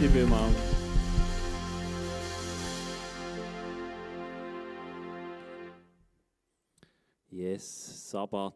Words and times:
Merci 0.00 0.14
vielmals. 0.14 0.56
Yes, 7.28 8.10
Sabbat. 8.10 8.54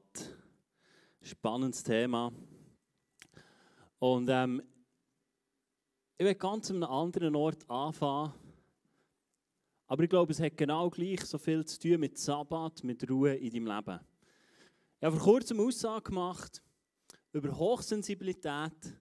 Spannendes 1.21 1.83
Thema. 1.83 2.33
Und 3.99 4.31
ähm, 4.31 4.63
ich 6.17 6.25
will 6.25 6.35
ganz 6.35 6.71
an 6.71 6.77
einem 6.77 6.91
anderen 6.91 7.37
Ort 7.37 7.69
anfangen. 7.69 8.33
Aber 9.87 10.03
ich 10.03 10.09
glaube, 10.09 10.33
es 10.33 10.41
hat 10.41 10.57
genau 10.57 10.89
gleich 10.89 11.21
so 11.27 11.37
viel 11.37 11.63
zu 11.67 11.79
tun 11.79 12.01
mit 12.01 12.17
Sabbat, 12.17 12.83
mit 12.85 13.11
Ruhe 13.11 13.35
in 13.35 13.51
deinem 13.51 13.67
Leben. 13.67 14.01
Ich 14.99 15.05
habe 15.05 15.17
vor 15.17 15.35
kurzem 15.35 15.61
Aussage 15.61 16.05
gemacht 16.05 16.63
über 17.33 17.55
Hochsensibilität 17.55 18.95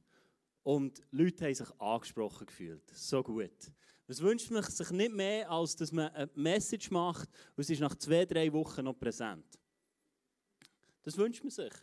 und 0.64 1.02
Leute 1.12 1.46
haben 1.46 1.54
sich 1.54 1.70
angesprochen 1.80 2.48
gefühlt. 2.48 2.90
So 2.96 3.22
gut. 3.22 3.72
Was 4.08 4.22
wünscht 4.22 4.52
man 4.52 4.64
sich 4.64 4.90
nicht 4.92 5.14
mehr, 5.14 5.50
als 5.50 5.76
dass 5.76 5.92
man 5.92 6.10
eine 6.10 6.30
Message 6.36 6.92
macht 6.92 7.30
und 7.56 7.62
es 7.62 7.70
ist 7.70 7.80
nach 7.80 7.96
zwei, 7.96 8.26
drei 8.26 8.52
Wochen 8.52 8.84
noch 8.84 9.00
präsent. 9.00 9.46
Das 11.04 11.18
wünscht 11.18 11.44
man 11.44 11.52
sich. 11.52 11.74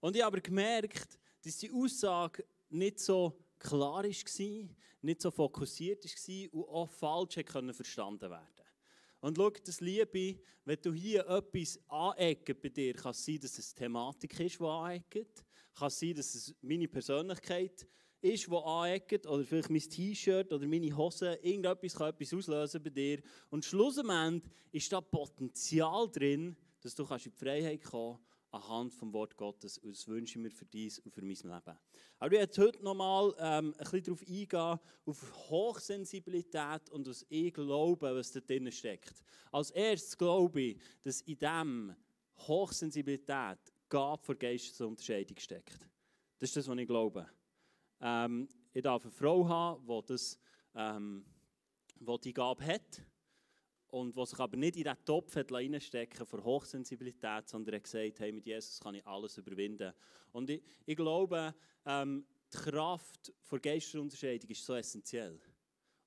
Und 0.00 0.16
ich 0.16 0.22
habe 0.22 0.36
aber 0.36 0.40
gemerkt, 0.40 1.18
dass 1.42 1.56
die 1.58 1.70
Aussage 1.72 2.44
nicht 2.70 3.00
so 3.00 3.38
klar 3.58 4.04
war, 4.04 4.68
nicht 5.02 5.20
so 5.20 5.30
fokussiert 5.30 6.04
war 6.04 6.54
und 6.54 6.68
auch 6.68 6.90
falsch 6.90 7.34
verstanden 7.72 8.30
werden 8.30 8.64
Und 9.20 9.36
schau, 9.36 9.50
das 9.50 9.80
Liebe, 9.80 10.40
wenn 10.64 10.80
du 10.80 10.92
hier 10.92 11.26
etwas 11.28 11.78
aneckst 11.88 12.60
bei 12.60 12.68
dir, 12.68 12.94
kann 12.94 13.10
es 13.10 13.24
sein, 13.24 13.38
dass 13.40 13.58
es 13.58 13.74
Thematik 13.74 14.38
ist, 14.40 14.58
die 14.58 14.64
aneckt. 14.64 15.44
Kann 15.74 15.88
es 15.88 15.98
sein, 15.98 16.14
dass 16.14 16.34
es 16.34 16.54
meine 16.62 16.88
Persönlichkeit 16.88 17.82
ist, 17.82 17.88
die 18.24 18.48
aneckt. 18.50 19.26
Oder 19.26 19.44
vielleicht 19.44 19.70
mein 19.70 19.80
T-Shirt 19.80 20.52
oder 20.52 20.66
meine 20.66 20.96
Hose. 20.96 21.38
Irgendetwas 21.42 21.94
kann 21.94 22.10
etwas 22.10 22.34
auslösen 22.34 22.82
bei 22.82 22.90
dir. 22.90 23.22
Und 23.50 23.64
schlussendlich 23.64 24.42
ist 24.72 24.92
da 24.92 25.00
Potenzial 25.00 26.08
drin, 26.10 26.56
dass 26.80 26.94
du 26.94 27.04
in 27.04 27.18
die 27.18 27.30
Freiheit 27.30 27.82
kommen 27.82 28.18
kannst 28.18 28.34
anhand 28.54 28.94
vom 28.94 29.12
Wort 29.12 29.36
Gottes. 29.36 29.78
Und 29.78 29.94
das 29.94 30.06
wünsche 30.06 30.38
ich 30.38 30.42
mir 30.42 30.50
für 30.50 30.64
dies 30.64 30.98
und 31.00 31.12
für 31.12 31.22
mein 31.22 31.34
Leben. 31.34 31.78
Aber 32.18 32.26
ich 32.26 32.32
werde 32.32 32.62
heute 32.62 32.82
nochmal 32.82 33.34
ähm, 33.38 33.74
ein 33.76 33.90
bisschen 33.90 34.04
darauf 34.04 34.22
eingehen, 34.22 34.80
auf 35.04 35.50
Hochsensibilität 35.50 36.88
und 36.90 37.06
was 37.08 37.26
ich 37.28 37.52
glaube, 37.52 38.14
was 38.14 38.32
da 38.32 38.40
drin 38.40 38.70
steckt. 38.70 39.14
Als 39.50 39.70
erstes 39.70 40.16
glaube 40.16 40.60
ich, 40.60 40.78
dass 41.02 41.20
in 41.22 41.38
diesem 41.38 41.96
Hochsensibilität 42.38 43.58
Gabe 43.88 44.22
vor 44.22 44.34
Geistesunterscheidung 44.36 45.38
steckt. 45.38 45.88
Das 46.38 46.50
ist 46.50 46.56
das, 46.56 46.68
was 46.68 46.78
ich 46.78 46.86
glaube. 46.86 47.28
Ähm, 48.06 48.48
ich 48.74 48.82
darf 48.82 49.02
eine 49.02 49.10
Frau 49.10 49.48
haben, 49.48 49.86
die, 49.86 50.00
das, 50.06 50.38
ähm, 50.74 51.24
die 51.98 52.20
die 52.20 52.34
Gabe 52.34 52.66
hat 52.66 53.02
und 53.86 54.14
was 54.14 54.30
sich 54.30 54.38
aber 54.40 54.58
nicht 54.58 54.76
in 54.76 54.84
diesen 54.84 55.04
Topf 55.06 55.34
hat 55.36 55.50
reinstecken 55.50 56.26
für 56.26 56.44
Hochsensibilität, 56.44 57.48
sondern 57.48 57.72
er 57.72 57.76
hat 57.76 57.84
gesagt, 57.84 58.20
hey, 58.20 58.30
mit 58.30 58.44
Jesus 58.44 58.78
kann 58.78 58.94
ich 58.94 59.06
alles 59.06 59.38
überwinden. 59.38 59.94
Und 60.32 60.50
ich, 60.50 60.62
ich 60.84 60.96
glaube, 60.96 61.54
ähm, 61.86 62.26
die 62.52 62.58
Kraft 62.58 63.32
der 63.50 63.58
Geisterunterscheidung 63.58 64.50
ist 64.50 64.66
so 64.66 64.74
essentiell. 64.74 65.40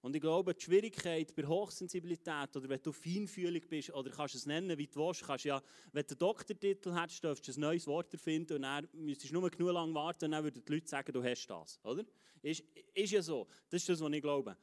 Und 0.02 0.16
ich 0.16 0.22
glaube, 0.22 0.54
die 0.54 0.64
Schwierigkeit 0.64 1.36
bei 1.36 1.46
Hochsensibilität 1.46 2.56
oder 2.56 2.70
wenn 2.70 2.82
du 2.82 2.92
feinfühlig 2.92 3.68
bist 3.68 3.90
oder 3.92 4.12
kannst 4.12 4.36
es 4.36 4.46
nennen, 4.46 4.78
wie 4.78 4.88
du 4.88 5.00
willst, 5.00 5.24
kannst 5.24 5.46
ja, 5.46 5.62
wenn 5.92 6.06
du 6.06 6.14
einen 6.14 6.20
Doktortitel 6.20 6.94
hättest, 6.94 7.24
dürftest 7.24 7.58
du 7.58 7.62
ein 7.62 7.64
neues 7.64 7.88
Wort 7.88 8.14
erfinden 8.14 8.54
und 8.54 8.62
dann 8.62 8.88
müsstest 8.94 9.34
du 9.34 9.40
nur 9.40 9.50
genug 9.50 9.74
lang 9.74 9.94
warten 9.94 10.26
und 10.26 10.32
dann 10.32 10.44
würden 10.44 10.64
die 10.64 10.72
Leute 10.72 10.88
sagen, 10.88 11.12
du 11.12 11.24
hast 11.24 11.48
das, 11.48 11.80
oder? 11.84 12.06
Ist, 12.42 12.64
ist 12.94 13.12
ja 13.12 13.22
so. 13.22 13.48
Das 13.70 13.82
ist 13.82 13.90
das, 13.90 14.00
was 14.00 14.14
ich 14.14 14.22
glaube. 14.22 14.56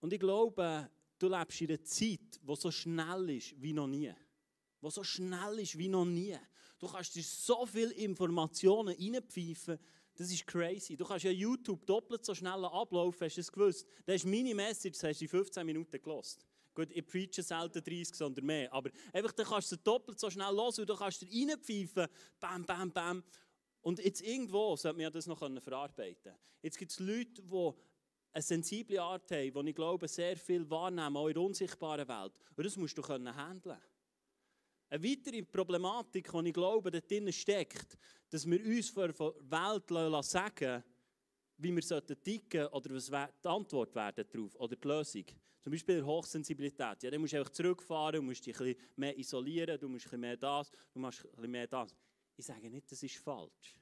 Und 0.00 0.12
ich 0.12 0.18
glaube, 0.18 0.90
Du 1.22 1.28
lebst 1.28 1.60
in 1.60 1.68
einer 1.68 1.84
Zeit, 1.84 2.40
die 2.42 2.56
so 2.56 2.72
schnell 2.72 3.30
ist 3.30 3.54
wie 3.62 3.72
noch 3.72 3.86
nie. 3.86 4.12
Die 4.82 4.90
so 4.90 5.04
schnell 5.04 5.60
ist 5.60 5.78
wie 5.78 5.86
noch 5.86 6.04
nie. 6.04 6.36
Du 6.80 6.88
kannst 6.88 7.14
dir 7.14 7.22
so 7.22 7.64
viele 7.64 7.92
Informationen 7.92 8.96
reinpfeifen, 8.98 9.78
das 10.16 10.30
ist 10.30 10.46
crazy. 10.46 10.96
Du 10.96 11.04
kannst 11.04 11.24
ja 11.24 11.30
YouTube 11.30 11.86
doppelt 11.86 12.24
so 12.24 12.34
schnell 12.34 12.64
ablaufen, 12.64 13.24
hast 13.24 13.36
du 13.36 13.40
es 13.40 13.50
gewusst? 13.50 13.86
Da 14.04 14.12
hast 14.12 14.24
meine 14.26 14.54
Message, 14.54 14.98
das 14.98 15.10
hast 15.10 15.20
du 15.20 15.24
in 15.24 15.28
15 15.28 15.66
Minuten 15.66 16.02
gelost. 16.02 16.46
Gut, 16.74 16.88
ich 16.90 17.06
preache 17.06 17.42
selten 17.42 17.82
30, 17.82 18.14
sondern 18.14 18.46
mehr. 18.46 18.72
Aber 18.72 18.90
einfach, 19.12 19.32
dann 19.32 19.46
kannst 19.46 19.72
du 19.72 19.76
doppelt 19.76 20.18
so 20.18 20.30
schnell 20.30 20.54
los 20.54 20.78
und 20.78 20.88
du 20.88 20.96
kannst 20.96 21.22
dir 21.22 21.50
reinpfeifen, 21.50 22.06
bam, 22.40 22.64
bam, 22.64 22.90
bam. 22.90 23.22
Und 23.82 23.98
jetzt 23.98 24.22
irgendwo 24.22 24.76
sollte 24.76 24.98
man 24.98 25.12
das 25.12 25.26
noch 25.26 25.38
verarbeiten 25.38 26.34
Jetzt 26.62 26.78
gibt 26.78 26.92
es 26.92 27.00
Leute, 27.00 27.42
die 27.42 27.72
eine 28.32 28.42
sensible 28.42 29.02
Art 29.02 29.30
haben, 29.30 29.52
die 29.52 29.70
ich 29.70 29.74
glaube, 29.74 30.08
sehr 30.08 30.36
viel 30.36 30.68
wahrnehmen, 30.70 31.16
auch 31.16 31.28
in 31.28 31.34
der 31.34 31.42
unsichtbaren 31.42 32.08
Welt. 32.08 32.32
Und 32.56 32.64
das 32.64 32.76
musst 32.76 32.96
du 32.96 33.02
können 33.02 33.34
handeln. 33.34 33.78
Eine 34.92 35.04
weitere 35.04 35.42
Problematik, 35.42 36.30
die 36.30 36.48
ich 36.48 36.52
glaube, 36.52 36.90
da 36.90 37.00
drin 37.00 37.32
steckt, 37.32 37.96
dass 38.28 38.44
wir 38.44 38.62
uns 38.62 38.90
von 38.90 39.10
der 39.10 39.88
Welt 39.88 40.22
sagen 40.22 40.84
wie 41.56 41.74
wir 41.74 42.06
ticken 42.22 42.66
oder 42.66 42.90
was 42.90 43.06
die 43.06 43.48
Antwort 43.48 43.94
werden 43.94 44.26
darauf 44.30 44.54
oder 44.56 44.76
die 44.76 44.86
Lösung. 44.86 45.24
Zum 45.62 45.72
Beispiel 45.72 46.04
Hochsensibilität. 46.04 47.04
Ja, 47.04 47.10
dann 47.10 47.22
musst 47.22 47.32
du 47.32 47.38
einfach 47.38 47.52
zurückfahren, 47.52 48.16
du 48.16 48.22
musst 48.22 48.44
dich 48.44 48.54
ein 48.60 48.66
bisschen 48.66 48.88
mehr 48.96 49.18
isolieren, 49.18 49.80
du 49.80 49.88
musst 49.88 50.04
ein 50.04 50.10
bisschen 50.10 50.20
mehr 50.20 50.36
das, 50.36 50.70
du 50.92 51.00
machst 51.00 51.24
ein 51.24 51.30
bisschen 51.30 51.50
mehr 51.50 51.66
das. 51.66 51.96
Ich 52.36 52.44
sage 52.44 52.68
nicht, 52.68 52.92
das 52.92 53.02
ist 53.02 53.16
falsch. 53.16 53.78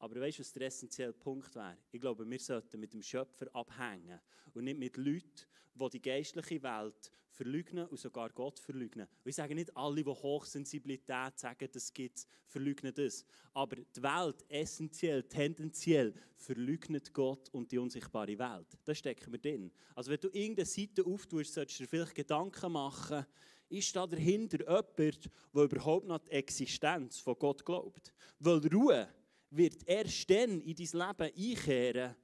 Aber 0.00 0.18
weißt 0.18 0.38
du, 0.38 0.40
was 0.40 0.52
der 0.52 0.66
essentielle 0.66 1.12
Punkt 1.12 1.54
wäre? 1.54 1.76
Ich 1.92 2.00
glaube, 2.00 2.28
wir 2.28 2.38
sollten 2.38 2.80
mit 2.80 2.94
dem 2.94 3.02
Schöpfer 3.02 3.54
abhängen 3.54 4.18
und 4.54 4.64
nicht 4.64 4.78
mit 4.78 4.96
Leuten, 4.96 5.46
die 5.74 5.90
die 5.90 6.02
geistliche 6.02 6.62
Welt 6.62 7.12
verleugnen 7.28 7.86
und 7.86 7.98
sogar 7.98 8.30
Gott 8.30 8.58
verleugnen. 8.58 9.06
Und 9.06 9.28
ich 9.28 9.36
sage 9.36 9.54
nicht 9.54 9.76
alle, 9.76 10.02
die 10.02 10.10
Hochsensibilität 10.10 11.38
sagen, 11.38 11.68
das 11.70 11.92
gibt 11.92 12.16
es, 12.16 12.26
verleugnen 12.46 12.94
das. 12.94 13.26
Aber 13.52 13.76
die 13.76 14.02
Welt 14.02 14.42
essentiell, 14.48 15.22
tendenziell 15.22 16.14
verleugnet 16.34 17.12
Gott 17.12 17.50
und 17.50 17.70
die 17.70 17.78
unsichtbare 17.78 18.38
Welt. 18.38 18.78
Das 18.84 18.98
stecken 18.98 19.32
wir 19.32 19.38
drin. 19.38 19.70
Also 19.94 20.10
wenn 20.10 20.20
du 20.20 20.28
irgendeine 20.28 20.66
Seite 20.66 21.04
auftust, 21.04 21.52
solltest 21.52 21.78
du 21.78 21.84
dir 21.84 21.88
vielleicht 21.88 22.14
Gedanken 22.14 22.72
machen, 22.72 23.26
ist 23.68 23.94
da 23.94 24.06
dahinter 24.06 24.60
jemand, 24.60 24.98
der 24.98 25.64
überhaupt 25.64 26.06
noch 26.06 26.18
die 26.18 26.30
Existenz 26.30 27.18
von 27.18 27.38
Gott 27.38 27.64
glaubt? 27.64 28.12
Weil 28.38 28.66
Ruhe 28.66 29.08
wird 29.50 29.86
erst 29.86 30.30
dann 30.30 30.60
in 30.60 30.74
dein 30.74 31.08
Leben 31.08 31.56
einkehren, 31.58 32.16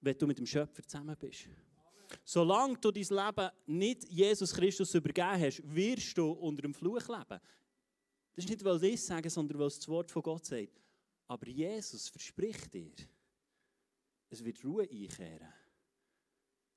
wenn 0.00 0.18
du 0.18 0.26
mit 0.26 0.38
dem 0.38 0.46
Schöpfer 0.46 0.82
zusammen 0.82 1.16
bist. 1.18 1.48
Solange 2.24 2.78
du 2.78 2.90
dein 2.90 3.02
Leben 3.02 3.50
nicht 3.66 4.04
Jesus 4.08 4.52
Christus 4.52 4.94
übergeben 4.94 5.40
hast, 5.40 5.62
wirst 5.64 6.16
du 6.16 6.30
unter 6.30 6.62
dem 6.62 6.74
Fluch 6.74 7.08
leben. 7.08 7.40
Das 8.34 8.44
ist 8.44 8.48
nicht, 8.48 8.64
weil 8.64 8.82
ich 8.84 8.94
es 8.94 9.06
sage, 9.06 9.30
sondern 9.30 9.58
weil 9.58 9.66
es 9.66 9.78
das 9.78 9.88
Wort 9.88 10.10
von 10.10 10.22
Gott 10.22 10.44
sagt. 10.44 10.80
Aber 11.26 11.48
Jesus 11.48 12.08
verspricht 12.08 12.72
dir, 12.72 12.92
es 14.28 14.44
wird 14.44 14.64
Ruhe 14.64 14.82
einkehren. 14.82 15.52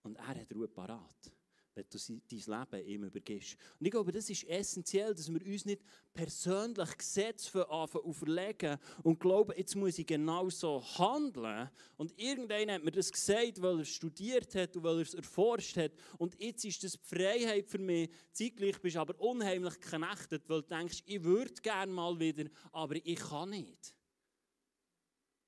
Und 0.04 0.16
er 0.16 0.28
hat 0.28 0.54
Ruhe 0.54 0.68
parat 0.68 1.37
wenn 1.78 1.86
du 1.90 2.00
dein 2.28 2.72
Leben 2.72 2.88
ihm 2.88 3.04
übergibst. 3.04 3.56
Und 3.80 3.86
ich 3.86 3.92
glaube, 3.92 4.12
das 4.12 4.30
ist 4.30 4.44
essentiell, 4.46 5.14
dass 5.14 5.32
wir 5.32 5.46
uns 5.46 5.66
nicht 5.66 5.84
persönlich 6.12 6.98
Gesetze 6.98 7.70
auferlegen 7.70 8.80
und 9.04 9.20
glauben, 9.20 9.54
jetzt 9.56 9.76
muss 9.76 10.00
ich 10.00 10.08
genau 10.08 10.50
so 10.50 10.84
handeln. 10.98 11.70
Und 11.96 12.18
irgendeiner 12.20 12.74
hat 12.74 12.84
mir 12.84 12.92
das 12.92 13.12
gesagt, 13.12 13.62
weil 13.62 13.80
er 13.80 13.86
studiert 13.86 14.56
hat 14.56 14.76
und 14.76 14.84
weil 14.84 14.96
er 14.96 15.02
es 15.04 15.14
erforscht 15.14 15.78
hat. 15.78 15.92
Und 16.18 16.36
jetzt 16.42 16.66
ist 16.66 16.84
das 16.84 16.94
die 16.94 17.16
Freiheit 17.16 17.70
für 17.70 17.78
mich. 17.78 18.10
Zeitgleich 18.32 18.82
bist 18.82 18.96
du 18.96 19.00
aber 19.00 19.20
unheimlich 19.20 19.80
geknechtet, 19.80 20.50
weil 20.50 20.64
du 20.64 20.68
denkst, 20.68 21.04
ich 21.06 21.24
würde 21.24 21.54
gerne 21.62 21.92
mal 21.92 22.20
wieder, 22.20 22.50
aber 22.72 22.96
ich 22.96 23.20
kann 23.20 23.52
nicht. 23.52 23.94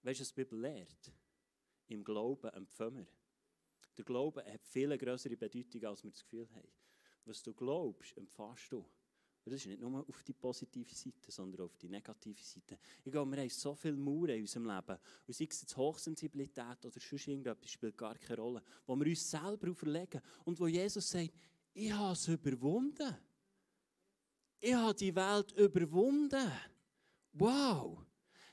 Weißt 0.04 0.20
du, 0.20 0.22
was 0.22 0.30
die 0.30 0.44
Bibel 0.44 0.62
lehrt? 0.62 1.12
Im 1.88 2.04
Glauben 2.04 2.50
empfangen 2.52 3.08
wir. 3.08 3.19
Der 4.00 4.06
Glaube 4.06 4.46
hat 4.46 4.66
viel 4.66 4.98
größere 4.98 5.36
Bedeutung, 5.36 5.84
als 5.84 6.06
wir 6.06 6.12
das 6.12 6.24
Gefühl 6.24 6.48
haben. 6.56 6.70
Was 7.26 7.44
du 7.44 7.54
glaubst, 7.54 8.16
empfährst 8.16 8.72
du. 8.72 8.86
Das 9.44 9.56
ist 9.56 9.66
nicht 9.66 9.82
nur 9.82 10.08
auf 10.08 10.24
die 10.24 10.32
positive 10.32 10.96
Seite, 10.96 11.30
sondern 11.30 11.66
auf 11.66 11.76
die 11.76 11.90
negative 11.90 12.42
Seite. 12.42 12.80
Ich 13.04 13.12
glaube, 13.12 13.30
wir 13.32 13.42
haben 13.42 13.50
so 13.50 13.76
viele 13.76 13.98
Mauern 13.98 14.30
in 14.30 14.42
unserem 14.42 14.68
Leben. 14.68 14.98
Und 15.28 15.34
sei 15.34 15.48
es 15.50 15.60
jetzt 15.62 15.76
Hochsensibilität 15.76 16.86
oder 16.86 16.98
sonst 16.98 17.28
irgendetwas, 17.28 17.72
spielt 17.72 17.98
gar 17.98 18.18
keine 18.18 18.40
Rolle. 18.40 18.64
Wo 18.86 18.96
wir 18.96 19.06
uns 19.06 19.30
selber 19.30 19.70
auferlegen. 19.70 20.22
Und 20.46 20.58
wo 20.58 20.68
Jesus 20.68 21.10
sagt, 21.10 21.34
ich 21.74 21.92
habe 21.92 22.14
es 22.14 22.26
überwunden. 22.30 23.18
Ich 24.62 24.74
habe 24.74 24.96
die 24.96 25.14
Welt 25.14 25.52
überwunden. 25.52 26.52
Wow! 27.34 28.06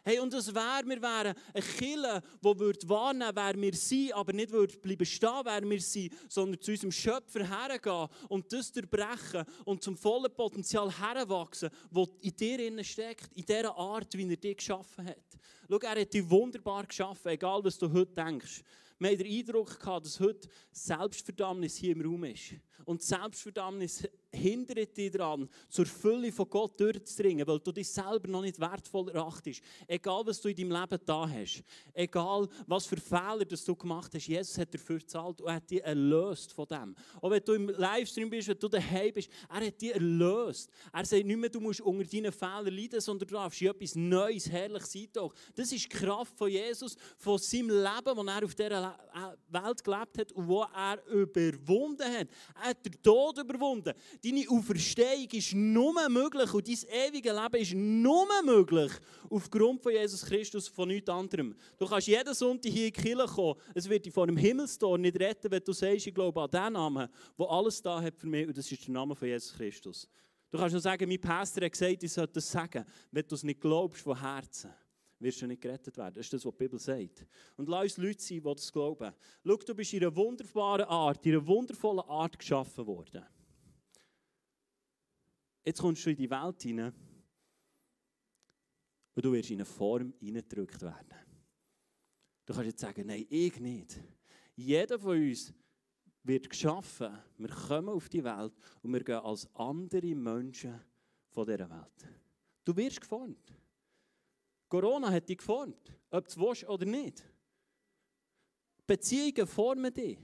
Hey, 0.09 0.21
und 0.21 0.33
das 0.33 0.55
wäre, 0.55 0.87
wir 0.87 1.03
wären 1.03 1.35
eine 1.53 1.65
Kille, 1.65 2.23
die 2.41 2.59
würde 2.61 2.89
wahrnehmen, 2.89 3.33
wer 3.35 3.61
wir 3.61 3.75
sind, 3.75 4.13
aber 4.13 4.33
nicht 4.33 4.53
würde 4.53 4.79
bleiben 4.79 5.05
stehen, 5.05 5.41
wer 5.43 5.69
wir 5.69 5.81
sind, 5.81 6.15
sondern 6.29 6.61
zu 6.61 6.71
unserem 6.71 6.93
Schöpfer 6.93 7.45
hergehen 7.45 8.07
und 8.29 8.53
das 8.53 8.71
durchbrechen 8.71 9.45
und 9.65 9.83
zum 9.83 9.97
vollen 9.97 10.33
Potenzial 10.33 10.97
heranwachsen, 10.97 11.71
das 11.91 12.09
in 12.21 12.37
dir 12.37 12.85
steckt, 12.85 13.33
in 13.35 13.45
dieser 13.45 13.77
Art, 13.77 14.17
wie 14.17 14.31
er 14.31 14.37
dich 14.37 14.59
geschaffen 14.59 15.09
hat. 15.09 15.25
Schau, 15.69 15.79
er 15.79 16.01
hat 16.01 16.15
dich 16.15 16.31
wunderbar 16.31 16.87
geschaffen, 16.87 17.33
egal 17.33 17.65
was 17.65 17.77
du 17.77 17.93
heute 17.93 18.15
denkst. 18.15 18.63
Wir 19.01 19.11
haben 19.11 19.19
den 19.19 19.27
Eindruck 19.27 19.77
dass 19.81 20.21
heute 20.21 20.49
Selbstverdammnis 20.71 21.79
hier 21.79 21.97
im 21.97 22.03
Raum 22.03 22.23
ist. 22.23 22.55
Und 22.85 23.03
Selbstverdammnis 23.03 24.05
hindert 24.37 24.97
dich 24.97 25.11
daran, 25.11 25.49
zur 25.69 25.87
Fülle 25.87 26.31
von 26.31 26.49
Gott 26.49 26.79
durchzudringen, 26.79 27.47
weil 27.47 27.59
du 27.61 27.73
dich 27.73 27.89
selber 27.89 28.29
noch 28.29 28.43
nicht 28.43 28.61
wertvoll 28.61 29.09
erachtest. 29.11 29.63
Egal, 29.87 30.23
was 30.27 30.41
du 30.41 30.49
in 30.49 30.57
deinem 30.57 30.81
Leben 30.81 31.01
da 31.05 31.29
hast, 31.29 31.63
egal, 31.95 32.49
was 32.67 32.87
für 32.87 32.97
Fehler 32.97 33.45
das 33.45 33.65
du 33.65 33.75
gemacht 33.75 34.13
hast, 34.15 34.27
Jesus 34.27 34.59
hat 34.59 34.73
dafür 34.73 34.99
gezahlt 34.99 35.41
und 35.41 35.53
hat 35.53 35.71
dich 35.71 35.83
erlöst 35.83 36.53
von 36.53 36.67
dem. 36.67 36.95
Auch 37.21 37.31
wenn 37.31 37.43
du 37.45 37.53
im 37.55 37.69
Livestream 37.69 38.31
bist, 38.31 38.49
wenn 38.49 38.59
du 38.59 38.69
daheim 38.69 39.13
bist, 39.13 39.31
er 39.49 39.67
hat 39.67 39.81
dich 39.81 39.95
erlöst. 39.95 40.71
Er 40.93 41.05
sagt 41.05 41.25
nicht 41.25 41.37
mehr, 41.37 41.51
du 41.51 41.61
musst 41.61 41.81
unter 41.81 42.05
deinen 42.05 42.33
Fehlern 42.33 42.67
leiden, 42.67 43.01
sondern 43.01 43.29
du 43.29 43.35
darfst 43.35 43.61
in 43.63 43.69
etwas 43.69 43.95
Neues, 43.95 44.51
Herrliches 44.51 44.95
eintauchen. 44.95 45.37
Das 45.55 45.73
ist 45.73 45.85
die 45.85 45.89
Kraft 45.89 46.37
von 46.37 46.51
Jesus, 46.51 46.97
von 47.17 47.39
seinem 47.39 47.71
Leben, 47.71 48.27
das 48.27 48.27
er 48.27 48.45
auf 48.45 48.55
dieser 48.55 48.99
Welt 49.49 49.85
gelebt 49.85 50.19
hat 50.19 50.33
und 50.33 50.49
wo 50.49 50.63
er 50.63 51.05
überwunden 51.07 52.13
hat. 52.13 52.29
Hat 52.67 52.85
den 52.85 53.03
Tod 53.03 53.39
überwunden. 53.39 53.93
Deine 54.23 54.45
Auferstehung 54.49 55.29
ist 55.33 55.55
nur 55.55 56.09
möglich 56.09 56.53
und 56.53 56.69
dein 56.69 57.09
ewige 57.09 57.33
Leben 57.33 57.63
ist 57.63 57.75
nur 57.75 58.27
möglich 58.45 58.93
aufgrund 59.31 59.83
von 59.83 59.93
Jesus 59.93 60.25
Christus, 60.25 60.69
von 60.69 60.89
nichts 60.89 61.09
anderem. 61.09 61.55
Du 61.79 61.87
kannst 61.87 62.09
jeden 62.09 62.35
Sonntag 62.35 62.73
hier 62.73 62.87
in 62.87 62.93
die 62.93 63.03
Kirche 63.03 63.27
kommen. 63.27 63.61
Es 63.75 63.89
wird 63.89 64.05
dich 64.05 64.13
vor 64.13 64.27
dem 64.27 64.37
Himmelstor 64.37 64.99
nicht 64.99 65.19
retten, 65.21 65.51
wenn 65.51 65.63
du 65.63 65.73
sagst, 65.73 66.07
ich 66.07 66.15
glaube 66.15 66.43
an 66.43 66.51
den 66.51 66.73
Namen, 66.73 67.09
der 67.39 67.51
alles 67.51 67.81
da 67.83 68.01
hat 68.01 68.17
für 68.17 68.27
mich 68.27 68.47
und 68.49 68.57
das 68.57 68.71
ist 68.71 68.87
der 68.87 68.93
Name 68.95 69.15
von 69.15 69.29
Jesus 69.29 69.53
Christus. 69.53 70.09
Du 70.51 70.59
kannst 70.59 70.73
nur 70.73 70.81
sagen, 70.81 71.09
mein 71.09 71.21
Pastor 71.21 71.65
hat 71.65 71.73
gesagt, 71.73 72.03
ich 72.03 72.13
sollte 72.13 72.35
das 72.35 72.51
sagen. 72.51 72.85
Wenn 73.11 73.27
du 73.27 73.35
es 73.35 73.43
nicht 73.43 73.61
glaubst 73.61 74.03
von 74.03 74.19
Herzen, 74.19 74.71
wirst 75.19 75.41
du 75.41 75.47
nicht 75.47 75.63
gerettet 75.63 75.97
werden. 75.97 76.15
Das 76.15 76.27
ist 76.27 76.33
das, 76.33 76.45
was 76.45 76.53
die 76.53 76.59
Bibel 76.59 76.79
sagt. 76.79 77.27
Und 77.57 77.69
lass 77.69 77.85
uns 77.85 77.97
Leute 77.99 78.23
sein, 78.23 78.43
die 78.43 78.55
das 78.55 78.73
glauben. 78.73 79.15
Schau, 79.45 79.57
du 79.57 79.75
bist 79.75 79.93
in 79.95 80.03
einer 80.03 80.15
wunderbaren 80.15 80.87
Art, 80.87 81.25
in 81.27 81.33
einer 81.33 81.47
wundervollen 81.47 82.05
Art 82.07 82.39
geschaffen 82.39 82.87
worden. 82.87 83.25
Jetzt 85.65 85.81
kommst 85.81 86.05
du 86.07 86.11
in 86.11 86.17
die 86.17 86.31
Welt 86.31 86.63
hinein 86.63 86.93
und 89.15 89.25
du 89.25 89.33
wirst 89.33 89.51
in 89.51 89.57
eine 89.57 89.65
Form 89.65 90.13
hineingedrückt 90.21 90.81
werden. 90.83 91.15
Du 92.45 92.53
kannst 92.55 92.69
jetzt 92.69 92.81
sagen, 92.81 93.07
nein, 93.07 93.27
ich 93.29 93.59
nicht. 93.59 93.99
Jeder 94.55 94.99
von 94.99 95.17
uns 95.17 95.53
wird 96.23 96.49
geschaffen, 96.49 97.19
wir 97.39 97.49
kommen 97.49 97.89
auf 97.89 98.09
die 98.09 98.23
Welt 98.23 98.53
und 98.83 98.93
wir 98.93 99.03
gehen 99.03 99.17
als 99.17 99.49
andere 99.55 100.15
Menschen 100.15 100.81
von 101.31 101.47
dieser 101.47 101.69
Welt. 101.69 102.09
Du 102.65 102.77
wirst 102.77 103.01
geformt. 103.01 103.53
Corona 104.69 105.11
hat 105.11 105.29
dich 105.29 105.39
geformt, 105.39 105.93
ob 106.11 106.29
du 106.29 106.51
es 106.51 106.67
oder 106.67 106.87
nicht. 106.87 107.23
Beziehungen 108.87 109.47
formen 109.47 109.93
dich. 109.93 110.19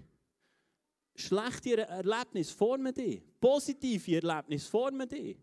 Schlechte 1.15 1.77
Erlebnisse 1.77 2.55
formen 2.55 2.95
dich. 2.95 3.23
Positive 3.41 4.17
Erlebnisse 4.17 4.71
formen 4.71 5.09
dich. 5.09 5.37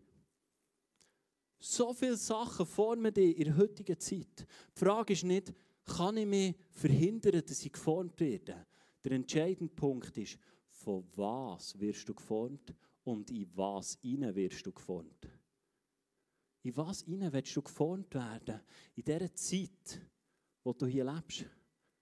So 1.58 1.92
viele 1.92 2.16
Sachen 2.16 2.66
formen 2.66 3.12
dich 3.12 3.36
in 3.36 3.44
der 3.44 3.56
heutigen 3.56 3.98
Zeit. 3.98 4.46
Die 4.74 4.78
Frage 4.78 5.12
ist 5.12 5.24
nicht, 5.24 5.52
kann 5.84 6.16
ich 6.16 6.26
mich 6.26 6.56
verhindern, 6.70 7.42
dass 7.46 7.64
ich 7.64 7.72
geformt 7.72 8.18
werde? 8.20 8.66
Der 9.04 9.12
entscheidende 9.12 9.72
Punkt 9.74 10.16
ist, 10.16 10.38
von 10.68 11.04
was 11.16 11.78
wirst 11.78 12.08
du 12.08 12.14
geformt 12.14 12.74
und 13.04 13.30
in 13.30 13.50
was 13.54 13.98
wirst 14.02 14.66
du 14.66 14.72
geformt? 14.72 15.28
In 16.62 16.76
was 16.76 17.02
innen 17.02 17.32
willst 17.32 17.56
du 17.56 17.62
geformt 17.62 18.14
werden? 18.14 18.60
In 18.94 19.04
dieser 19.04 19.34
Zeit, 19.34 20.00
wo 20.62 20.72
du 20.72 20.86
hier 20.86 21.04
lebst. 21.04 21.46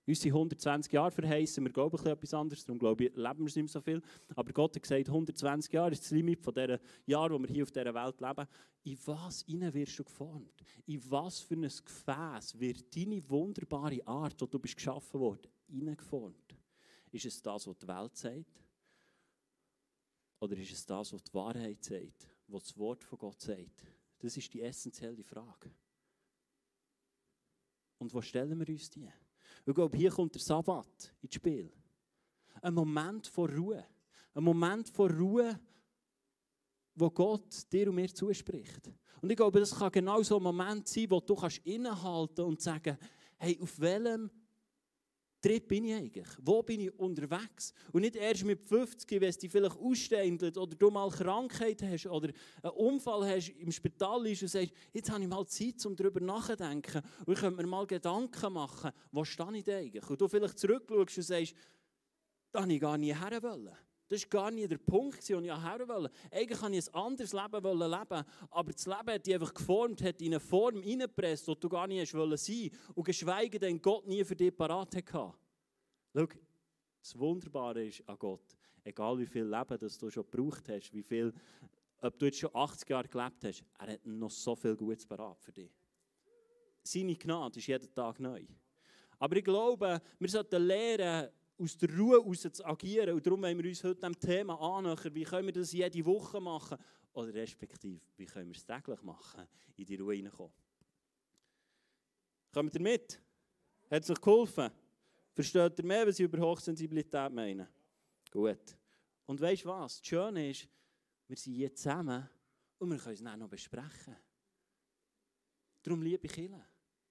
Uns 0.06 0.22
sind 0.22 0.32
120 0.32 0.90
Jahre 0.90 1.10
verheißen, 1.10 1.62
wir 1.62 1.70
glauben 1.70 1.98
etwas 2.06 2.32
anderes, 2.32 2.64
darum 2.64 2.78
glaube 2.78 3.04
ich, 3.04 3.14
leben 3.14 3.40
wir 3.40 3.44
nicht 3.44 3.56
mehr 3.56 3.68
so 3.68 3.80
viel. 3.82 4.00
Aber 4.34 4.52
Gott 4.54 4.74
hat 4.74 4.82
gesagt, 4.82 5.06
120 5.06 5.70
Jahre 5.70 5.92
ist 5.92 6.02
das 6.02 6.12
Limit 6.12 6.42
von 6.42 6.54
diesen 6.54 6.78
Jahren, 7.04 7.32
wo 7.32 7.38
wir 7.38 7.48
hier 7.48 7.62
auf 7.62 7.70
dieser 7.70 7.94
Welt 7.94 8.18
leben. 8.18 8.48
In 8.84 8.98
was 9.04 9.42
innen 9.42 9.74
wirst 9.74 9.98
du 9.98 10.04
geformt? 10.04 10.64
In 10.86 11.10
was 11.10 11.40
für 11.40 11.56
ein 11.56 11.60
Gefäß 11.60 12.58
wird 12.58 12.96
deine 12.96 13.28
wunderbare 13.28 14.00
Art, 14.06 14.40
wo 14.40 14.46
du 14.46 14.58
bist 14.58 14.76
geschaffen 14.76 15.20
worden, 15.20 15.50
geformt? 15.94 16.56
Ist 17.12 17.26
es 17.26 17.42
das, 17.42 17.66
was 17.66 17.76
die 17.76 17.88
Welt 17.88 18.16
sagt? 18.16 18.64
Oder 20.40 20.56
ist 20.56 20.72
es 20.72 20.86
das, 20.86 21.12
was 21.12 21.22
die 21.22 21.34
Wahrheit 21.34 21.84
sagt, 21.84 22.30
was 22.46 22.64
das 22.64 22.78
Wort 22.78 23.04
von 23.04 23.18
Gott 23.18 23.40
sagt? 23.42 23.97
Das 24.18 24.36
ist 24.36 24.52
die 24.52 24.62
essentielle 24.62 25.22
Frage. 25.22 25.70
Und 27.98 28.12
wo 28.12 28.20
stellen 28.20 28.58
wir 28.58 28.68
uns 28.68 28.90
die? 28.90 29.10
Ich 29.66 29.74
glaube, 29.74 29.96
hier 29.96 30.10
kommt 30.10 30.34
der 30.34 30.40
Sabbat 30.40 31.14
ins 31.20 31.34
Spiel. 31.34 31.70
Ein 32.60 32.74
Moment 32.74 33.26
von 33.26 33.50
Ruhe. 33.50 33.84
Ein 34.34 34.44
Moment 34.44 34.88
von 34.88 35.10
Ruhe, 35.10 35.58
wo 36.94 37.10
Gott 37.10 37.72
dir 37.72 37.88
und 37.88 37.96
mir 37.96 38.12
zuspricht. 38.12 38.90
Und 39.20 39.30
ich 39.30 39.36
glaube, 39.36 39.60
das 39.60 39.76
kann 39.76 39.90
genau 39.90 40.22
so 40.22 40.36
ein 40.36 40.42
Moment 40.42 40.86
sein, 40.86 41.10
wo 41.10 41.20
du 41.20 41.34
kannst 41.34 41.58
innehalten 41.66 42.44
und 42.44 42.60
sagen, 42.60 42.96
hey, 43.36 43.58
auf 43.60 43.78
welchem 43.78 44.30
Trip 45.40 45.68
bin 45.68 45.84
ich 45.84 45.94
eigentlich? 45.94 46.26
Wo 46.42 46.62
bin 46.62 46.80
ich 46.80 46.98
unterwegs? 46.98 47.72
Und 47.92 48.02
nicht 48.02 48.16
erst 48.16 48.44
mit 48.44 48.60
50, 48.60 49.20
wenn 49.20 49.28
es 49.28 49.38
dich 49.38 49.50
vielleicht 49.50 49.76
aussteindelt 49.76 50.58
oder 50.58 50.74
du 50.74 50.90
mal 50.90 51.08
Krankheit 51.10 51.80
hast 51.82 52.06
oder 52.06 52.30
einen 52.62 52.72
Unfall 52.72 53.28
hast, 53.28 53.50
im 53.50 53.70
Spital 53.70 54.26
ist 54.26 54.42
und 54.42 54.48
sagst, 54.48 54.72
jetzt 54.92 55.10
habe 55.10 55.22
ich 55.22 55.28
mal 55.28 55.46
Zeit, 55.46 55.86
um 55.86 55.94
darüber 55.94 56.20
nachzudenken 56.20 57.02
und 57.24 57.32
ich 57.32 57.38
könnte 57.38 57.62
mir 57.62 57.68
mal 57.68 57.86
Gedanken 57.86 58.52
machen, 58.52 58.90
wo 59.12 59.24
stehe 59.24 59.56
ich 59.56 59.64
da 59.64 59.76
eigentlich? 59.76 60.10
Und 60.10 60.20
du 60.20 60.26
vielleicht 60.26 60.58
zurückschaust 60.58 61.18
und 61.18 61.24
sagst, 61.24 61.54
da 62.50 62.62
habe 62.62 62.72
ich 62.72 62.80
gar 62.80 62.98
nie 62.98 63.14
her 63.14 63.42
wollen. 63.42 63.76
Das 64.08 64.22
war 64.22 64.28
gar 64.28 64.50
nicht 64.50 64.70
der 64.70 64.78
Punkt, 64.78 65.28
den 65.28 65.44
ich 65.44 65.50
her 65.50 65.86
wollte. 65.86 66.10
Eigentlich 66.30 66.62
wollte 66.62 66.76
ich 66.76 66.88
ein 66.88 66.94
anderes 66.94 67.32
Leben 67.32 67.78
leben, 67.78 68.24
aber 68.50 68.72
das 68.72 68.86
Leben 68.86 69.10
hat 69.10 69.26
dich 69.26 69.34
einfach 69.34 69.52
geformt, 69.52 70.02
hat 70.02 70.22
in 70.22 70.28
eine 70.28 70.40
Form 70.40 70.82
hineingepresst, 70.82 71.46
die 71.46 71.60
du 71.60 71.68
gar 71.68 71.86
nicht 71.86 72.10
sein 72.10 72.20
wolltest. 72.20 72.50
Und 72.94 73.04
geschweige 73.04 73.58
denn 73.58 73.80
Gott 73.82 74.06
nie 74.06 74.24
für 74.24 74.34
dich 74.34 74.56
parat 74.56 74.96
hatte. 74.96 75.04
Schau, 75.12 75.34
das 77.00 77.18
Wunderbare 77.18 77.86
ist 77.86 78.08
an 78.08 78.18
Gott, 78.18 78.56
egal 78.82 79.18
wie 79.18 79.26
viel 79.26 79.44
Leben 79.44 79.78
das 79.78 79.98
du 79.98 80.10
schon 80.10 80.24
gebraucht 80.30 80.68
hast, 80.68 80.92
wie 80.92 81.02
viel, 81.02 81.32
ob 82.00 82.18
du 82.18 82.26
jetzt 82.26 82.38
schon 82.38 82.50
80 82.54 82.88
Jahre 82.88 83.08
gelebt 83.08 83.44
hast, 83.44 83.64
er 83.78 83.92
hat 83.92 84.06
noch 84.06 84.30
so 84.30 84.56
viel 84.56 84.74
Gutes 84.74 85.06
parat 85.06 85.40
für 85.42 85.52
dich. 85.52 85.70
Seine 86.82 87.14
Gnade 87.14 87.58
ist 87.58 87.66
jeden 87.66 87.92
Tag 87.94 88.18
neu. 88.20 88.44
Aber 89.18 89.36
ich 89.36 89.44
glaube, 89.44 90.00
wir 90.18 90.28
sollten 90.28 90.62
lernen, 90.62 91.28
aus 91.58 91.76
der 91.76 91.96
Ruhe 91.96 92.20
heraus 92.20 92.40
zu 92.40 92.64
agieren. 92.64 93.14
Und 93.14 93.26
darum 93.26 93.42
wollen 93.42 93.58
wir 93.58 93.68
uns 93.68 93.82
heute 93.82 94.00
dem 94.00 94.18
Thema 94.18 94.54
annähern, 94.60 95.14
wie 95.14 95.24
können 95.24 95.46
wir 95.46 95.52
das 95.52 95.72
jede 95.72 96.04
Woche 96.04 96.40
machen 96.40 96.78
oder 97.12 97.34
respektive, 97.34 98.00
wie 98.16 98.26
können 98.26 98.48
wir 98.48 98.56
es 98.56 98.64
täglich 98.64 99.02
machen, 99.02 99.46
in 99.76 99.84
die 99.84 99.96
Ruhe 99.96 100.14
hineinkommen. 100.14 100.52
Kommt 102.52 102.74
ihr 102.74 102.80
mit? 102.80 103.20
Hat 103.90 104.02
es 104.02 104.10
euch 104.10 104.20
geholfen? 104.20 104.70
Versteht 105.32 105.78
ihr 105.78 105.84
mehr, 105.84 106.06
was 106.06 106.18
ich 106.18 106.24
über 106.24 106.38
Hochsensibilität 106.40 107.32
meine? 107.32 107.68
Gut. 108.30 108.76
Und 109.26 109.40
weißt 109.40 109.64
du 109.64 109.68
was? 109.68 109.98
Das 109.98 110.06
Schöne 110.06 110.50
ist, 110.50 110.68
wir 111.26 111.36
sind 111.36 111.54
hier 111.54 111.74
zusammen 111.74 112.28
und 112.78 112.90
wir 112.90 112.98
können 112.98 113.14
es 113.14 113.22
dann 113.22 113.38
noch 113.38 113.48
besprechen. 113.48 114.16
Darum 115.82 116.02
liebe 116.02 116.26
ich 116.26 116.32
Kirche. 116.32 116.64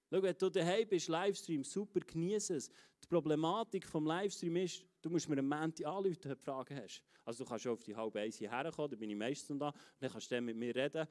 Schau, 0.09 0.21
wenn 0.21 0.37
du 0.37 0.49
daheim 0.49 0.87
bist, 0.87 1.09
Livestream, 1.09 1.63
super, 1.63 1.99
genieße 1.99 2.55
es. 2.55 2.69
Die 3.03 3.07
Problematik 3.07 3.83
des 3.91 4.01
Livestream 4.01 4.55
ist, 4.55 4.85
du 5.01 5.09
musst 5.09 5.27
mir 5.27 5.37
einen 5.37 5.47
Menti 5.47 5.83
anrufen, 5.83 6.23
wenn 6.23 6.31
du 6.31 6.37
Fragen 6.37 6.77
hast. 6.81 7.03
Also 7.25 7.43
du 7.43 7.49
kannst 7.49 7.63
schon 7.63 7.73
auf 7.73 7.83
die 7.83 7.95
halbe 7.95 8.19
Eins 8.21 8.37
hierher 8.37 8.71
kommen, 8.71 8.89
da 8.89 8.95
bin 8.95 9.09
ich 9.09 9.17
meistens 9.17 9.59
da, 9.59 9.69
und 9.69 9.75
dann 9.99 10.09
kannst 10.09 10.31
du 10.31 10.35
dann 10.35 10.45
mit 10.45 10.55
mir 10.55 10.73
reden. 10.73 11.07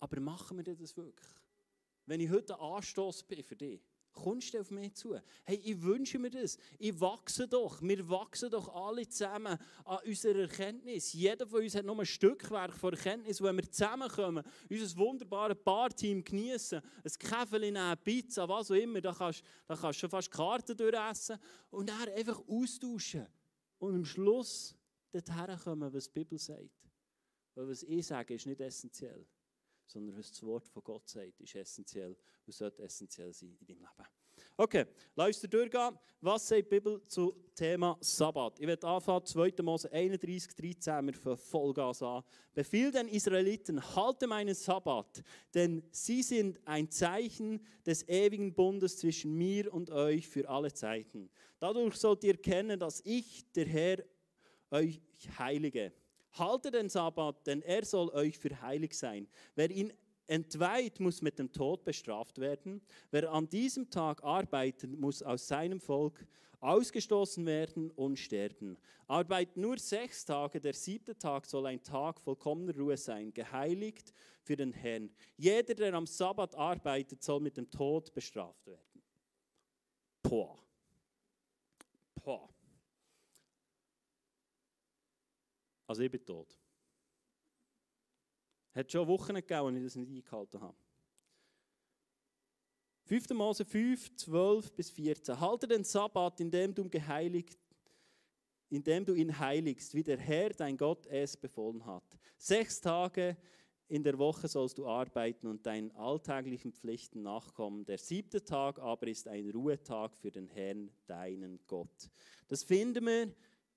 Aber 0.00 0.20
machen 0.20 0.56
wir 0.56 0.64
das 0.64 0.96
wirklich? 0.96 1.28
Wenn 2.06 2.20
ich 2.20 2.30
heute 2.30 2.58
ein 2.58 2.60
Anstoß 2.60 3.22
bin 3.24 3.42
für 3.42 3.54
dich, 3.54 3.80
kommst 4.12 4.54
du 4.54 4.60
auf 4.60 4.70
mich 4.70 4.94
zu? 4.94 5.18
Hey, 5.44 5.56
ich 5.56 5.80
wünsche 5.82 6.18
mir 6.18 6.30
das. 6.30 6.58
Ich 6.78 7.00
wachse 7.00 7.48
doch. 7.48 7.80
Wir 7.82 8.08
wachsen 8.08 8.50
doch 8.50 8.74
alle 8.74 9.08
zusammen 9.08 9.58
an 9.84 9.98
unserer 10.06 10.40
Erkenntnis. 10.40 11.12
Jeder 11.12 11.46
von 11.46 11.62
uns 11.62 11.74
hat 11.74 11.84
noch 11.84 11.98
ein 11.98 12.06
Stückwerk 12.06 12.72
von 12.74 12.94
Erkenntnis. 12.94 13.40
Und 13.40 13.48
wenn 13.48 13.56
wir 13.56 13.70
zusammenkommen, 13.70 14.44
unser 14.70 14.96
wunderbares 14.96 15.56
Paarteam 15.62 16.22
genießen, 16.24 16.80
ein 16.80 17.12
Käfer 17.18 17.58
nehmen, 17.58 17.96
Pizza, 18.02 18.48
was 18.48 18.70
auch 18.70 18.74
immer, 18.74 19.00
da 19.00 19.12
kannst 19.12 19.42
du 19.68 19.92
schon 19.92 20.10
fast 20.10 20.30
Karten 20.30 20.76
durchessen 20.76 21.38
und 21.70 21.88
dann 21.88 22.08
einfach 22.08 22.40
austauschen. 22.48 23.26
Und 23.78 23.94
am 23.94 24.04
Schluss 24.04 24.76
dorthin 25.10 25.58
kommen, 25.58 25.92
was 25.92 26.04
die 26.04 26.20
Bibel 26.20 26.38
sagt. 26.38 26.88
Weil 27.54 27.68
was 27.68 27.82
ich 27.82 28.06
sage, 28.06 28.34
ist 28.34 28.46
nicht 28.46 28.60
essentiell 28.60 29.26
sondern 29.86 30.16
was 30.16 30.30
das 30.30 30.42
Wort 30.42 30.66
von 30.68 30.82
Gott 30.82 31.08
sagt, 31.08 31.40
ist 31.40 31.54
essentiell 31.54 32.16
und 32.46 32.52
sollte 32.52 32.82
essentiell 32.82 33.32
sein 33.32 33.56
in 33.60 33.66
deinem 33.66 33.78
Leben. 33.78 33.86
Okay, 34.56 34.84
lass 35.16 35.42
uns 35.42 35.50
durchgehen. 35.50 35.98
Was 36.20 36.46
sagt 36.46 36.66
die 36.66 36.68
Bibel 36.68 37.00
zum 37.06 37.32
Thema 37.54 37.96
Sabbat? 38.00 38.60
Ich 38.60 38.66
werde 38.66 38.86
anfangen, 38.86 39.24
2. 39.24 39.54
Mose 39.62 39.90
31, 39.90 40.54
13, 40.54 41.06
wir 41.06 41.14
fangen 41.14 41.36
Vollgas 41.36 42.02
an. 42.02 42.22
Befiehl 42.54 42.90
den 42.90 43.08
Israeliten, 43.08 43.80
halte 43.96 44.26
meinen 44.26 44.54
Sabbat, 44.54 45.22
denn 45.54 45.82
sie 45.90 46.22
sind 46.22 46.60
ein 46.66 46.90
Zeichen 46.90 47.64
des 47.84 48.06
ewigen 48.08 48.54
Bundes 48.54 48.98
zwischen 48.98 49.36
mir 49.36 49.72
und 49.72 49.90
euch 49.90 50.28
für 50.28 50.48
alle 50.48 50.72
Zeiten. 50.72 51.30
Dadurch 51.58 51.96
sollt 51.96 52.22
ihr 52.24 52.36
kennen, 52.36 52.78
dass 52.78 53.00
ich, 53.04 53.50
der 53.52 53.66
Herr, 53.66 54.04
euch 54.70 55.00
heilige. 55.38 55.92
Halte 56.32 56.70
den 56.70 56.88
Sabbat, 56.88 57.46
denn 57.46 57.62
er 57.62 57.84
soll 57.84 58.08
euch 58.10 58.38
für 58.38 58.60
heilig 58.62 58.96
sein. 58.96 59.28
Wer 59.54 59.70
ihn 59.70 59.92
entweiht, 60.26 61.00
muss 61.00 61.20
mit 61.20 61.38
dem 61.38 61.52
Tod 61.52 61.84
bestraft 61.84 62.38
werden. 62.38 62.80
Wer 63.10 63.30
an 63.30 63.48
diesem 63.48 63.90
Tag 63.90 64.22
arbeitet, 64.24 64.98
muss 64.98 65.22
aus 65.22 65.46
seinem 65.46 65.80
Volk 65.80 66.26
ausgestoßen 66.60 67.44
werden 67.44 67.90
und 67.90 68.18
sterben. 68.18 68.78
Arbeit 69.08 69.56
nur 69.56 69.78
sechs 69.78 70.24
Tage, 70.24 70.60
der 70.60 70.74
siebte 70.74 71.18
Tag 71.18 71.44
soll 71.44 71.66
ein 71.66 71.82
Tag 71.82 72.20
vollkommener 72.20 72.74
Ruhe 72.76 72.96
sein, 72.96 73.34
geheiligt 73.34 74.12
für 74.42 74.56
den 74.56 74.72
Herrn. 74.72 75.10
Jeder, 75.36 75.74
der 75.74 75.92
am 75.94 76.06
Sabbat 76.06 76.54
arbeitet, 76.54 77.22
soll 77.22 77.40
mit 77.40 77.56
dem 77.56 77.68
Tod 77.68 78.14
bestraft 78.14 78.64
werden. 78.66 79.02
Poah. 80.22 80.56
Poah. 82.22 82.48
Also 85.92 86.04
ich 86.04 86.10
bin 86.10 86.24
tot. 86.24 86.58
Hat 88.74 88.90
schon 88.90 89.06
Wochen 89.06 89.34
gegeben, 89.34 89.66
als 89.66 89.76
ich 89.76 89.82
das 89.84 89.96
nicht 89.96 90.10
eingehalten 90.10 90.58
habe. 90.62 90.76
5. 93.04 93.28
Mose 93.34 93.66
5, 93.66 94.16
12 94.16 94.72
bis 94.72 94.90
14. 94.90 95.38
Halte 95.38 95.68
den 95.68 95.84
Sabbat, 95.84 96.40
indem 96.40 96.74
du, 96.74 96.88
geheiligt, 96.88 97.58
indem 98.70 99.04
du 99.04 99.12
ihn 99.12 99.38
heiligst, 99.38 99.92
wie 99.92 100.02
der 100.02 100.16
Herr, 100.16 100.48
dein 100.48 100.78
Gott, 100.78 101.06
es 101.08 101.36
befohlen 101.36 101.84
hat. 101.84 102.18
Sechs 102.38 102.80
Tage 102.80 103.36
in 103.88 104.02
der 104.02 104.16
Woche 104.16 104.48
sollst 104.48 104.78
du 104.78 104.86
arbeiten 104.86 105.46
und 105.46 105.66
deinen 105.66 105.90
alltäglichen 105.90 106.72
Pflichten 106.72 107.20
nachkommen. 107.20 107.84
Der 107.84 107.98
siebte 107.98 108.42
Tag 108.42 108.78
aber 108.78 109.08
ist 109.08 109.28
ein 109.28 109.50
Ruhetag 109.50 110.16
für 110.16 110.30
den 110.30 110.48
Herrn, 110.48 110.90
deinen 111.06 111.60
Gott. 111.66 112.10
Das 112.48 112.64
finden 112.64 113.04
wir 113.04 113.34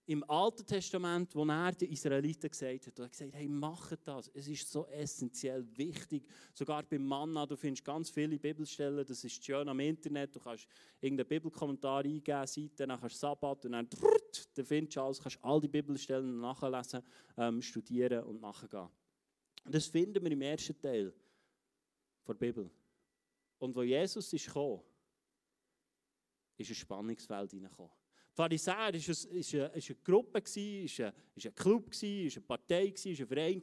im 0.08 0.24
Alten 0.30 0.66
Testament, 0.66 1.34
wo 1.36 1.44
er 1.46 1.72
den 1.72 1.92
Israeliten 1.92 2.50
gesagt 2.50 2.88
hat, 2.88 3.00
er 3.00 3.06
hat 3.06 3.12
gesagt, 3.12 3.34
hey, 3.34 3.48
macht 3.48 4.08
das. 4.08 4.30
Es 4.34 4.48
ist 4.48 4.72
so 4.72 4.86
essentiell 4.88 5.66
wichtig. 5.76 6.28
Sogar 6.54 6.84
beim 6.84 7.06
Manna, 7.06 7.46
du 7.46 7.56
findest 7.56 7.84
ganz 7.84 8.10
viele 8.12 8.38
Bibelstellen, 8.38 9.04
das 9.06 9.24
ist 9.24 9.44
schön 9.44 9.68
am 9.68 9.80
Internet, 9.80 10.36
du 10.36 10.40
kannst 10.40 10.68
irgendeinen 11.02 11.28
Bibelkommentar 11.28 12.06
eingeben, 12.06 12.46
Seite, 12.46 12.88
dann 12.88 13.00
kannst 13.00 13.16
du 13.16 13.20
Sabbat 13.20 13.66
und 13.66 13.72
dann, 13.72 13.90
dann 14.54 14.66
findest 14.66 14.96
du 14.96 15.02
alles, 15.02 15.20
kannst 15.20 15.44
all 15.44 15.60
die 15.60 15.68
Bibelstellen 15.68 16.40
nachlesen, 16.40 17.02
ähm, 17.38 17.62
studieren 17.62 18.24
und 18.26 18.42
nachgehen. 18.42 18.88
Das 19.66 19.88
finden 19.88 20.24
wir 20.24 20.32
im 20.32 20.42
ersten 20.42 20.80
Teil 20.80 21.12
der 22.28 22.34
Bibel. 22.36 22.70
Und 23.58 23.76
wo 23.76 23.82
Jesus 23.82 24.32
ist 24.32 24.46
gekommen, 24.46 24.82
ist 26.58 26.70
ein 26.70 26.76
Spannungsfeld 26.76 27.52
hineingekommen. 27.52 28.05
Pharisäer 28.36 28.75
war 28.75 29.72
eine, 29.74 29.96
Gruppe, 30.04 30.39
ein, 30.39 31.54
Club, 31.56 31.92
eine 32.01 32.42
Partei, 32.46 32.94
ein 32.94 33.15
Verein. 33.15 33.62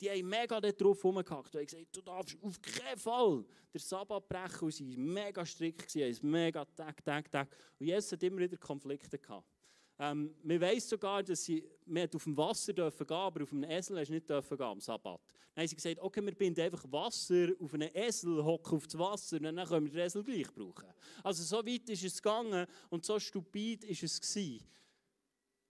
Die 0.00 0.10
haben 0.10 0.28
mega 0.28 0.60
darauf 0.60 1.04
rumgehackt 1.04 1.56
und 1.56 1.66
gesagt, 1.66 1.96
du 1.96 2.02
darfst 2.02 2.36
auf 2.40 2.62
keinen 2.62 2.98
Fall 2.98 3.44
den 3.74 3.80
Sabbat 3.80 4.28
brechen. 4.28 4.64
Und 4.64 4.70
sie 4.70 4.96
waren 4.96 5.12
mega 5.12 5.44
strikt, 5.44 5.92
haben 5.96 6.30
mega 6.30 6.64
Tag, 6.64 7.04
Tag, 7.04 7.32
Tag. 7.32 7.48
Und 7.80 7.86
Jesus 7.86 8.12
hat 8.12 8.22
immer 8.22 8.38
wieder 8.38 8.56
Konflikte 8.56 9.18
gehabt. 9.18 9.51
Ähm, 9.98 10.34
man 10.42 10.60
weiß 10.60 10.88
sogar, 10.88 11.22
dass 11.22 11.44
sie 11.44 11.64
man 11.86 12.08
auf 12.12 12.24
dem 12.24 12.36
Wasser 12.36 12.72
dürfen 12.72 13.06
gehen, 13.06 13.16
aber 13.16 13.42
auf 13.42 13.52
einem 13.52 13.64
Esel 13.64 13.98
hast 13.98 14.08
du 14.08 14.14
nicht 14.14 14.28
dürfen 14.28 14.56
gehen 14.56 14.66
am 14.66 14.80
Sabbat. 14.80 15.20
Dann 15.54 15.62
haben 15.62 15.68
sie 15.68 15.76
gesagt, 15.76 15.98
okay, 16.00 16.24
wir 16.24 16.34
binden 16.34 16.60
einfach 16.60 16.84
Wasser 16.90 17.48
auf 17.60 17.74
einen 17.74 17.94
Esel, 17.94 18.42
hocken 18.42 18.76
auf 18.76 18.86
das 18.86 18.98
Wasser 18.98 19.36
und 19.36 19.42
dann 19.44 19.66
können 19.66 19.86
wir 19.86 19.92
den 19.92 20.06
Esel 20.06 20.24
gleich 20.24 20.52
brauchen. 20.52 20.88
Also 21.22 21.42
so 21.42 21.66
weit 21.66 21.88
ist 21.88 22.04
es 22.04 22.22
gegangen 22.22 22.66
und 22.90 23.04
so 23.04 23.18
stupid 23.18 23.84
ist 23.84 24.02
es 24.02 24.20
gewesen. 24.20 24.66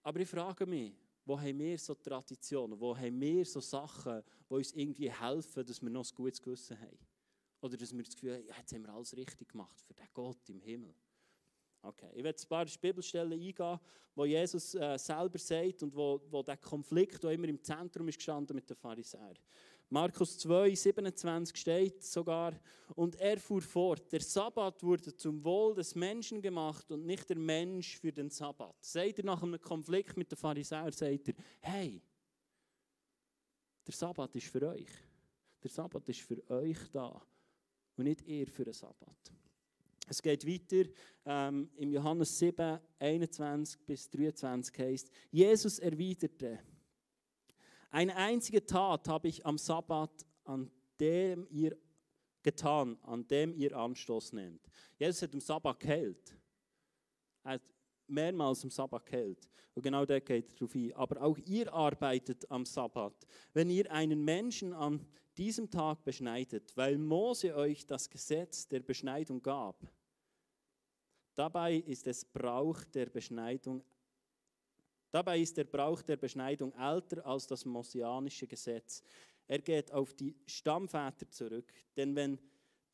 Aber 0.02 0.21
ich 0.21 0.29
frage 0.29 0.67
mich, 0.67 0.95
wo 1.25 1.38
haben 1.38 1.59
wir 1.59 1.79
so 1.79 1.95
Traditionen, 1.95 2.79
wo 2.79 2.97
haben 2.97 3.21
wir 3.21 3.45
so 3.45 3.61
Sachen, 3.61 4.23
die 4.49 4.55
uns 4.55 4.73
irgendwie 4.73 5.11
helfen, 5.11 5.64
dass 5.64 5.81
wir 5.81 5.91
noch 5.91 6.05
ein 6.05 6.14
gutes 6.14 6.43
Gewissen 6.43 6.79
haben? 6.81 6.99
Oder 7.61 7.76
dass 7.76 7.93
wir 7.93 8.02
das 8.02 8.14
Gefühl 8.14 8.35
haben, 8.35 8.47
ja, 8.47 8.55
jetzt 8.59 8.73
haben 8.73 8.83
wir 8.85 8.93
alles 8.93 9.17
richtig 9.17 9.49
gemacht 9.49 9.81
für 9.81 9.95
den 9.95 10.09
Gott 10.12 10.49
im 10.49 10.61
Himmel. 10.61 10.95
Okay, 11.85 12.11
ich 12.15 12.23
werde 12.23 12.41
ein 12.41 12.49
paar 12.49 12.65
Bibelstellen 12.81 13.33
eingehen, 13.33 13.81
wo 14.15 14.25
Jesus 14.25 14.75
äh, 14.77 14.97
selber 14.99 15.39
sagt 15.39 15.83
und 15.83 15.95
wo, 15.97 16.23
wo 16.31 16.43
der 16.43 16.57
Konflikt, 16.57 17.23
der 17.25 17.33
immer 17.33 17.49
im 17.49 17.62
Zentrum 17.62 18.07
ist 18.09 18.19
gestanden 18.19 18.55
mit 18.55 18.71
den 18.71 18.77
Pharisäern. 18.77 19.37
Markus 19.89 20.39
2, 20.39 20.75
27 20.75 21.55
steht 21.55 22.03
sogar, 22.03 22.55
und 22.95 23.17
er 23.17 23.39
fuhr 23.39 23.61
fort, 23.61 24.11
der 24.12 24.21
Sabbat 24.21 24.83
wurde 24.83 25.15
zum 25.15 25.45
Wohl 25.45 25.75
des 25.75 25.95
Menschen 25.95 26.41
gemacht 26.41 26.91
und 26.91 27.05
nicht 27.05 27.29
der 27.29 27.37
Mensch 27.37 27.99
für 27.99 28.12
den 28.12 28.31
Sabbat. 28.31 28.77
Seid 28.81 29.19
ihr 29.19 29.25
nach 29.25 29.43
einem 29.43 29.61
Konflikt 29.61 30.17
mit 30.17 30.31
den 30.31 30.39
Pharisäern, 30.39 30.93
sagt 30.93 31.29
er, 31.29 31.35
hey, 31.61 32.01
der 33.87 33.95
Sabbat 33.95 34.35
ist 34.37 34.47
für 34.47 34.67
euch. 34.69 34.89
Der 35.62 35.71
Sabbat 35.71 36.09
ist 36.09 36.21
für 36.21 36.49
euch 36.49 36.79
da 36.93 37.21
und 37.97 38.05
nicht 38.05 38.23
ihr 38.23 38.47
für 38.47 38.65
den 38.65 38.73
Sabbat. 38.73 39.33
Es 40.12 40.21
geht 40.21 40.47
weiter, 40.47 40.90
ähm, 41.25 41.71
im 41.75 41.90
Johannes 41.90 42.38
7, 42.38 42.78
21 42.99 43.81
bis 43.87 44.11
23 44.11 44.78
heißt, 44.78 45.11
Jesus 45.31 45.78
erwiderte, 45.78 46.59
eine 47.90 48.14
einzige 48.14 48.66
Tat 48.66 49.09
habe 49.09 49.28
ich 49.28 49.47
am 49.47 49.57
Sabbat, 49.57 50.11
an 50.45 50.71
dem 51.00 51.47
ihr 51.49 51.78
getan, 52.42 52.99
an 53.04 53.26
dem 53.26 53.54
ihr 53.54 53.75
Anstoß 53.75 54.35
nehmt. 54.35 54.61
Jesus 54.99 55.23
hat 55.23 55.33
am 55.33 55.40
Sabbat 55.40 55.81
geheilt. 55.81 56.37
Er 57.42 57.52
hat 57.52 57.62
mehrmals 58.07 58.64
am 58.64 58.71
Sabbat 58.71 59.07
geheilt. 59.07 59.49
Und 59.75 59.83
genau 59.83 60.04
da 60.04 60.21
geht 60.21 60.52
darauf 60.61 60.75
ein. 60.75 60.92
Aber 60.92 61.23
auch 61.23 61.38
ihr 61.38 61.73
arbeitet 61.73 62.50
am 62.50 62.66
Sabbat. 62.66 63.14
Wenn 63.54 63.71
ihr 63.71 63.90
einen 63.90 64.23
Menschen 64.23 64.75
an 64.75 65.07
diesem 65.38 65.71
Tag 65.71 66.04
beschneidet, 66.04 66.76
weil 66.76 66.99
Mose 66.99 67.57
euch 67.57 67.87
das 67.87 68.11
Gesetz 68.11 68.69
der 68.69 68.81
Beschneidung 68.81 69.42
gab. 69.42 69.83
Dabei 71.35 71.77
ist 71.77 72.07
es 72.07 72.25
Brauch 72.25 72.85
der 72.85 73.07
Beschneidung 73.07 73.83
Dabei 75.12 75.41
ist 75.41 75.59
der 75.59 75.65
Brauch 75.65 76.01
der 76.01 76.17
Beschneidung 76.17 76.73
älter 76.73 77.27
als 77.27 77.47
das 77.47 77.67
mosianische 77.67 78.47
Gesetz. 78.47 79.03
Er 79.47 79.59
geht 79.59 79.93
auf 79.93 80.15
die 80.15 80.35
Stammväter 80.47 81.29
zurück. 81.31 81.71
Denn 81.99 82.17
wenn, 82.17 82.39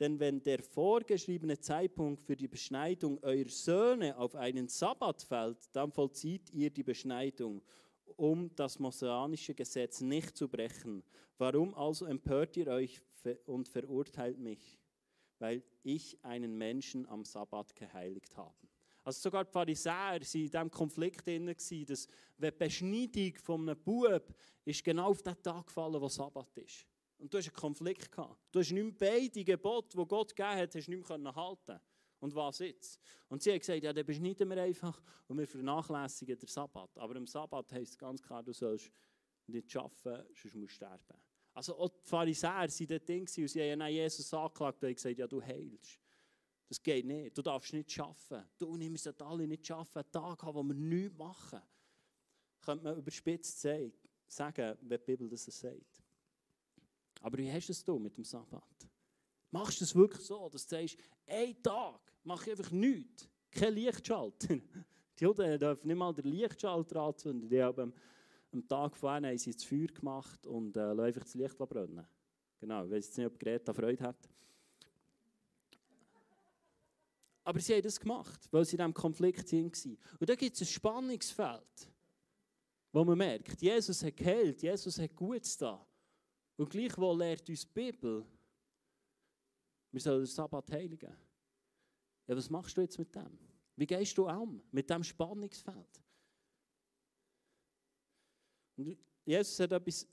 denn 0.01 0.19
wenn 0.19 0.43
der 0.43 0.61
vorgeschriebene 0.61 1.61
Zeitpunkt 1.61 2.21
für 2.21 2.35
die 2.35 2.49
Beschneidung 2.49 3.23
eurer 3.23 3.49
Söhne 3.49 4.19
auf 4.19 4.35
einen 4.35 4.67
Sabbat 4.67 5.23
fällt, 5.23 5.59
dann 5.73 5.93
vollzieht 5.93 6.51
ihr 6.51 6.71
die 6.71 6.83
Beschneidung 6.83 7.63
um 8.17 8.53
das 8.57 8.81
mosainische 8.81 9.55
Gesetz 9.55 10.01
nicht 10.01 10.37
zu 10.37 10.49
brechen. 10.49 11.05
Warum 11.37 11.73
also 11.75 12.05
empört 12.05 12.57
ihr 12.57 12.67
euch 12.67 13.01
und 13.47 13.69
verurteilt 13.69 14.41
mich? 14.41 14.78
Weil 15.39 15.63
ich 15.83 16.19
einen 16.25 16.57
Menschen 16.57 17.07
am 17.09 17.25
Sabbat 17.25 17.75
geheiligt 17.75 18.37
habe. 18.37 18.55
Also 19.05 19.21
sogar 19.21 19.45
die 19.45 19.53
Pharisäer 19.53 19.95
waren 19.95 20.21
in 20.21 20.27
diesem 20.29 20.71
Konflikt 20.71 21.27
drin, 21.27 21.47
dass 21.47 21.69
die 21.69 22.51
Beschneidung 22.51 23.35
von 23.37 23.69
einem 23.69 23.83
Bub 23.83 24.35
ist 24.65 24.85
genau 24.85 25.09
auf 25.09 25.23
den 25.23 25.41
Tag 25.43 25.67
gefallen, 25.67 26.01
wo 26.01 26.09
Sabbat 26.09 26.57
ist. 26.59 26.87
Und 27.19 27.33
du 27.33 27.39
hast 27.39 27.47
einen 27.47 27.57
Konflikt 27.57 28.13
gehabt. 28.13 28.39
Du 28.53 28.61
hast 28.61 28.71
nicht 28.71 29.01
mehr 29.01 29.11
beide 29.13 29.45
Gebote, 29.45 29.97
die 29.97 30.07
Gott 30.07 30.37
gegeben 30.37 30.59
hat, 30.59 30.75
hast 30.75 30.89
nicht 30.89 31.09
mehr 31.09 31.35
halten 31.35 31.81
Und 32.21 32.35
was 32.35 32.59
jetzt? 32.59 33.01
Und 33.29 33.43
sie 33.43 33.51
haben 33.51 33.59
gesagt, 33.59 33.83
ja, 33.83 33.93
dann 33.93 34.05
beschneiden 34.07 34.49
wir 34.49 34.63
einfach 34.63 35.03
und 35.27 35.39
wir 35.39 35.47
vernachlässigen 35.47 36.39
den 36.39 36.47
Sabbat. 36.47 36.99
Aber 36.99 37.17
im 37.17 37.27
Sabbat 37.27 37.73
heisst 37.73 37.93
es 37.93 37.99
ganz 37.99 38.23
klar, 38.23 38.43
du 38.43 38.53
sollst 38.53 38.91
nicht 39.47 39.75
arbeiten, 39.77 40.27
sonst 40.35 40.55
musst 40.55 40.55
du 40.55 40.69
sterben. 40.69 41.28
Also 41.59 41.77
auch 41.77 41.89
die 41.89 42.09
Pharisäer 42.09 42.51
waren 42.53 42.87
dort 42.87 43.09
drin 43.09 43.23
und 43.23 43.29
sie 43.49 43.73
haben 43.73 43.89
Jesus 43.89 44.33
angeklagt 44.33 44.85
und 44.85 44.95
gesagt, 44.95 45.19
ja, 45.19 45.27
du 45.27 45.43
heilst. 45.43 45.99
Das 46.69 46.81
geht 46.81 47.05
nicht. 47.05 47.37
Du 47.37 47.43
darfst 47.43 47.73
nicht 47.73 47.99
arbeiten. 47.99 48.49
Du 48.57 48.69
und 48.69 48.81
ich 48.81 48.89
müssen 48.89 49.21
alle 49.21 49.45
nicht 49.45 49.69
arbeiten. 49.69 49.99
Einen 49.99 50.13
Tag 50.13 50.43
haben, 50.45 50.55
wo 50.55 50.63
wir 50.63 50.75
nichts 50.75 51.19
machen. 51.19 51.61
Könnte 52.61 52.85
man 52.85 52.97
überspitzt 52.97 53.61
sagen, 53.61 54.79
wenn 54.83 55.01
die 55.01 55.05
Bibel 55.05 55.29
das 55.29 55.47
sagt. 55.47 56.01
Aber 57.23 57.37
wie 57.39 57.51
hast 57.51 57.67
du 57.67 57.73
es 57.73 58.01
mit 58.03 58.17
dem 58.17 58.25
Sabbat? 58.25 58.89
Machst 59.51 59.81
du 59.81 59.85
es 59.85 59.97
wirklich 59.97 60.25
so, 60.25 60.49
dass 60.49 60.65
du 60.65 60.77
sagst, 60.77 60.97
einen 61.27 61.61
Tag 61.61 62.01
mache 62.23 62.53
ich 62.53 62.57
einfach 62.57 62.71
nichts. 62.71 63.29
Kein 63.51 63.75
Lichtschalter. 63.75 64.61
Die 65.19 65.25
Juden 65.25 65.59
dürfen 65.59 65.89
nicht 65.89 65.97
mal 65.97 66.15
den 66.15 66.27
Lichtschalter 66.27 67.01
anzünden. 67.01 67.49
Die 67.49 67.61
haben 67.61 67.93
am 68.53 68.67
Tag 68.67 68.97
vorher 68.97 69.29
haben 69.29 69.39
sie 69.39 69.53
das 69.53 69.65
Feuer 69.65 69.87
gemacht 69.89 70.47
und 70.47 70.77
äh, 70.77 70.81
einfach 70.81 71.23
das 71.23 71.35
Licht 71.35 71.59
brennen. 71.59 72.07
Genau, 72.59 72.85
ich 72.85 72.91
weiß 72.91 73.07
jetzt 73.07 73.19
nicht, 73.19 73.27
ob 73.27 73.39
Greta 73.39 73.73
Freude 73.73 74.03
hat. 74.03 74.29
Aber 77.45 77.61
sie 77.61 77.75
haben 77.75 77.83
das 77.83 77.99
gemacht, 77.99 78.49
weil 78.51 78.65
sie 78.65 78.77
in 78.77 78.79
diesem 78.79 78.95
Konflikt 78.95 79.53
waren. 79.53 79.99
Und 80.21 80.29
da 80.29 80.35
gibt 80.35 80.55
es 80.55 80.63
ein 80.63 80.67
Spannungsfeld, 80.67 81.93
wo 82.93 83.05
man 83.05 83.17
merkt, 83.17 83.61
Jesus 83.63 84.03
hat 84.03 84.17
geheilt, 84.17 84.61
Jesus 84.63 84.99
hat 84.99 85.15
Gutes 85.15 85.57
da. 85.57 85.87
Und 86.57 86.69
gleichwohl 86.69 87.19
lehrt 87.19 87.49
uns 87.49 87.67
die 87.67 87.73
Bibel, 87.73 88.27
wir 89.91 90.01
sollen 90.01 90.21
den 90.21 90.27
Sabbat 90.27 90.71
heiligen. 90.73 91.17
Ja, 92.27 92.37
was 92.37 92.51
machst 92.51 92.77
du 92.77 92.83
jetzt 92.83 92.99
mit 92.99 93.15
dem? 93.15 93.39
Wie 93.77 93.87
gehst 93.87 94.19
du 94.19 94.29
um 94.29 94.63
mit 94.71 94.91
diesem 94.91 95.05
Spannungsfeld? 95.05 96.03
Und 98.79 98.97
Jesus 99.25 99.59
hat 99.59 99.73
etwas 99.73 100.07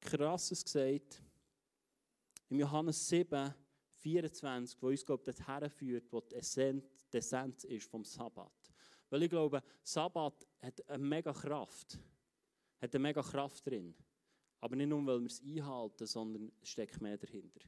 Krasses 0.00 0.64
gesagt 0.64 1.22
im 2.48 2.58
Johannes 2.58 3.08
7, 3.08 3.54
24, 3.98 4.80
wo 4.80 4.88
uns, 4.88 5.04
glaube 5.04 5.30
ich, 5.30 5.36
dorthin 5.36 5.70
führt, 5.70 6.10
wo 6.12 6.20
die 6.22 6.34
Essenz, 6.36 6.84
die 7.12 7.18
Essenz 7.18 7.64
ist 7.64 7.88
vom 7.88 8.02
Sabbat. 8.02 8.72
Weil 9.10 9.24
ich 9.24 9.30
glaube, 9.30 9.62
Sabbat 9.82 10.46
hat 10.62 10.88
eine 10.88 11.04
mega 11.04 11.32
Kraft. 11.32 11.98
Hat 12.80 12.94
eine 12.94 13.02
mega 13.02 13.22
Kraft 13.22 13.66
drin. 13.66 13.94
Aber 14.60 14.74
nicht 14.74 14.88
nur, 14.88 15.04
weil 15.04 15.20
wir 15.20 15.26
es 15.26 15.42
einhalten, 15.42 16.06
sondern 16.06 16.50
es 16.62 16.70
steckt 16.70 17.00
mehr 17.02 17.18
dahinter. 17.18 17.60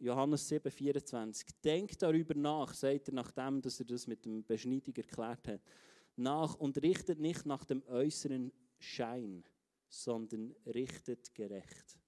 Johannes 0.00 0.48
7, 0.48 0.70
24. 0.70 1.46
Denkt 1.62 2.02
darüber 2.02 2.34
nach, 2.34 2.74
sagt 2.74 3.08
er, 3.08 3.14
nachdem 3.14 3.62
dass 3.62 3.78
er 3.78 3.86
das 3.86 4.08
mit 4.08 4.24
dem 4.24 4.44
Beschneidung 4.44 4.94
erklärt 4.96 5.46
hat, 5.46 5.62
nach 6.16 6.56
und 6.56 6.82
richtet 6.82 7.20
nicht 7.20 7.46
nach 7.46 7.64
dem 7.64 7.82
äußeren 7.86 8.52
Schein, 8.78 9.44
sondern 9.88 10.54
richtet 10.66 11.34
gerecht. 11.34 11.98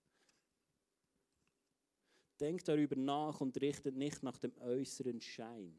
Denkt 2.41 2.69
darüber 2.69 2.97
nach 2.97 3.41
und 3.41 3.61
richtet 3.61 3.97
nicht 3.97 4.23
nach 4.23 4.39
dem 4.39 4.57
äußeren 4.59 5.21
Schein. 5.21 5.79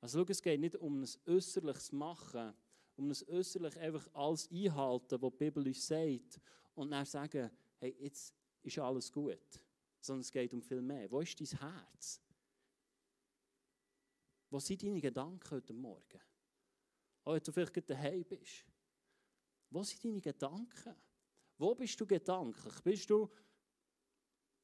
Also 0.00 0.20
schau, 0.20 0.30
es 0.30 0.42
geht 0.42 0.60
nicht 0.60 0.76
um 0.76 1.02
ein 1.02 1.08
äußerliches 1.26 1.92
Machen, 1.92 2.54
um 2.96 3.10
ein 3.10 3.16
äußerlich 3.28 3.78
einfach 3.78 4.08
alles 4.14 4.50
einhalten, 4.50 5.20
was 5.20 5.32
die 5.32 5.36
Bibel 5.38 5.66
uns 5.66 5.86
sagt, 5.86 6.40
und 6.74 6.90
dann 6.90 7.04
sagen, 7.04 7.50
hey, 7.78 7.96
jetzt 8.00 8.34
ist 8.62 8.78
alles 8.78 9.12
gut. 9.12 9.60
Sondern 10.00 10.20
es 10.20 10.30
geht 10.30 10.52
um 10.52 10.62
viel 10.62 10.82
mehr. 10.82 11.10
Wo 11.10 11.20
ist 11.20 11.40
dein 11.40 11.58
Herz? 11.58 12.20
Wo 14.50 14.60
sind 14.60 14.82
deine 14.82 15.00
Gedanken 15.00 15.50
heute 15.50 15.72
Morgen? 15.72 16.20
Auch 17.24 17.34
wenn 17.34 17.42
du 17.42 17.52
vielleicht 17.52 17.90
daheim 17.90 18.24
bist. 18.24 18.64
Wo 19.76 19.82
sind 19.82 20.02
deine 20.02 20.22
Gedanken? 20.22 20.96
Wo 21.58 21.74
bist 21.74 22.00
du 22.00 22.06
gedanklich? 22.06 22.80
Bist 22.82 23.10
du 23.10 23.28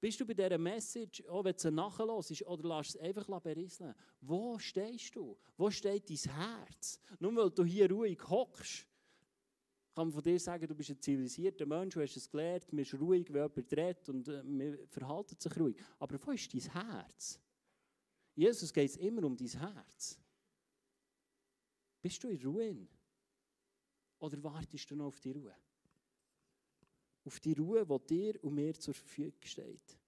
bist 0.00 0.19
du 0.19 0.25
bei 0.25 0.33
dieser 0.33 0.57
Message, 0.57 1.23
auch 1.26 1.45
wenn 1.45 1.52
du 1.52 1.59
sie 1.61 1.71
nachhörst, 1.71 2.47
oder 2.47 2.76
lässt 2.76 2.95
es 2.95 3.00
einfach 3.02 3.40
berieseln? 3.42 3.95
Wo 4.23 4.59
stehst 4.59 5.14
du? 5.14 5.37
Wo 5.59 5.71
steht 5.71 6.09
dein 6.09 6.35
Herz? 6.35 6.99
Nur 7.21 7.37
weil 7.37 7.50
du 7.50 7.62
hier 7.62 7.90
ruhig 7.90 8.26
hockst, 8.26 8.87
kann 9.95 10.07
man 10.07 10.12
von 10.12 10.23
dir 10.23 10.40
sagen, 10.40 10.66
du 10.66 10.75
bist 10.75 10.88
ein 10.88 11.00
zivilisierter 11.00 11.66
Mensch, 11.66 11.92
du 11.92 12.00
hast 12.00 12.16
es 12.16 12.31
gelernt, 12.31 12.73
du 12.73 12.76
bist 12.76 12.95
ruhig, 12.95 13.31
wenn 13.31 13.42
jemand 13.42 13.73
redet 13.75 14.09
und 14.09 14.26
äh, 14.28 14.42
man 14.42 14.78
verhalten 14.88 15.37
sich 15.38 15.57
ruhig. 15.61 15.76
Aber 15.99 16.19
wo 16.26 16.31
ist 16.31 16.54
dein 16.54 16.73
Herz? 16.73 17.38
Jesus 18.35 18.73
geht 18.73 18.88
es 18.88 18.97
immer 18.97 19.25
um 19.25 19.37
dein 19.37 19.47
Herz. 19.47 20.19
Bist 22.00 22.25
du 22.25 22.28
in 22.28 22.42
Ruhe? 22.42 22.88
Oder 24.23 24.41
wartest 24.45 24.88
du 24.88 24.95
noch 24.95 25.07
auf 25.07 25.19
die 25.19 25.33
Ruhe? 25.33 25.52
Auf 27.25 27.41
die 27.41 27.55
Ruhe, 27.55 27.85
die 27.85 28.07
dir 28.07 28.45
und 28.45 28.55
mir 28.55 28.73
zur 28.79 28.95
Verfügung 28.95 29.43
steht. 29.43 29.99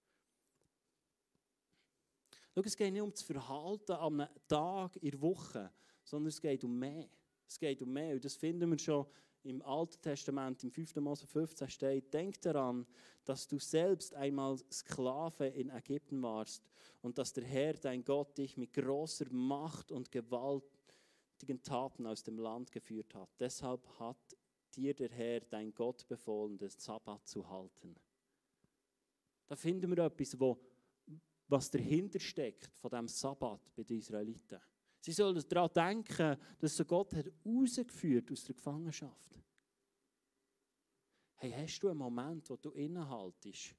Schau, 2.54 2.62
es 2.62 2.76
geht 2.76 2.92
nicht 2.92 3.02
um 3.02 3.10
das 3.10 3.22
Verhalten 3.22 3.92
an 3.92 4.20
einem 4.20 4.28
Tag 4.46 4.96
in 5.02 5.10
der 5.10 5.20
Woche, 5.20 5.72
sondern 6.04 6.28
es 6.28 6.40
geht 6.40 6.62
um 6.62 6.78
mehr. 6.78 7.08
Es 7.48 7.58
geht 7.58 7.82
um 7.82 7.92
mehr. 7.92 8.14
Und 8.14 8.24
das 8.24 8.36
finden 8.36 8.70
wir 8.70 8.78
schon 8.78 9.04
im 9.42 9.60
Alten 9.62 10.00
Testament, 10.00 10.62
im 10.62 10.70
5. 10.70 10.94
Mose 10.96 11.26
15 11.26 11.68
steht, 11.68 12.14
denk 12.14 12.40
daran, 12.40 12.86
dass 13.24 13.48
du 13.48 13.58
selbst 13.58 14.14
einmal 14.14 14.56
Sklave 14.70 15.48
in 15.48 15.70
Ägypten 15.70 16.22
warst 16.22 16.62
und 17.02 17.18
dass 17.18 17.32
der 17.32 17.44
Herr, 17.44 17.74
dein 17.74 18.04
Gott, 18.04 18.38
dich 18.38 18.56
mit 18.56 18.72
großer 18.72 19.26
Macht 19.32 19.90
und 19.90 20.12
gewaltigen 20.12 20.73
Taten 21.62 22.06
aus 22.06 22.22
dem 22.22 22.38
Land 22.38 22.72
geführt 22.72 23.14
hat. 23.14 23.30
Deshalb 23.38 23.86
hat 23.98 24.36
dir 24.74 24.94
der 24.94 25.10
Herr, 25.10 25.40
dein 25.40 25.74
Gott, 25.74 26.06
befohlen, 26.08 26.58
den 26.58 26.70
Sabbat 26.70 27.26
zu 27.26 27.48
halten. 27.48 27.94
Da 29.46 29.56
finden 29.56 29.94
wir 29.94 30.04
etwas, 30.04 30.38
wo, 30.38 30.58
was 31.48 31.70
dahinter 31.70 32.18
steckt 32.18 32.72
von 32.76 32.90
dem 32.90 33.08
Sabbat 33.08 33.74
bei 33.74 33.84
den 33.84 33.98
Israeliten. 33.98 34.60
Sie 35.00 35.12
sollen 35.12 35.42
daran 35.48 35.70
denken, 35.74 36.36
dass 36.58 36.76
so 36.76 36.84
Gott 36.84 37.14
hat 37.14 37.26
rausgeführt 37.44 38.32
aus 38.32 38.44
der 38.44 38.54
Gefangenschaft. 38.54 39.38
Hey, 41.34 41.52
hast 41.52 41.80
du 41.80 41.88
einen 41.88 41.98
Moment, 41.98 42.48
wo 42.48 42.56
du 42.56 42.70
innehaltest 42.70 43.74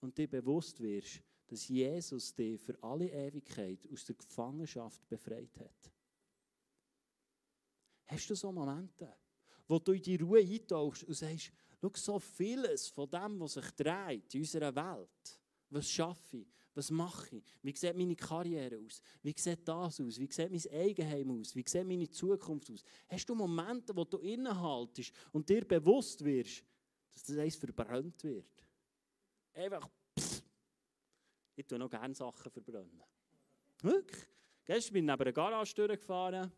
und 0.00 0.18
dir 0.18 0.28
bewusst 0.28 0.78
wirst, 0.80 1.22
dass 1.46 1.68
Jesus 1.68 2.34
dich 2.34 2.60
für 2.60 2.80
alle 2.82 3.08
Ewigkeit 3.08 3.88
aus 3.90 4.04
der 4.04 4.16
Gefangenschaft 4.16 5.08
befreit 5.08 5.58
hat? 5.58 5.90
Hast 8.08 8.30
du 8.30 8.34
so 8.34 8.50
Momente? 8.50 9.14
wo 9.68 9.78
du 9.78 9.92
in 9.92 10.02
die 10.02 10.16
Ruhe 10.16 10.40
eintauchst 10.40 11.04
und 11.04 11.14
sagst, 11.14 11.52
schau, 11.80 11.90
so 11.94 12.18
vieles 12.18 12.88
von 12.88 13.08
dem, 13.08 13.38
was 13.38 13.52
sich 13.54 13.70
dreht 13.72 14.34
in 14.34 14.40
unserer 14.40 14.74
Welt, 14.74 15.40
was 15.70 15.90
schaffe 15.90 16.38
ich, 16.38 16.46
was 16.74 16.90
mache 16.90 17.36
ich, 17.36 17.44
wie 17.62 17.76
sieht 17.76 17.96
meine 17.96 18.16
Karriere 18.16 18.78
aus, 18.78 19.02
wie 19.22 19.34
sieht 19.36 19.68
das 19.68 20.00
aus, 20.00 20.18
wie 20.18 20.30
sieht 20.30 20.50
mein 20.50 20.80
Eigenheim 20.80 21.38
aus, 21.38 21.54
wie 21.54 21.64
sieht 21.66 21.86
meine 21.86 22.08
Zukunft 22.08 22.70
aus. 22.70 22.82
Hast 23.08 23.28
du 23.28 23.34
Momente, 23.34 23.94
wo 23.94 24.04
du 24.04 24.18
innehaltest 24.18 25.12
und 25.32 25.48
dir 25.48 25.64
bewusst 25.66 26.24
wirst, 26.24 26.64
dass 27.12 27.24
das 27.24 27.36
eins 27.36 27.56
verbrannt 27.56 28.24
wird? 28.24 28.64
Einfach, 29.52 29.86
pff, 30.18 30.42
ich 31.56 31.66
tue 31.66 31.78
noch 31.78 31.90
gerne 31.90 32.14
Sachen 32.14 32.50
verbrennen. 32.50 33.02
Wirklich? 33.82 34.26
Gestern 34.64 34.92
bin 34.94 35.04
ich 35.04 35.10
neben 35.10 35.22
einer 35.22 35.32
Garage 35.32 35.74
durchgefahren 35.74 36.50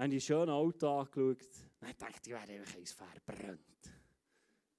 habe 0.00 0.14
ich 0.14 0.24
schön 0.24 0.48
Auto 0.48 1.00
angeschaut. 1.00 1.46
Dann 1.78 1.94
dachte 1.98 2.20
ich, 2.24 2.30
wäre 2.30 2.60
einfach 2.60 2.76
eins 2.76 2.92
verbrannt. 2.92 3.60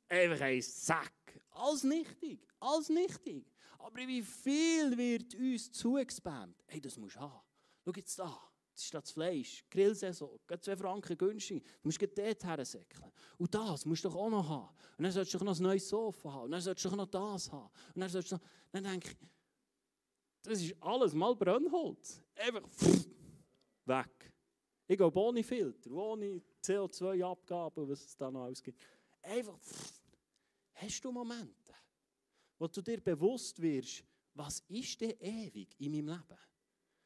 Einfach 0.08 0.42
ein 0.42 0.62
Sack. 0.62 1.42
Alles 1.52 1.84
nichtig, 1.84 2.48
alles 2.60 2.90
nichtig. 2.90 3.46
Aber 3.80 3.98
wie 4.00 4.22
viel 4.22 4.98
wird 4.98 5.36
uns 5.36 5.72
zugespammt? 5.72 6.64
Hey, 6.68 6.82
das 6.82 6.98
musst 6.98 7.16
du 7.16 7.22
haben. 7.22 7.42
Schau 7.86 7.92
jetzt 7.96 8.20
da. 8.20 8.48
Das 8.74 8.86
ist 8.86 8.94
das 8.94 9.12
Fleisch, 9.12 9.66
Grillsaison, 9.70 10.40
geht 10.48 10.64
2 10.64 10.78
Franken 10.78 11.18
günstig. 11.18 11.64
Du 11.64 11.90
musst 11.90 12.02
dort 12.02 12.44
hersäckeln. 12.44 13.12
Und 13.38 13.54
das 13.54 13.86
musst 13.86 14.06
du 14.06 14.10
doch 14.10 14.16
auch 14.16 14.30
noch 14.30 14.48
haben. 14.48 14.76
Und 14.98 15.04
dann 15.04 15.12
solltest 15.12 15.40
du 15.40 15.44
noch 15.44 15.56
ein 15.56 15.62
neues 15.62 15.90
Sofa 15.90 16.32
haben. 16.32 16.44
Und 16.46 16.52
dann 16.52 16.62
solltest 16.62 16.86
du 16.86 16.96
noch 16.96 17.06
das 17.06 17.52
haben. 17.52 17.70
Und 17.94 18.02
dann 18.02 18.10
solltest 18.10 18.32
du 18.32 18.36
noch... 18.38 18.44
Dann 18.72 18.84
denke 18.86 19.10
ich, 19.10 19.18
das 20.42 20.62
ist 20.62 20.76
alles 20.82 21.14
mal 21.14 21.36
Brennholz. 21.36 22.24
Einfach 22.36 22.68
pff, 22.70 23.08
weg. 23.86 24.31
Ich 24.92 24.98
gehe 24.98 25.10
ohne 25.10 25.42
Filter, 25.42 25.90
ohne 25.92 26.42
CO2-Abgabe, 26.62 27.88
was 27.88 28.08
es 28.08 28.18
da 28.18 28.30
noch 28.30 28.44
alles 28.44 28.62
gibt. 28.62 28.78
Einfach, 29.22 29.58
pff, 29.58 30.02
hast 30.74 31.06
du 31.06 31.14
Momente, 31.14 31.74
wo 32.60 32.68
du 32.68 32.82
dir 32.82 33.00
bewusst 33.00 33.62
wirst, 33.62 34.04
was 34.34 34.60
ist 34.68 35.00
denn 35.00 35.14
ewig 35.22 35.70
in 35.80 35.94
meinem 35.94 36.08
Leben? 36.08 36.40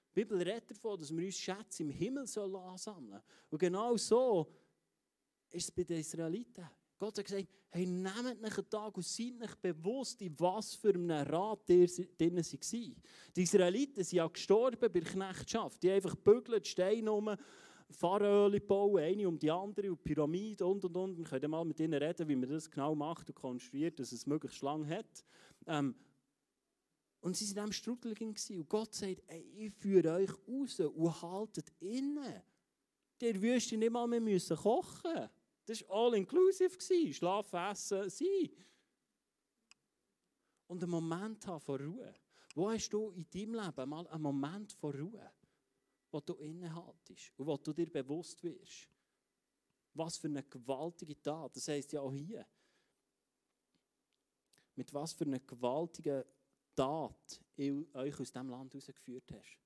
Die 0.09 0.19
Bibel 0.19 0.41
redet 0.41 0.71
davon, 0.71 0.99
dass 0.99 1.15
wir 1.15 1.23
uns 1.27 1.37
Schätze 1.37 1.83
im 1.83 1.91
Himmel 1.91 2.23
ansammeln 2.23 2.77
sollen. 2.77 3.21
Und 3.51 3.59
genau 3.59 3.95
so 3.97 4.51
ist 5.51 5.65
es 5.65 5.71
bei 5.71 5.83
den 5.83 5.99
Israeliten. 5.99 6.67
Gott 6.97 7.19
hat 7.19 7.25
gesagt, 7.25 7.47
hey, 7.69 7.85
nehmt 7.85 8.43
euch 8.43 8.57
einen 8.57 8.69
Tag 8.69 8.97
und 8.97 9.05
seid 9.05 9.39
euch 9.43 9.55
bewusst, 9.57 10.19
in 10.23 10.33
was 10.39 10.73
für 10.73 10.89
einem 10.89 11.11
Rat 11.11 11.69
ihr 11.69 11.85
drin 11.85 12.37
waren. 12.37 13.01
Die 13.35 13.43
Israeliten 13.43 14.03
sind 14.03 14.17
ja 14.17 14.27
gestorben 14.27 14.79
bei 14.79 14.87
der 14.87 15.03
Knechtschaft. 15.03 15.83
Die 15.83 15.89
haben 15.89 15.97
einfach 15.97 16.15
bügelt, 16.15 16.65
Steine 16.65 17.11
rum 17.11 17.37
Pfarröhle 17.91 18.59
bauen, 18.61 19.01
eine 19.01 19.27
um 19.27 19.37
die 19.37 19.51
andere 19.51 19.91
und 19.91 20.03
Pyramiden 20.03 20.67
und 20.67 20.83
und 20.85 20.95
und. 20.97 21.17
Wir 21.17 21.25
können 21.25 21.51
mal 21.51 21.63
mit 21.63 21.79
ihnen 21.79 22.01
reden, 22.01 22.27
wie 22.27 22.35
man 22.35 22.49
das 22.49 22.69
genau 22.69 22.95
macht 22.95 23.29
und 23.29 23.35
konstruiert, 23.35 23.99
dass 23.99 24.11
es 24.11 24.25
möglichst 24.25 24.61
lang 24.61 24.87
hat. 24.87 25.23
Ähm, 25.67 25.95
und 27.21 27.35
sie 27.35 27.55
waren 27.55 27.65
in 27.65 27.71
diesem 27.71 27.97
Strudel 27.97 28.15
und 28.21 28.69
Gott 28.69 28.93
sagt, 28.93 29.23
ey, 29.27 29.41
ich 29.55 29.73
führe 29.73 30.13
euch 30.13 30.31
raus 30.47 30.79
und 30.79 31.21
haltet 31.21 31.71
inne. 31.79 32.43
Der 33.19 33.41
Wüste 33.41 33.77
nicht 33.77 33.91
mal 33.91 34.07
mehr 34.07 34.21
müssen 34.21 34.57
kochen. 34.57 35.29
Das 35.65 35.81
war 35.87 35.95
all 35.95 36.15
inclusive. 36.15 36.77
Schlafen, 37.13 37.59
essen, 37.71 38.09
sein. 38.09 38.49
Und 40.67 40.83
einen 40.83 40.91
Moment 40.91 41.47
haben 41.47 41.61
von 41.61 41.81
Ruhe. 41.81 42.13
Wo 42.53 42.69
hast 42.69 42.89
du 42.89 43.11
in 43.11 43.25
deinem 43.29 43.55
Leben 43.55 43.89
mal 43.89 44.07
einen 44.07 44.21
Moment 44.21 44.71
von 44.73 44.93
Ruhe? 44.93 45.31
Wo 46.15 46.21
du 46.21 46.33
innehaltest 46.35 47.33
und 47.35 47.45
wo 47.45 47.57
du 47.57 47.73
dir 47.73 47.91
bewusst 47.91 48.41
wirst. 48.41 48.87
Was 49.93 50.15
für 50.17 50.27
eine 50.27 50.43
gewaltige 50.43 51.21
Tat. 51.21 51.53
Das 51.53 51.67
heisst 51.67 51.91
ja 51.91 51.99
auch 51.99 52.13
hier. 52.13 52.47
Mit 54.75 54.93
was 54.93 55.11
für 55.11 55.25
einer 55.25 55.39
gewaltigen 55.39 56.23
Tat 56.73 57.41
euch 57.57 58.19
aus 58.19 58.31
diesem 58.31 58.49
Land 58.49 58.73
herausgeführt 58.73 59.29
hast? 59.33 59.59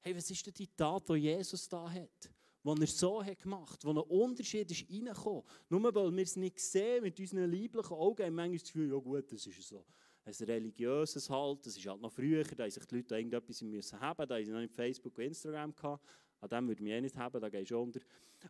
Hey, 0.00 0.16
was 0.16 0.28
ist 0.28 0.44
denn 0.44 0.54
die 0.54 0.66
Tat, 0.66 1.08
die 1.08 1.14
Jesus 1.14 1.68
da 1.68 1.88
hat? 1.88 2.30
Die 2.64 2.80
er 2.80 2.86
so 2.88 3.24
hat 3.24 3.38
gemacht, 3.38 3.84
wo 3.84 3.90
ein 3.90 3.98
Unterschied 3.98 4.70
ist 4.72 4.90
reingekommen. 4.90 5.44
Nur 5.68 5.94
weil 5.94 6.16
wir 6.16 6.22
es 6.24 6.34
nicht 6.34 6.58
sehen 6.58 7.04
mit 7.04 7.18
unseren 7.18 7.48
lieblichen 7.48 7.94
Augen, 7.94 8.26
haben 8.26 8.34
manchmal 8.34 8.58
das 8.58 8.66
Gefühl, 8.66 8.90
ja 8.90 8.98
gut, 8.98 9.32
das 9.32 9.46
ist 9.46 9.62
so 9.62 9.84
ein 10.24 10.34
religiöses 10.46 11.28
halt, 11.30 11.64
das 11.66 11.76
ist 11.76 11.86
halt 11.86 12.00
noch 12.00 12.12
früher, 12.12 12.44
da 12.44 12.64
haben 12.64 12.70
sich 12.70 12.84
die 12.84 12.96
Leute 12.96 13.16
irgendetwas 13.16 13.62
müssen 13.62 14.00
haben, 14.00 14.28
da 14.28 14.34
haben 14.34 14.44
sie 14.44 14.52
noch 14.52 14.60
nicht 14.60 14.74
Facebook 14.74 15.16
und 15.16 15.24
Instagram 15.24 15.74
gehabt. 15.74 16.06
An 16.40 16.48
dem 16.48 16.68
würde 16.68 16.82
ich 16.82 16.90
eh 16.90 17.00
nicht 17.00 17.16
haben, 17.16 17.40
da 17.40 17.48
gehst 17.48 17.70
du 17.70 17.78
unter. 17.78 18.00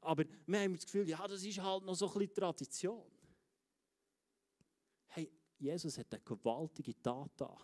Aber 0.01 0.25
wir 0.47 0.61
haben 0.61 0.75
das 0.75 0.85
Gefühl, 0.85 1.09
ja, 1.09 1.27
das 1.27 1.45
ist 1.45 1.61
halt 1.61 1.85
noch 1.85 1.95
so 1.95 2.07
ein 2.07 2.19
bisschen 2.19 2.35
Tradition. 2.35 3.11
Hey, 5.09 5.31
Jesus 5.59 5.99
hat 5.99 6.13
eine 6.13 6.23
gewaltige 6.23 7.01
Tat 7.01 7.33
da. 7.37 7.57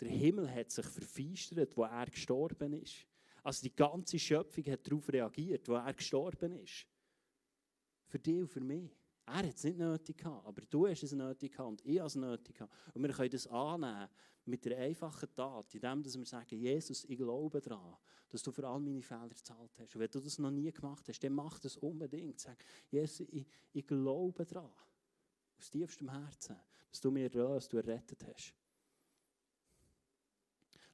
Der 0.00 0.08
Himmel 0.08 0.50
hat 0.50 0.70
sich 0.70 0.86
verfeistert, 0.86 1.76
wo 1.76 1.84
er 1.84 2.06
gestorben 2.06 2.72
ist. 2.74 3.06
Also 3.42 3.62
die 3.62 3.74
ganze 3.74 4.18
Schöpfung 4.18 4.64
hat 4.64 4.86
darauf 4.86 5.08
reagiert, 5.10 5.68
wo 5.68 5.74
er 5.74 5.94
gestorben 5.94 6.56
ist. 6.56 6.86
Für 8.06 8.18
dich 8.18 8.40
und 8.40 8.48
für 8.48 8.60
mich. 8.60 8.90
Er 9.32 9.46
hat 9.46 9.54
es 9.54 9.62
nicht 9.62 9.78
nötig 9.78 10.18
gehabt, 10.18 10.44
aber 10.44 10.62
du 10.62 10.88
hast 10.88 11.04
es 11.04 11.12
nötig 11.12 11.52
gehabt 11.52 11.68
und 11.68 11.86
ich 11.86 11.98
habe 11.98 12.08
es 12.08 12.16
nötig 12.16 12.56
gehabt. 12.56 12.74
Und 12.94 13.02
wir 13.02 13.12
können 13.12 13.30
das 13.30 13.46
annehmen 13.46 14.08
mit 14.44 14.64
der 14.64 14.78
einfachen 14.78 15.32
Tat, 15.34 15.72
indem 15.72 16.04
wir 16.04 16.26
sagen, 16.26 16.58
Jesus, 16.58 17.04
ich 17.04 17.16
glaube 17.16 17.60
daran, 17.60 17.96
dass 18.28 18.42
du 18.42 18.50
für 18.50 18.66
all 18.66 18.80
meine 18.80 19.02
Fehler 19.02 19.28
gezahlt 19.28 19.70
hast. 19.78 19.94
Und 19.94 20.00
wenn 20.00 20.10
du 20.10 20.18
das 20.18 20.38
noch 20.38 20.50
nie 20.50 20.72
gemacht 20.72 21.08
hast, 21.08 21.20
dann 21.20 21.32
mach 21.32 21.60
das 21.60 21.76
unbedingt. 21.76 22.40
Sag, 22.40 22.64
Jesus, 22.90 23.20
ich, 23.30 23.46
ich 23.72 23.86
glaube 23.86 24.44
daran, 24.44 24.72
aus 25.58 25.70
tiefstem 25.70 26.10
Herzen, 26.10 26.56
dass 26.90 27.00
du 27.00 27.12
mir 27.12 27.32
erlöst, 27.32 27.72
du 27.72 27.76
errettet 27.76 28.24
hast. 28.26 28.54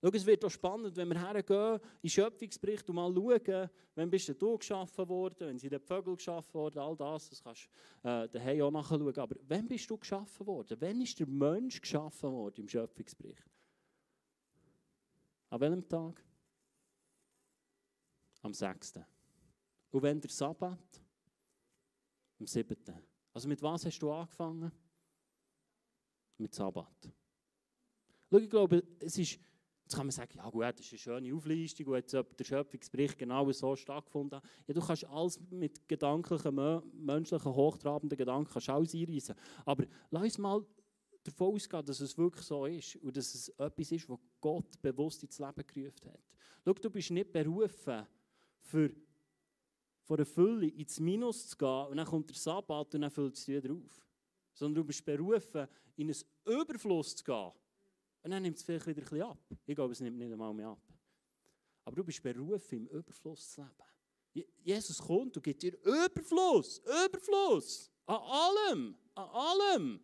Schau, 0.03 0.11
es 0.13 0.27
wird 0.27 0.45
auch 0.45 0.51
spannend, 0.51 0.97
wenn 0.97 1.09
wir 1.09 1.19
hergehen 1.19 1.75
in 1.75 1.81
den 2.03 2.11
Schöpfungsbericht 2.11 2.89
und 2.89 2.97
mal 2.97 3.13
schauen, 3.13 3.71
wann 3.95 4.11
bist 4.11 4.29
du 4.41 4.59
geschaffen 4.59 5.09
worden, 5.09 5.49
wenn 5.49 5.59
sind 5.59 5.73
die 5.73 5.79
Vögel 5.79 6.17
geschaffen 6.17 6.55
worden, 6.55 6.79
all 6.79 6.97
das, 6.97 7.31
das 7.31 7.43
kannst 7.43 7.69
du 8.03 8.39
äh, 8.39 8.63
auch 8.63 8.71
nachschauen. 8.71 9.19
Aber 9.19 9.37
wann 9.49 9.67
bist 9.67 9.89
du 9.89 9.97
geschaffen 9.97 10.47
worden? 10.47 10.77
Wann 10.79 11.01
ist 11.01 11.19
der 11.19 11.27
Mensch 11.27 11.81
geschaffen 11.81 12.31
worden 12.31 12.61
im 12.61 12.69
Schöpfungsbericht? 12.69 13.51
An 15.49 15.61
welchem 15.61 15.89
Tag? 15.89 16.23
Am 18.43 18.53
6. 18.53 19.01
Und 19.91 20.03
wenn 20.03 20.21
der 20.21 20.31
Sabbat? 20.31 21.03
Am 22.39 22.47
7. 22.47 22.77
Also 23.33 23.49
mit 23.49 23.63
was 23.63 23.87
hast 23.87 23.99
du 23.99 24.13
angefangen? 24.13 24.71
Mit 26.37 26.55
Sabbat. 26.55 27.11
Schau, 28.31 28.39
ich 28.39 28.51
glaube, 28.51 28.83
es 29.01 29.17
ist 29.17 29.39
Jetzt 29.87 29.95
kann 29.95 30.07
man 30.07 30.11
sagen, 30.11 30.33
ja 30.35 30.51
gut, 30.51 30.65
das 30.65 30.81
ist 30.81 30.91
eine 30.91 30.99
schöne 30.99 31.33
Auflistung, 31.33 31.87
und 31.87 31.95
jetzt 31.95 32.13
der 32.13 32.45
Schöpfungsbericht 32.45 33.17
genau 33.17 33.53
so 33.53 33.77
stattgefunden 33.77 34.41
Ja, 34.67 34.75
du 34.75 34.81
kannst 34.81 35.05
alles 35.05 35.41
mit 35.49 35.89
gedanklichen, 35.89 36.83
menschlichen, 36.93 37.55
hochtrabenden 37.55 38.19
Gedanken 38.19 38.51
kannst 38.53 38.69
alles 38.69 38.97
einreissen. 38.97 39.37
Aber 39.65 39.85
lass 40.11 40.25
uns 40.25 40.39
mal 40.39 40.67
davon 41.23 41.55
ausgehen, 41.55 41.87
dass 41.87 42.01
es 42.01 42.19
wirklich 42.19 42.45
so 42.45 42.67
ist 42.67 42.97
und 42.97 43.17
dass 43.17 43.33
es 43.33 43.49
etwas 43.51 43.93
ist, 43.93 44.09
was 44.09 44.19
Gott 44.41 44.83
bewusst 44.83 45.23
ins 45.23 45.39
Leben 45.39 45.65
gerufen 45.65 46.11
hat. 46.11 46.21
Schau, 46.65 46.73
du 46.73 46.91
bist 46.91 47.13
nicht 47.13 47.31
berufen, 47.31 48.07
für 48.59 48.91
von 50.03 50.17
der 50.17 50.27
Fülle 50.27 50.67
ins 50.67 50.99
Minus 50.99 51.47
zu 51.47 51.57
gehen 51.57 51.87
und 51.91 51.97
dann 51.97 52.07
kommt 52.07 52.29
der 52.29 52.37
Sabbat 52.37 52.93
und 52.97 53.03
dann 53.03 53.11
füllt 53.13 53.37
es 53.37 53.47
wieder 53.47 53.73
auf. 53.73 54.05
Sondern 54.53 54.83
du 54.83 54.85
bist 54.85 55.05
berufen, 55.05 55.69
in 55.95 56.11
einen 56.11 56.61
Überfluss 56.61 57.15
zu 57.15 57.23
gehen 57.23 57.53
und 58.27 58.33
dann 58.33 58.43
nimmt 58.43 58.57
es 58.57 58.65
vielleicht 58.65 58.85
wieder 58.89 59.03
ein 59.03 59.05
bisschen 59.05 59.23
ab. 59.23 59.39
Ich 59.67 59.75
glaube, 59.77 59.93
es 59.93 60.01
nimmt 60.01 60.19
nicht 60.19 60.33
einmal 60.33 60.53
mehr 60.53 60.67
ab. 60.67 60.83
Aber 61.85 61.95
du 61.95 62.03
bist 62.03 62.21
berufen, 62.21 62.79
im 62.79 62.89
Überfluss 62.89 63.53
zu 63.53 63.63
leben. 63.63 64.49
Jesus 64.65 64.99
kommt 64.99 65.37
und 65.37 65.43
gibt 65.45 65.63
dir 65.63 65.79
Überfluss, 65.85 66.81
Überfluss. 66.81 67.89
An 68.05 68.17
allem, 68.17 68.97
an 69.15 69.29
allem. 69.29 70.01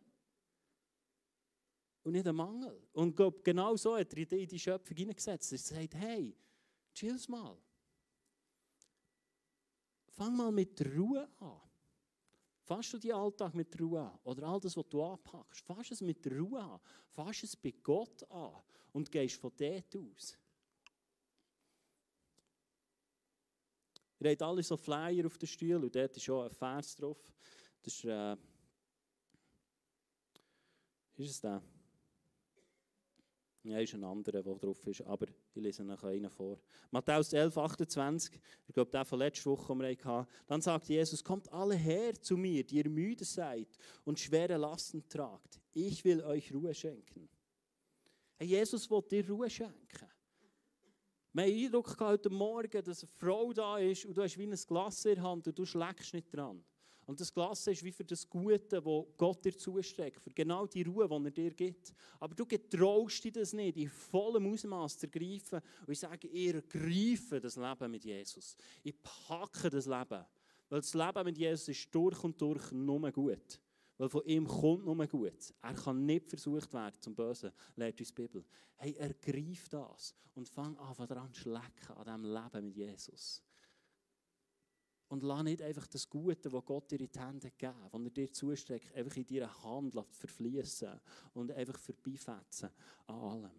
Und 2.04 2.12
nicht 2.12 2.24
an 2.28 2.36
Mangel. 2.36 2.86
Und 2.92 3.16
genau 3.42 3.74
so 3.74 3.96
hat 3.96 4.14
er 4.14 4.32
in 4.38 4.46
die 4.46 4.58
Schöpfung 4.60 4.96
hineingesetzt. 4.96 5.50
Er 5.50 5.58
sagt, 5.58 5.94
hey, 5.96 6.36
chill's 6.94 7.28
mal. 7.28 7.60
Fang 10.10 10.36
mal 10.36 10.52
mit 10.52 10.78
der 10.78 10.94
Ruhe 10.94 11.28
an. 11.40 11.60
Fasst 12.72 12.94
du 12.94 12.98
die 12.98 13.12
Alltag 13.12 13.54
mit 13.54 13.78
Ruhe 13.78 14.00
an? 14.00 14.18
Oder 14.24 14.44
all 14.44 14.58
das, 14.58 14.74
was 14.78 14.88
du 14.88 15.04
anpackst, 15.04 15.60
fass 15.60 15.90
es 15.90 16.00
mit 16.00 16.26
Ruhe 16.26 16.58
an. 16.58 16.80
Fass 17.10 17.42
es 17.42 17.54
bei 17.54 17.70
Gott 17.82 18.22
an 18.30 18.62
und 18.94 19.12
gehst 19.12 19.38
von 19.38 19.52
dort 19.54 19.94
aus. 19.94 20.38
Ihr 24.20 24.30
habt 24.30 24.40
alle 24.40 24.62
so 24.62 24.78
Flyer 24.78 25.26
auf 25.26 25.36
den 25.36 25.48
Stuhl 25.48 25.84
und 25.84 25.94
dort 25.94 26.16
ist 26.16 26.22
schon 26.22 26.46
ein 26.46 26.50
Vers 26.50 26.96
drauf. 26.96 27.18
Das 27.82 27.92
ist, 27.92 28.04
äh, 28.06 28.36
ist 31.18 31.30
es 31.30 31.40
der? 31.42 31.62
Ja, 33.64 33.78
ist 33.78 33.94
ein 33.94 34.02
anderer, 34.02 34.42
der 34.42 34.54
drauf 34.56 34.84
ist, 34.88 35.02
aber 35.02 35.28
ich 35.54 35.62
lese 35.62 35.84
noch 35.84 36.02
einen 36.02 36.28
vor. 36.28 36.58
Matthäus 36.90 37.32
11, 37.32 37.56
28, 37.56 38.40
ich 38.66 38.74
glaube, 38.74 38.90
der 38.90 39.04
von 39.04 39.20
letzter 39.20 39.52
Woche, 39.52 39.72
den 39.72 39.82
wir 39.82 40.04
hatten. 40.04 40.28
Dann 40.48 40.60
sagt 40.60 40.88
Jesus, 40.88 41.22
kommt 41.22 41.52
alle 41.52 41.76
her 41.76 42.12
zu 42.20 42.36
mir, 42.36 42.64
die 42.64 42.78
ihr 42.78 42.88
müde 42.88 43.24
seid 43.24 43.68
und 44.04 44.18
schwere 44.18 44.56
Lasten 44.56 45.08
tragt. 45.08 45.60
Ich 45.72 46.04
will 46.04 46.22
euch 46.22 46.52
Ruhe 46.52 46.74
schenken. 46.74 47.28
Hey, 48.36 48.48
Jesus 48.48 48.90
will 48.90 49.02
dir 49.08 49.28
Ruhe 49.28 49.48
schenken. 49.48 50.08
Wir 51.32 51.44
haben 51.44 51.52
Eindruck 51.52 52.00
heute 52.00 52.30
Morgen, 52.30 52.82
dass 52.82 53.04
eine 53.04 53.12
Frau 53.16 53.52
da 53.52 53.78
ist 53.78 54.04
und 54.04 54.16
du 54.16 54.22
hast 54.22 54.36
wie 54.36 54.46
ein 54.46 54.58
Glas 54.66 55.04
in 55.04 55.14
der 55.14 55.22
Hand 55.22 55.46
und 55.46 55.56
du 55.56 55.64
schlägst 55.64 56.12
nicht 56.12 56.34
dran. 56.34 56.64
Und 57.06 57.20
das 57.20 57.32
Glas 57.32 57.66
ist 57.66 57.82
wie 57.82 57.92
für 57.92 58.04
das 58.04 58.28
Gute, 58.28 58.80
das 58.80 59.04
Gott 59.16 59.44
dir 59.44 59.56
zusteckt, 59.56 60.20
für 60.20 60.30
genau 60.30 60.66
die 60.66 60.82
Ruhe, 60.82 61.08
die 61.08 61.26
er 61.26 61.30
dir 61.30 61.54
gibt. 61.54 61.92
Aber 62.20 62.34
du 62.34 62.46
getraust 62.46 63.24
dich 63.24 63.32
das 63.32 63.52
nicht, 63.52 63.76
in 63.76 63.88
vollem 63.88 64.46
Ausmaß 64.52 64.98
zu 64.98 65.06
ergreifen. 65.06 65.60
Und 65.86 65.92
ich 65.92 65.98
sage, 65.98 66.28
ich 66.28 66.54
ergreife 66.54 67.40
das 67.40 67.56
Leben 67.56 67.90
mit 67.90 68.04
Jesus. 68.04 68.56
Ich 68.82 68.94
packe 69.02 69.68
das 69.68 69.86
Leben. 69.86 70.24
Weil 70.68 70.80
das 70.80 70.94
Leben 70.94 71.24
mit 71.24 71.38
Jesus 71.38 71.68
ist 71.68 71.94
durch 71.94 72.22
und 72.22 72.40
durch 72.40 72.70
nur 72.72 73.10
gut. 73.10 73.60
Weil 73.98 74.08
von 74.08 74.24
ihm 74.24 74.46
kommt 74.46 74.84
nur 74.84 75.06
gut. 75.06 75.54
Er 75.60 75.74
kann 75.74 76.06
nicht 76.06 76.28
versucht 76.28 76.72
werden 76.72 77.00
zum 77.00 77.14
Bösen, 77.14 77.52
lehrt 77.76 78.00
uns 78.00 78.08
die 78.08 78.22
Bibel. 78.22 78.44
Hey, 78.76 78.94
ergreif 78.94 79.68
das 79.68 80.14
und 80.34 80.48
fang 80.48 80.76
an 80.78 81.06
daran 81.06 81.32
zu 81.32 81.40
schlecken, 81.40 81.96
an 81.96 82.04
diesem 82.04 82.32
Leben 82.32 82.64
mit 82.64 82.76
Jesus. 82.76 83.42
Und 85.12 85.22
lass 85.24 85.42
nicht 85.42 85.60
einfach 85.60 85.86
das 85.88 86.08
Gute, 86.08 86.48
das 86.48 86.64
Gott 86.64 86.90
dir 86.90 86.98
in 86.98 87.10
die 87.12 87.20
Hände 87.20 87.50
gegeben 87.50 87.74
hat, 87.82 87.92
das 87.92 88.00
er 88.02 88.10
dir 88.12 88.32
zustreckt, 88.32 88.94
einfach 88.94 89.14
in 89.14 89.26
deiner 89.26 89.62
Hand 89.62 89.94
verfließen 90.10 90.98
und 91.34 91.52
einfach 91.52 91.78
vorbeifetzen 91.78 92.70
an 93.08 93.14
allem. 93.14 93.50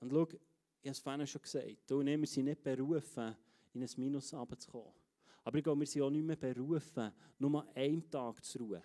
Und 0.00 0.10
schau, 0.10 0.26
ich 0.26 0.88
habe 0.88 0.90
es 0.90 0.98
vorhin 0.98 1.24
schon 1.24 1.40
gesagt, 1.40 1.76
du 1.86 2.00
und 2.00 2.06
wir 2.06 2.26
sind 2.26 2.46
nicht 2.46 2.64
berufen, 2.64 3.36
in 3.74 3.82
ein 3.84 3.90
Minus 3.96 4.34
runterzukommen. 4.34 4.92
Aber 5.44 5.56
ich 5.56 5.62
glaube, 5.62 5.78
wir 5.78 5.86
sind 5.86 6.02
auch 6.02 6.10
nicht 6.10 6.26
mehr 6.26 6.34
berufen, 6.34 7.12
nur 7.38 7.76
einen 7.76 8.10
Tag 8.10 8.44
zu 8.44 8.58
ruhen. 8.58 8.82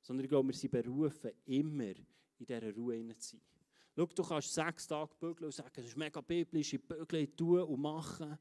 Sondern 0.00 0.22
ich 0.22 0.30
glaube, 0.30 0.46
wir 0.46 0.54
sind 0.54 0.70
berufen, 0.70 1.32
immer 1.46 1.96
in 2.38 2.46
dieser 2.46 2.72
Ruhe 2.76 3.18
zu 3.18 3.36
sein. 3.38 3.51
Schau, 3.94 4.06
du 4.06 4.22
kannst 4.22 4.54
sechs 4.54 4.86
Tage 4.86 5.14
bügeln 5.20 5.46
und 5.46 5.52
sagen, 5.52 5.72
es 5.76 5.86
ist 5.86 5.96
mega 5.96 6.20
biblisch, 6.20 6.72
ich 6.72 6.86
bügle, 6.86 7.36
tun 7.36 7.62
und 7.62 7.80
machen. 7.80 8.38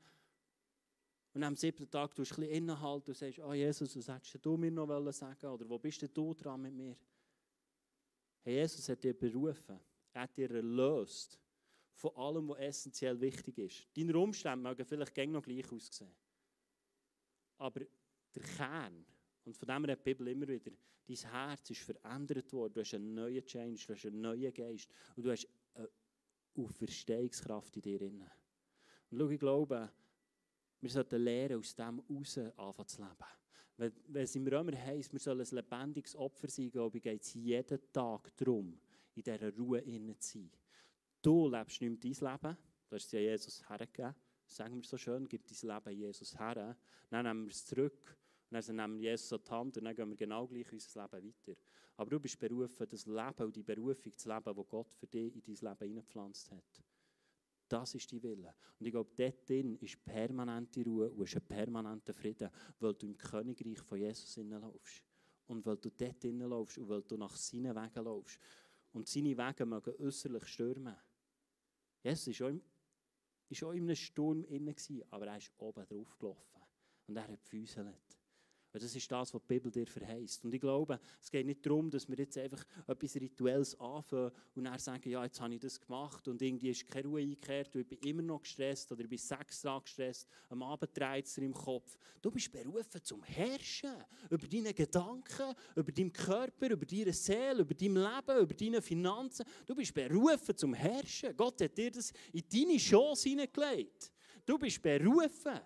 Und 1.33 1.43
am 1.43 1.55
siebten 1.55 1.89
Tag 1.89 2.13
tust 2.15 2.31
du 2.31 2.35
ein 2.35 2.41
bisschen 2.41 2.63
innehalten 2.63 3.11
und 3.11 3.17
sagst, 3.17 3.39
oh 3.39 3.53
Jesus, 3.53 3.95
was 3.95 4.07
hättest 4.07 4.45
du 4.45 4.57
mir 4.57 4.71
noch 4.71 5.11
sagen 5.11 5.45
Oder 5.45 5.69
wo 5.69 5.77
bist 5.77 6.01
du 6.15 6.33
dran 6.33 6.61
mit 6.61 6.73
mir? 6.73 6.97
Hey, 8.43 8.55
Jesus 8.55 8.87
hat 8.89 9.03
dich 9.03 9.17
berufen. 9.17 9.79
Er 10.13 10.21
hat 10.23 10.35
dich 10.35 10.49
erlöst 10.49 11.39
von 11.93 12.15
allem, 12.15 12.49
was 12.49 12.59
essentiell 12.59 13.19
wichtig 13.21 13.57
ist. 13.59 13.87
Deine 13.95 14.17
Umstände 14.17 14.67
mögen 14.67 14.85
vielleicht 14.85 15.15
noch 15.29 15.43
gleich 15.43 15.71
aussehen. 15.71 16.11
Aber 17.57 17.81
der 18.35 18.43
Kern, 18.57 19.05
und 19.43 19.57
von 19.57 19.67
dem 19.67 19.85
redet 19.85 20.05
die 20.05 20.13
Bibel 20.13 20.27
immer 20.27 20.47
wieder, 20.47 20.71
dein 21.07 21.31
Herz 21.31 21.69
ist 21.69 21.81
verändert 21.81 22.51
worden. 22.53 22.73
Du 22.73 22.79
hast 22.81 22.93
einen 22.93 23.13
neuen 23.13 23.45
Change, 23.45 23.83
du 23.87 23.93
hast 23.93 24.05
einen 24.05 24.21
neuen 24.21 24.53
Geist 24.53 24.89
und 25.15 25.25
du 25.25 25.31
hast 25.31 25.47
eine 25.73 25.89
Auferstehungskraft 26.55 27.75
in 27.77 27.81
dir. 27.81 28.01
Und 28.01 28.29
schau, 29.17 29.29
ich 29.29 29.39
glaube, 29.39 29.91
wir 30.79 30.89
sollten 30.89 31.21
lernen, 31.21 31.59
aus 31.59 31.75
dem 31.75 31.99
raus 31.99 32.37
anfangen 32.37 32.87
zu 32.87 33.01
leben. 33.01 33.15
Wenn, 33.77 33.93
wenn 34.07 34.23
es 34.23 34.35
im 34.35 34.47
Römer 34.47 34.77
heisst, 34.77 35.11
wir 35.11 35.19
sollen 35.19 35.41
ein 35.41 35.55
lebendiges 35.55 36.15
Opfer 36.15 36.49
sein, 36.49 36.69
glaube 36.69 36.97
ich, 36.97 37.03
geht 37.03 37.21
es 37.21 37.33
jeden 37.33 37.79
Tag 37.91 38.35
darum, 38.37 38.79
in 39.15 39.23
dieser 39.23 39.55
Ruhe 39.57 39.83
zu 40.19 40.37
sein. 40.37 40.51
Du 41.21 41.47
lebst 41.49 41.81
nicht 41.81 41.89
mehr 41.89 42.13
dein 42.13 42.31
Leben, 42.31 42.57
du 42.89 42.95
hast 42.95 43.05
es 43.05 43.11
ja 43.11 43.19
Jesus 43.19 43.67
hergegeben. 43.67 44.15
Sagen 44.45 44.75
wir 44.75 44.83
so 44.83 44.97
schön, 44.97 45.27
gib 45.27 45.47
dein 45.47 45.69
Leben 45.75 45.97
Jesus 45.97 46.37
her. 46.37 46.77
Dann 47.09 47.25
nehmen 47.25 47.45
wir 47.45 47.51
es 47.51 47.65
zurück 47.65 48.17
und 48.51 48.67
dann 48.67 48.75
nehmen 48.75 48.99
wir 48.99 49.11
Jesus 49.11 49.31
an 49.33 49.39
die 49.45 49.51
Hand 49.51 49.77
und 49.77 49.85
dann 49.85 49.95
gehen 49.95 50.09
wir 50.09 50.17
genau 50.17 50.47
gleich 50.47 50.71
unser 50.71 51.03
Leben 51.03 51.27
weiter. 51.27 51.59
Aber 51.95 52.09
du 52.09 52.19
bist 52.19 52.39
berufen, 52.39 52.87
das 52.89 53.05
Leben 53.05 53.43
und 53.45 53.55
die 53.55 53.63
Berufung 53.63 54.17
zu 54.17 54.29
leben, 54.29 54.55
die 54.55 54.69
Gott 54.69 54.91
für 54.93 55.07
dich 55.07 55.33
in 55.35 55.41
dein 55.41 55.55
Leben 55.55 55.87
hineingepflanzt 55.87 56.51
hat. 56.51 56.83
Das 57.67 57.95
ist 57.95 58.11
die 58.11 58.21
Wille. 58.21 58.53
Und 58.79 58.85
ich 58.85 58.91
glaube, 58.91 59.11
dort 59.15 59.47
drin 59.49 59.77
ist 59.77 60.03
permanente 60.03 60.83
Ruhe 60.83 61.09
und 61.09 61.23
ist 61.23 61.37
ein 61.37 61.47
permanenter 61.47 62.13
Frieden, 62.13 62.49
weil 62.79 62.93
du 62.95 63.05
im 63.05 63.17
Königreich 63.17 63.79
von 63.79 63.97
Jesus 63.97 64.35
laufst. 64.35 65.05
Und 65.47 65.65
weil 65.65 65.77
du 65.77 65.89
dort 65.89 66.21
drin 66.21 66.39
laufst 66.39 66.77
und 66.77 66.89
weil 66.89 67.01
du 67.03 67.15
nach 67.15 67.35
seinen 67.37 67.73
Wegen 67.73 68.03
laufst. 68.03 68.39
Und 68.91 69.07
seine 69.07 69.37
Wege 69.37 69.65
mögen 69.65 69.93
äußerlich 69.99 70.45
stürmen. 70.47 70.97
Jesus 72.03 72.39
war 72.41 72.49
auch, 72.49 73.67
auch 73.67 73.71
in 73.71 73.83
einem 73.83 73.95
Sturm 73.95 74.43
inne, 74.43 74.75
aber 75.09 75.27
er 75.27 75.37
ist 75.37 75.53
oben 75.57 75.85
drauf 75.87 76.17
gelaufen. 76.19 76.61
Und 77.07 77.15
er 77.15 77.27
hat 77.27 77.41
gefüßelt. 77.41 78.20
Und 78.73 78.81
das 78.81 78.95
ist 78.95 79.11
das, 79.11 79.33
was 79.33 79.41
die 79.41 79.47
Bibel 79.47 79.71
dir 79.71 79.85
verheißt. 79.85 80.45
Und 80.45 80.53
ich 80.53 80.61
glaube, 80.61 80.99
es 81.21 81.29
geht 81.29 81.45
nicht 81.45 81.65
darum, 81.65 81.89
dass 81.89 82.07
wir 82.07 82.17
jetzt 82.17 82.37
einfach 82.37 82.63
etwas 82.87 83.15
Rituelles 83.15 83.79
anfangen 83.79 84.31
und 84.55 84.63
dann 84.63 84.79
sagen, 84.79 85.09
ja, 85.09 85.23
jetzt 85.23 85.41
habe 85.41 85.53
ich 85.53 85.59
das 85.59 85.79
gemacht 85.79 86.27
und 86.27 86.41
irgendwie 86.41 86.69
ist 86.69 86.87
keine 86.87 87.07
Ruhe 87.07 87.21
eingekehrt 87.21 87.75
und 87.75 87.81
ich 87.81 87.87
bin 87.87 87.99
immer 88.09 88.21
noch 88.21 88.41
gestresst 88.41 88.91
oder 88.91 89.01
ich 89.01 89.09
bin 89.09 89.17
sechs 89.17 89.61
Tage 89.61 89.83
gestresst, 89.83 90.27
am 90.49 90.63
Abend 90.63 90.97
dreht 90.97 91.25
es 91.25 91.37
im 91.37 91.53
Kopf. 91.53 91.97
Du 92.21 92.31
bist 92.31 92.51
berufen 92.51 93.03
zum 93.03 93.23
Herrschen 93.23 93.95
über 94.29 94.47
deine 94.47 94.73
Gedanken, 94.73 95.53
über 95.75 95.91
deinen 95.91 96.13
Körper, 96.13 96.69
über 96.69 96.85
deine 96.85 97.13
Seele, 97.13 97.61
über 97.61 97.73
dein 97.73 97.95
Leben, 97.95 98.39
über 98.39 98.53
deine 98.53 98.81
Finanzen. 98.81 99.45
Du 99.65 99.75
bist 99.75 99.93
berufen 99.93 100.55
zum 100.55 100.73
Herrschen. 100.73 101.35
Gott 101.35 101.61
hat 101.61 101.77
dir 101.77 101.91
das 101.91 102.13
in 102.31 102.43
deine 102.51 102.77
Chance 102.77 103.29
hineingelegt. 103.29 104.11
Du 104.45 104.57
bist 104.57 104.81
berufen. 104.81 105.59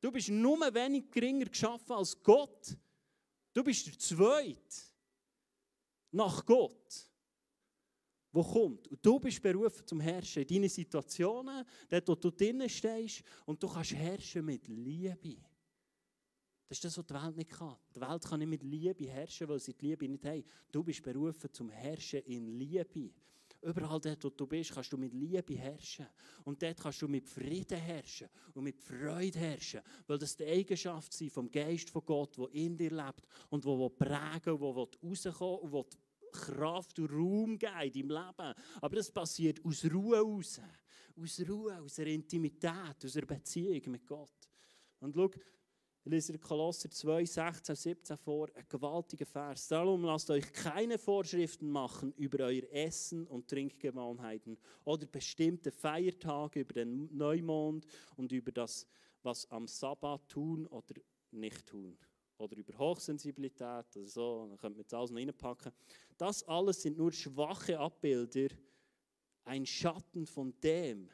Du 0.00 0.10
bist 0.10 0.28
nur 0.30 0.58
wenig 0.74 1.10
geringer 1.10 1.46
geschaffen 1.46 1.92
als 1.92 2.20
Gott. 2.22 2.76
Du 3.52 3.62
bist 3.62 3.86
der 3.86 3.98
Zweite 3.98 4.76
nach 6.12 6.44
Gott, 6.46 7.10
wo 8.32 8.42
kommt. 8.42 8.88
Und 8.88 9.04
du 9.04 9.20
bist 9.20 9.42
berufen 9.42 9.86
zum 9.86 10.00
Herrschen 10.00 10.42
in 10.42 10.48
deinen 10.48 10.68
Situationen, 10.68 11.64
dort 11.88 12.08
wo 12.08 12.14
du 12.14 12.30
drinnen 12.30 12.68
stehst, 12.68 13.22
und 13.44 13.62
du 13.62 13.68
kannst 13.68 13.92
herrschen 13.92 14.44
mit 14.44 14.66
Liebe. 14.68 15.36
Das 16.68 16.78
ist 16.78 16.84
das, 16.84 16.98
was 16.98 17.06
die 17.06 17.14
Welt 17.14 17.36
nicht 17.36 17.50
kann. 17.50 17.76
Die 17.94 18.00
Welt 18.00 18.24
kann 18.24 18.38
nicht 18.38 18.48
mit 18.48 18.62
Liebe 18.62 19.08
herrschen, 19.08 19.48
weil 19.48 19.58
sie 19.58 19.74
die 19.74 19.86
Liebe 19.86 20.08
nicht 20.08 20.24
haben. 20.24 20.44
Du 20.70 20.84
bist 20.84 21.02
berufen 21.02 21.52
zum 21.52 21.68
Herrschen 21.68 22.20
in 22.20 22.46
Liebe. 22.46 23.12
Überall 23.62 24.00
dort, 24.00 24.24
wo 24.24 24.30
du 24.30 24.46
bist, 24.46 24.72
kannst 24.72 24.92
du 24.92 24.96
mit 24.96 25.12
Liebe 25.12 25.54
herrschen. 25.54 26.06
Und 26.44 26.62
dort 26.62 26.80
kannst 26.80 27.02
du 27.02 27.08
mit 27.08 27.28
Frieden 27.28 27.78
herrschen 27.78 28.28
und 28.54 28.64
mit 28.64 28.80
Freude 28.80 29.38
herrschen. 29.38 29.82
Weil 30.06 30.18
das 30.18 30.36
die 30.36 30.46
Eigenschaft 30.46 31.20
ist 31.20 31.34
vom 31.34 31.50
Geist 31.50 31.90
von 31.90 32.04
Gott, 32.04 32.38
der 32.38 32.48
in 32.52 32.76
dir 32.76 32.90
lebt 32.90 33.26
und 33.50 33.64
der 33.64 33.90
prägen 33.90 34.60
will, 34.60 34.86
der 34.86 35.08
rauskommen 35.10 35.72
und 35.72 35.98
Kraft 36.32 36.98
und 36.98 37.10
Raum 37.10 37.58
geben 37.58 37.80
in 37.82 37.92
deinem 37.92 38.10
Leben. 38.10 38.54
Aber 38.80 38.96
das 38.96 39.10
passiert 39.10 39.62
aus 39.64 39.84
Ruhe 39.84 40.16
heraus. 40.16 40.60
Aus 41.16 41.40
Ruhe, 41.46 41.76
aus 41.82 41.98
einer 41.98 42.10
Intimität, 42.10 43.04
aus 43.04 43.16
einer 43.16 43.26
Beziehung 43.26 43.82
mit 43.90 44.06
Gott. 44.06 44.48
Und 45.00 45.14
schau, 45.14 45.30
ich 46.02 46.10
lese 46.10 46.38
Kolosser 46.38 46.90
2, 46.90 47.26
16, 47.26 47.74
17 47.74 48.16
vor, 48.16 48.48
ein 48.54 48.64
gewaltiger 48.68 49.26
Vers. 49.26 49.68
Darum 49.68 50.02
lasst 50.04 50.30
euch 50.30 50.50
keine 50.52 50.98
Vorschriften 50.98 51.70
machen 51.70 52.14
über 52.16 52.44
euer 52.44 52.62
Essen 52.70 53.26
und 53.26 53.48
Trinkgewohnheiten 53.48 54.56
oder 54.84 55.06
bestimmte 55.06 55.70
Feiertage, 55.70 56.60
über 56.60 56.72
den 56.72 57.14
Neumond 57.14 57.86
und 58.16 58.32
über 58.32 58.50
das, 58.50 58.86
was 59.22 59.50
am 59.50 59.66
Sabbat 59.66 60.26
tun 60.28 60.66
oder 60.68 60.94
nicht 61.32 61.66
tun. 61.66 61.98
Oder 62.38 62.56
über 62.56 62.78
Hochsensibilität 62.78 63.94
oder 63.94 64.06
so, 64.06 64.46
dann 64.48 64.56
könnt 64.56 64.76
ihr 64.76 64.80
jetzt 64.80 64.94
alles 64.94 65.10
noch 65.10 65.18
reinpacken. 65.18 65.72
Das 66.16 66.42
alles 66.44 66.80
sind 66.80 66.96
nur 66.96 67.12
schwache 67.12 67.78
Abbilder, 67.78 68.48
ein 69.44 69.66
Schatten 69.66 70.24
von 70.24 70.54
dem, 70.62 71.10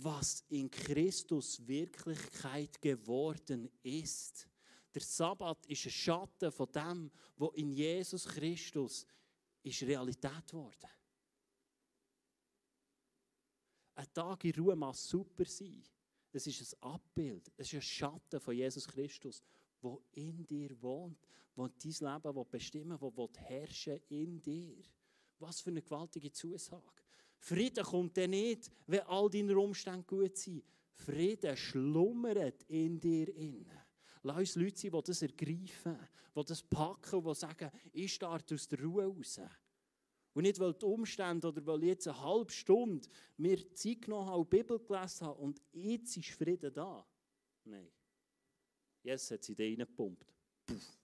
was 0.00 0.44
in 0.48 0.70
Christus 0.70 1.66
Wirklichkeit 1.66 2.80
geworden 2.80 3.68
ist. 3.82 4.48
Der 4.94 5.02
Sabbat 5.02 5.66
ist 5.66 5.86
ein 5.86 5.90
Schatten 5.90 6.52
von 6.52 6.70
dem, 6.72 7.10
was 7.36 7.50
in 7.54 7.72
Jesus 7.72 8.24
Christus 8.26 9.06
ist 9.62 9.82
Realität 9.82 10.46
geworden. 10.46 10.90
Ein 13.94 14.12
Tag 14.12 14.44
in 14.44 14.54
Ruhe 14.54 14.76
mag 14.76 14.94
super 14.94 15.44
sein. 15.44 15.82
Es 16.32 16.46
ist 16.46 16.74
ein 16.74 16.82
Abbild, 16.82 17.52
es 17.56 17.68
ist 17.68 17.74
ein 17.74 17.82
Schatten 17.82 18.40
von 18.40 18.56
Jesus 18.56 18.88
Christus, 18.88 19.42
wo 19.80 20.02
in 20.12 20.46
dir 20.46 20.80
wohnt, 20.80 21.26
wo 21.54 21.68
dein 21.68 22.14
Leben 22.14 22.50
bestimmen 22.50 23.00
will, 23.00 23.12
wo 23.14 23.30
herrschen 23.36 24.00
in 24.08 24.40
dir. 24.40 24.82
Was 25.38 25.60
für 25.60 25.70
eine 25.70 25.82
gewaltige 25.82 26.32
Zusage. 26.32 27.01
Frieden 27.42 27.84
kommt 27.84 28.16
dann 28.16 28.30
nicht, 28.30 28.70
wenn 28.86 29.00
all 29.00 29.28
deine 29.28 29.58
Umstände 29.58 30.04
gut 30.04 30.36
sind. 30.36 30.62
Frieden 30.94 31.56
schlummert 31.56 32.62
in 32.68 33.00
dir 33.00 33.34
inne. 33.34 33.84
Lass 34.22 34.38
uns 34.38 34.54
Leute 34.54 34.78
sein, 34.78 34.92
die 34.92 35.02
das 35.02 35.22
ergreifen, 35.22 35.98
die 36.36 36.44
das 36.44 36.62
packen, 36.62 37.24
die 37.24 37.34
sagen, 37.34 37.70
ich 37.92 38.14
starte 38.14 38.54
aus 38.54 38.68
der 38.68 38.80
Ruhe 38.80 39.06
raus. 39.06 39.40
Und 40.34 40.44
nicht, 40.44 40.60
weil 40.60 40.72
die 40.72 40.84
Umstände 40.84 41.48
oder 41.48 41.66
weil 41.66 41.82
ich 41.82 41.88
jetzt 41.88 42.06
eine 42.06 42.20
halbe 42.20 42.52
Stunde 42.52 43.08
mir 43.36 43.74
Zeit 43.74 44.02
genommen 44.02 44.28
habe, 44.28 44.44
die 44.44 44.56
Bibel 44.58 44.78
gelesen 44.78 45.26
habe 45.26 45.40
und 45.40 45.60
jetzt 45.72 46.16
ist 46.16 46.30
Frieden 46.30 46.72
da. 46.72 47.04
Nein. 47.64 47.90
Jetzt 49.02 49.32
hat 49.32 49.42
sie 49.42 49.56
da 49.56 49.64
reingepumpt. 49.64 50.32
Puff. 50.64 50.96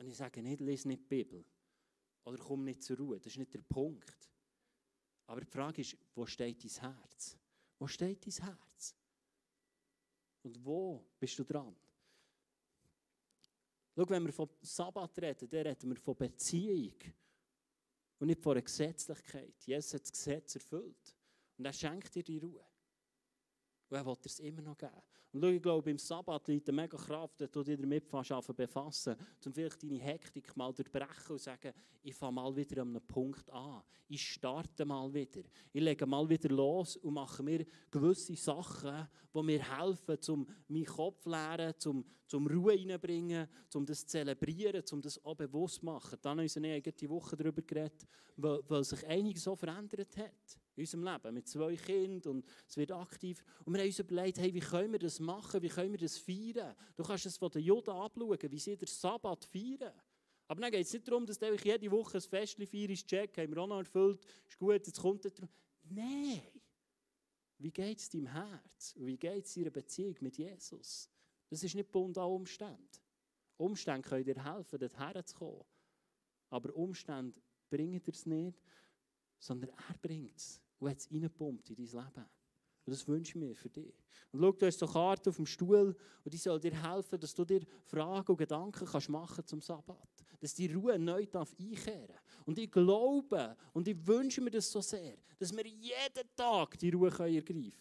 Und 0.00 0.06
ich 0.06 0.16
sage 0.16 0.42
nicht, 0.42 0.60
lese 0.60 0.86
nicht 0.86 1.00
die 1.00 1.24
Bibel. 1.24 1.46
Oder 2.28 2.36
komm 2.36 2.62
nicht 2.62 2.82
zur 2.82 2.98
Ruhe. 2.98 3.18
Das 3.18 3.32
ist 3.32 3.38
nicht 3.38 3.54
der 3.54 3.62
Punkt. 3.62 4.28
Aber 5.26 5.40
die 5.40 5.46
Frage 5.46 5.80
ist, 5.80 5.96
wo 6.14 6.26
steht 6.26 6.62
dein 6.62 6.92
Herz? 6.92 7.38
Wo 7.78 7.86
steht 7.86 8.26
dein 8.26 8.44
Herz? 8.46 8.94
Und 10.42 10.62
wo 10.62 11.06
bist 11.18 11.38
du 11.38 11.44
dran? 11.44 11.74
Schau, 13.96 14.08
wenn 14.10 14.26
wir 14.26 14.32
von 14.34 14.50
Sabbat 14.60 15.18
reden, 15.20 15.48
dann 15.48 15.66
reden 15.68 15.88
wir 15.88 15.96
von 15.96 16.16
Beziehung 16.16 16.98
und 18.18 18.26
nicht 18.26 18.42
von 18.42 18.52
einer 18.52 18.62
Gesetzlichkeit. 18.62 19.54
Jesus 19.64 19.94
hat 19.94 20.02
das 20.02 20.12
Gesetz 20.12 20.54
erfüllt 20.54 21.16
und 21.56 21.64
er 21.64 21.72
schenkt 21.72 22.14
dir 22.14 22.22
die 22.22 22.38
Ruhe. 22.38 22.67
Und 23.90 23.96
er 23.96 24.04
will 24.04 24.16
es 24.24 24.38
immer 24.40 24.62
noch 24.62 24.76
geben. 24.76 24.92
Und 25.32 25.42
schau, 25.42 25.48
ich 25.48 25.62
glaube, 25.62 25.90
im 25.90 25.98
Sabbat 25.98 26.48
liegt 26.48 26.68
eine 26.68 26.76
mega 26.76 26.96
Kraft, 26.96 27.40
dass 27.40 27.50
du 27.50 27.62
dich 27.62 27.78
damit 27.78 28.08
befassen 28.08 29.16
um 29.44 29.52
vielleicht 29.52 29.82
deine 29.82 29.98
Hektik 29.98 30.56
mal 30.56 30.72
durchbrechen 30.72 31.32
und 31.32 31.40
sagen, 31.40 31.72
ich 32.02 32.14
fange 32.14 32.32
mal 32.32 32.54
wieder 32.56 32.82
an 32.82 32.88
einem 32.88 33.06
Punkt 33.06 33.50
an. 33.50 33.82
Ich 34.08 34.26
starte 34.26 34.84
mal 34.86 35.12
wieder. 35.12 35.42
Ich 35.72 35.82
lege 35.82 36.06
mal 36.06 36.28
wieder 36.28 36.48
los 36.48 36.96
und 36.96 37.14
mache 37.14 37.42
mir 37.42 37.66
gewisse 37.90 38.36
Sachen, 38.36 39.06
die 39.34 39.42
mir 39.42 39.78
helfen, 39.78 40.18
um 40.28 40.46
meinen 40.68 40.86
Kopf 40.86 41.22
zu 41.22 41.30
leeren, 41.30 41.74
um, 41.86 42.04
um 42.32 42.46
Ruhe 42.46 42.72
reinzubringen, 42.72 43.48
um 43.74 43.84
das 43.84 44.00
zu 44.00 44.06
zelebrieren, 44.06 44.82
um 44.92 45.02
das 45.02 45.22
auch 45.22 45.34
bewusst 45.34 45.80
zu 45.80 45.84
machen. 45.84 46.18
Dann 46.22 46.40
haben 46.40 46.62
wir 46.62 46.80
die 46.80 47.10
Woche 47.10 47.36
darüber 47.36 47.60
geredet, 47.60 48.06
weil, 48.36 48.60
weil 48.68 48.84
sich 48.84 49.06
einiges 49.06 49.44
so 49.44 49.54
verändert 49.54 50.16
hat 50.16 50.58
in 50.78 50.82
unserem 50.82 51.04
Leben 51.04 51.34
mit 51.34 51.48
zwei 51.48 51.74
Kindern 51.76 52.36
und 52.36 52.46
es 52.66 52.76
wird 52.76 52.92
aktiv. 52.92 53.44
Und 53.64 53.74
wir 53.74 53.80
haben 53.80 53.88
uns 53.88 53.98
überlegt, 53.98 54.38
hey, 54.38 54.54
wie 54.54 54.60
können 54.60 54.92
wir 54.92 54.98
das 54.98 55.18
machen, 55.18 55.60
wie 55.60 55.68
können 55.68 55.90
wir 55.90 55.98
das 55.98 56.16
feiern? 56.16 56.74
Du 56.96 57.02
kannst 57.02 57.26
es 57.26 57.36
von 57.36 57.50
den 57.50 57.62
Juden 57.62 57.90
anschauen, 57.90 58.38
wie 58.42 58.58
sie 58.58 58.76
den 58.76 58.86
Sabbat 58.86 59.44
feiern. 59.44 59.92
Aber 60.46 60.60
dann 60.60 60.70
geht 60.70 60.86
es 60.86 60.92
nicht 60.92 61.06
darum, 61.06 61.26
dass 61.26 61.38
du 61.38 61.52
jede 61.52 61.90
Woche 61.90 62.18
ein 62.18 62.22
Fest 62.22 62.56
feierst, 62.56 63.06
check, 63.06 63.36
haben 63.36 63.54
wir 63.54 63.62
auch 63.62 63.66
noch 63.66 63.78
erfüllt, 63.78 64.24
ist 64.46 64.58
gut, 64.58 64.86
jetzt 64.86 65.00
kommt 65.00 65.24
es 65.24 65.34
darum. 65.34 65.50
Nein! 65.90 66.42
Wie 67.58 67.72
geht 67.72 67.98
es 67.98 68.08
deinem 68.08 68.28
Herz? 68.28 68.94
Wie 68.96 69.16
geht 69.16 69.44
es 69.44 69.54
deiner 69.54 69.70
Beziehung 69.70 70.14
mit 70.20 70.38
Jesus? 70.38 71.10
Das 71.48 71.62
ist 71.62 71.74
nicht 71.74 71.90
bunt 71.90 72.16
an 72.16 72.30
Umständen. 72.30 72.88
Umstände 73.56 74.08
können 74.08 74.24
dir 74.24 74.44
helfen, 74.44 74.78
dorthin 74.78 75.26
zu 75.26 75.34
kommen. 75.34 75.64
Aber 76.50 76.74
Umstände 76.76 77.40
bringen 77.68 78.00
dir 78.00 78.12
es 78.12 78.24
nicht, 78.24 78.62
sondern 79.40 79.70
er 79.70 79.98
bringt 80.00 80.36
es 80.36 80.62
und 80.78 80.90
hat 80.90 80.98
es 80.98 81.10
reingepumpt 81.10 81.70
in 81.70 81.76
dein 81.76 81.86
Leben. 81.86 82.26
Und 82.88 82.92
das 82.92 83.06
wünsche 83.06 83.32
ich 83.32 83.34
mir 83.34 83.54
für 83.54 83.68
dich. 83.68 83.94
Und 84.32 84.40
schau, 84.40 84.52
du 84.52 84.66
hast 84.66 84.78
so 84.78 84.86
Karten 84.86 85.28
auf 85.28 85.36
dem 85.36 85.44
Stuhl 85.44 85.94
und 86.24 86.32
die 86.32 86.38
soll 86.38 86.58
dir 86.58 86.74
helfen, 86.74 87.20
dass 87.20 87.34
du 87.34 87.44
dir 87.44 87.60
Fragen 87.84 88.32
und 88.32 88.38
Gedanken 88.38 88.86
kannst 88.86 89.10
machen 89.10 89.44
zum 89.44 89.60
Sabbat. 89.60 90.08
Dass 90.40 90.54
die 90.54 90.72
Ruhe 90.72 90.98
neu 90.98 91.26
darf 91.26 91.54
einkehren 91.60 92.16
Und 92.46 92.58
ich 92.58 92.70
glaube 92.70 93.56
und 93.74 93.88
ich 93.88 94.06
wünsche 94.06 94.40
mir 94.40 94.50
das 94.50 94.70
so 94.70 94.80
sehr, 94.80 95.18
dass 95.38 95.54
wir 95.54 95.66
jeden 95.66 96.34
Tag 96.34 96.78
die 96.78 96.88
Ruhe 96.90 97.10
können 97.10 97.34
ergreifen 97.34 97.74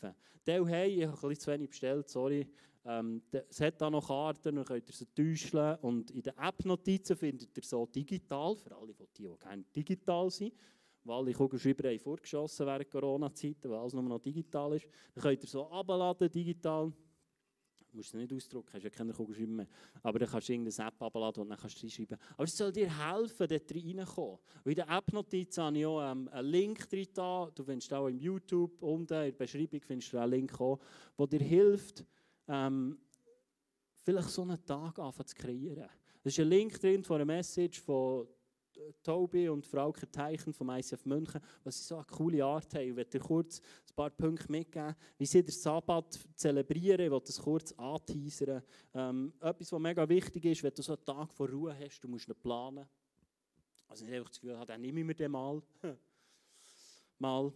können. 0.46 0.68
Hey, 0.68 1.04
ich 1.04 1.08
habe 1.08 1.30
ein 1.30 1.40
zu 1.40 1.52
wenig 1.52 1.70
bestellt, 1.70 2.10
sorry. 2.10 2.46
Ähm, 2.84 3.22
es 3.50 3.60
hat 3.62 3.82
da 3.82 3.90
noch 3.90 4.08
Karten, 4.08 4.56
dann 4.56 4.66
könnt 4.66 4.90
ihr 4.90 4.94
sie 4.94 5.06
täuschen. 5.08 5.76
Und 5.82 6.12
in 6.12 6.22
den 6.22 6.38
App-Notizen 6.38 7.16
findet 7.16 7.56
ihr 7.56 7.64
so 7.64 7.86
digital, 7.86 8.56
für 8.56 8.76
alle, 8.76 8.94
die, 8.94 9.08
die 9.18 9.30
gerne 9.40 9.64
digital 9.76 10.30
sind, 10.32 10.54
weil 11.08 11.16
alle 11.16 11.34
Kugelschreiber 11.34 11.90
haben 11.90 12.00
vorgeschossen 12.00 12.66
während 12.66 12.90
Corona-Zeiten, 12.90 13.70
weil 13.70 13.78
alles 13.78 13.94
nur 13.94 14.04
noch 14.04 14.20
digital 14.20 14.74
ist. 14.76 14.88
Dann 15.14 15.24
könnt 15.24 15.44
ihr 15.44 15.50
so 15.50 15.68
abladen, 15.68 16.30
digital. 16.30 16.92
musst 17.94 18.14
du 18.14 18.18
nicht 18.18 18.34
ausdrucken, 18.34 18.70
hast 18.74 18.84
ja 18.84 18.90
keine 18.90 19.14
Kugelschreiber 19.14 19.52
mehr. 19.52 19.68
Aber 20.04 20.20
dann 20.20 20.30
kannst 20.30 20.50
du 20.50 20.54
irgendeine 20.54 20.90
App 20.90 21.02
abladen 21.02 21.44
und 21.44 21.50
dann 21.50 21.58
kannst 21.58 21.78
du 21.78 21.86
reinschreiben. 21.86 22.18
Aber 22.34 22.44
es 22.44 22.58
soll 22.58 22.72
dir 22.72 22.90
helfen, 22.90 23.48
dort 23.48 23.72
reinzukommen. 23.72 24.40
In 24.66 24.76
der 24.76 24.90
App-Notiz 24.90 25.58
habe 25.58 25.78
ich 25.78 25.86
auch 25.86 26.12
ähm, 26.12 26.28
einen 26.28 26.48
Link 26.48 26.90
drin. 26.90 27.08
Du 27.16 27.64
findest 27.64 27.94
auch 27.94 28.08
im 28.08 28.20
YouTube 28.20 28.82
unten 28.82 29.14
in 29.14 29.20
der 29.24 29.32
Beschreibung 29.32 29.82
findest 29.82 30.12
du 30.12 30.18
einen 30.18 30.32
Link 30.32 30.58
der 30.58 31.28
dir 31.28 31.40
hilft, 31.40 32.06
ähm, 32.48 33.00
vielleicht 34.04 34.30
so 34.30 34.42
einen 34.42 34.64
Tag 34.66 35.00
anfangen 35.00 35.28
zu 35.28 35.36
kreieren. 35.36 35.90
Es 36.24 36.34
ist 36.34 36.40
ein 36.40 36.50
Link 36.50 36.80
drin 36.80 37.04
von 37.04 37.16
einer 37.16 37.26
Message 37.26 37.80
von 37.80 38.28
Tobi 39.04 39.50
und 39.50 39.66
Frauke 39.66 40.10
Teichen 40.12 40.54
vom 40.54 40.70
ICF 40.70 41.06
München, 41.06 41.42
was 41.64 41.78
sie 41.78 41.84
so 41.84 41.96
eine 41.96 42.06
coole 42.06 42.44
Art 42.44 42.74
haben. 42.74 42.90
Ich 42.90 42.96
werde 42.96 43.12
dir 43.12 43.20
kurz 43.20 43.60
ein 43.60 43.96
paar 43.96 44.10
Punkte 44.10 44.52
mitgeben, 44.52 44.96
wie 45.18 45.26
sie 45.26 45.44
den 45.44 45.52
Sabbat 45.52 46.20
zelebrieren. 46.36 47.06
Ich 47.06 47.12
will 47.12 47.22
das 47.26 47.40
kurz 47.40 47.72
anteasern. 47.74 48.64
Ähm, 48.94 49.34
etwas, 49.40 49.72
was 49.72 49.80
mega 49.80 50.08
wichtig 50.08 50.46
ist, 50.46 50.64
wenn 50.64 50.74
du 50.74 50.82
so 50.82 50.94
einen 50.94 51.06
Tag 51.06 51.34
von 51.34 51.50
Ruhe 51.50 51.78
hast, 51.78 52.00
du 52.02 52.08
musst 52.08 52.28
ihn 52.28 52.36
planen. 52.36 52.88
Also 53.88 54.04
nicht 54.06 54.14
einfach 54.14 54.30
das 54.30 54.40
Gefühl 54.40 54.58
haben, 54.58 54.68
dann 54.68 54.82
nehme 54.82 55.00
ich 55.00 55.06
mir 55.06 55.16
den 55.16 55.32
mal. 55.32 55.62
mal 57.20 57.52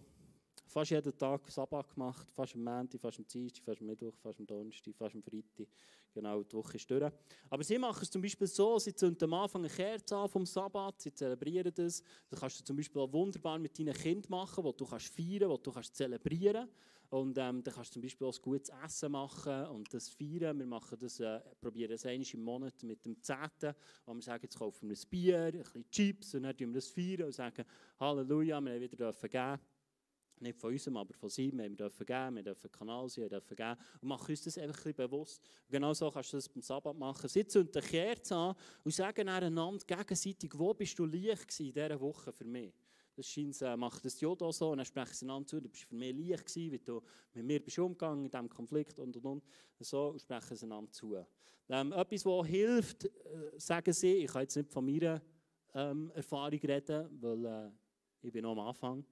fast 0.72 0.92
jeden 0.92 1.18
Tag 1.18 1.50
Sabbat 1.52 1.94
gemacht, 1.94 2.28
fast 2.32 2.56
am 2.56 2.64
Montag, 2.64 3.02
fast 3.02 3.20
am 3.20 3.28
Dienstag, 3.28 3.64
fast 3.64 3.82
am 3.82 3.88
Mittwoch, 3.88 4.16
fast 4.16 4.40
am 4.40 4.48
Donnerstag, 4.48 4.96
fast 4.96 5.16
am 5.16 5.22
Freitag. 5.22 5.68
Genau, 6.14 6.44
die 6.44 6.56
Woche 6.56 6.78
ist 6.78 6.90
durch. 6.90 7.12
Aber 7.50 7.64
sie 7.64 7.78
machen 7.78 8.02
es 8.02 8.10
zum 8.10 8.22
Beispiel 8.22 8.48
so, 8.48 8.80
sie 8.80 8.94
zünden 8.94 9.26
am 9.26 9.34
Anfang 9.34 9.62
eine 9.62 9.74
Kerze 9.74 10.16
an 10.16 10.30
vom 10.30 10.46
Sabbat, 10.46 11.02
sie 11.02 11.14
zelebrieren 11.14 11.74
das. 11.74 12.02
Das 12.30 12.40
kannst 12.40 12.60
du 12.60 12.64
zum 12.64 12.78
Beispiel 12.78 13.02
auch 13.02 13.12
wunderbar 13.12 13.60
mit 13.60 13.78
deinen 13.78 13.94
Kindern 13.94 14.30
machen, 14.30 14.64
wo 14.64 14.72
du 14.72 14.86
kannst 14.86 15.14
feiern, 15.14 15.50
wo 15.50 15.58
du 15.58 15.72
kannst 15.72 15.96
zelebrieren. 15.96 16.70
Und 17.10 17.38
ähm, 17.38 17.62
dann 17.62 17.74
kannst 17.74 17.92
du 17.92 17.94
zum 17.96 18.02
Beispiel 18.04 18.28
auch 18.28 18.34
ein 18.34 18.42
gutes 18.42 18.72
Essen 18.86 19.12
machen 19.12 19.66
und 19.66 19.94
das 19.94 20.08
feiern. 20.08 20.58
Wir 20.58 20.66
machen 20.66 20.98
das, 20.98 21.20
äh, 21.20 21.42
probieren 21.60 21.92
das 21.92 22.06
einmal 22.06 22.28
im 22.34 22.42
Monat 22.42 22.82
mit 22.84 23.06
dem 23.06 23.22
Zehnten, 23.22 23.76
wo 24.06 24.14
wir 24.14 24.22
sagen, 24.22 24.44
jetzt 24.44 24.58
kaufen 24.58 24.90
wir 24.90 24.96
ein 24.96 25.10
Bier, 25.10 25.40
ein 25.40 25.52
bisschen 25.52 25.92
Chips 25.92 26.36
und 26.36 26.44
dann 26.44 26.56
feiern 26.56 26.70
wir 26.70 26.76
das 26.76 26.88
feiern 26.88 27.24
und 27.24 27.34
sagen, 27.34 27.66
Halleluja, 28.00 28.62
wir 28.62 28.74
haben 28.74 28.82
wieder 28.82 29.12
geben 29.12 29.60
nicht 30.42 30.60
von 30.60 30.72
uns, 30.72 30.88
aber 30.88 31.14
von 31.14 31.30
ihm. 31.38 31.58
Wir 31.58 31.70
dürfen 31.70 32.06
geben, 32.06 32.36
wir 32.36 32.44
dürfen 32.44 32.72
Kanal 32.72 33.10
sein, 33.10 33.24
wir 33.24 33.30
dürfen 33.30 33.56
geben. 33.56 33.78
Und 34.02 34.08
machen 34.08 34.30
uns 34.30 34.44
das 34.44 34.58
einfach 34.58 34.86
ein 34.86 34.94
bewusst. 34.94 35.42
Und 35.68 35.72
genau 35.72 35.94
so 35.94 36.10
kannst 36.12 36.34
du 36.34 36.38
das 36.38 36.50
beim 36.50 36.62
Sabbat 36.62 36.98
machen. 36.98 37.30
Sie 37.30 37.46
zünden 37.46 37.82
eine 37.82 37.88
Kerze 37.88 38.36
an 38.36 38.56
und 38.84 38.94
sagen 38.94 39.28
einander 39.28 39.86
gegenseitig, 39.86 40.52
wo 40.56 40.74
bist 40.74 40.98
du 40.98 41.06
gewesen 41.06 41.66
in 41.66 41.74
dieser 41.74 42.00
Woche 42.00 42.32
für 42.32 42.46
mich? 42.46 42.74
Das 43.16 43.28
scheint, 43.28 43.62
äh, 43.62 43.76
macht 43.76 44.04
das 44.06 44.20
Jodo 44.20 44.52
so 44.52 44.72
und 44.72 44.78
dann 44.78 44.86
sprechen 44.86 45.14
sie 45.14 45.26
einander 45.26 45.48
zu, 45.48 45.60
du 45.60 45.68
bist 45.70 45.84
für 45.84 45.96
mich 45.96 46.16
Licht 46.16 46.46
gewesen, 46.46 46.72
wie 46.72 46.80
du 46.80 47.02
mit 47.34 47.46
mir 47.46 47.64
bist 47.64 47.78
umgegangen 47.78 48.26
in 48.26 48.32
diesem 48.32 48.50
Konflikt 48.50 48.98
und 49.00 49.16
und 49.18 49.26
und. 49.26 49.44
So 49.80 50.18
sprechen 50.18 50.56
sie 50.56 50.66
einander 50.66 50.92
zu. 50.92 51.18
Ähm, 51.70 51.92
etwas, 51.92 52.26
was 52.26 52.48
hilft, 52.48 53.06
äh, 53.06 53.10
sagen 53.58 53.94
sie, 53.94 54.24
ich 54.24 54.32
kann 54.32 54.42
jetzt 54.44 54.56
nicht 54.56 54.72
von 54.72 54.86
meiner 54.86 55.22
ähm, 55.74 56.12
Erfahrung 56.16 56.60
reden, 56.60 57.22
weil 57.22 57.46
äh, 57.46 57.72
ich 58.22 58.32
bin 58.32 58.44
noch 58.44 58.52
am 58.52 58.60
Anfang. 58.60 59.06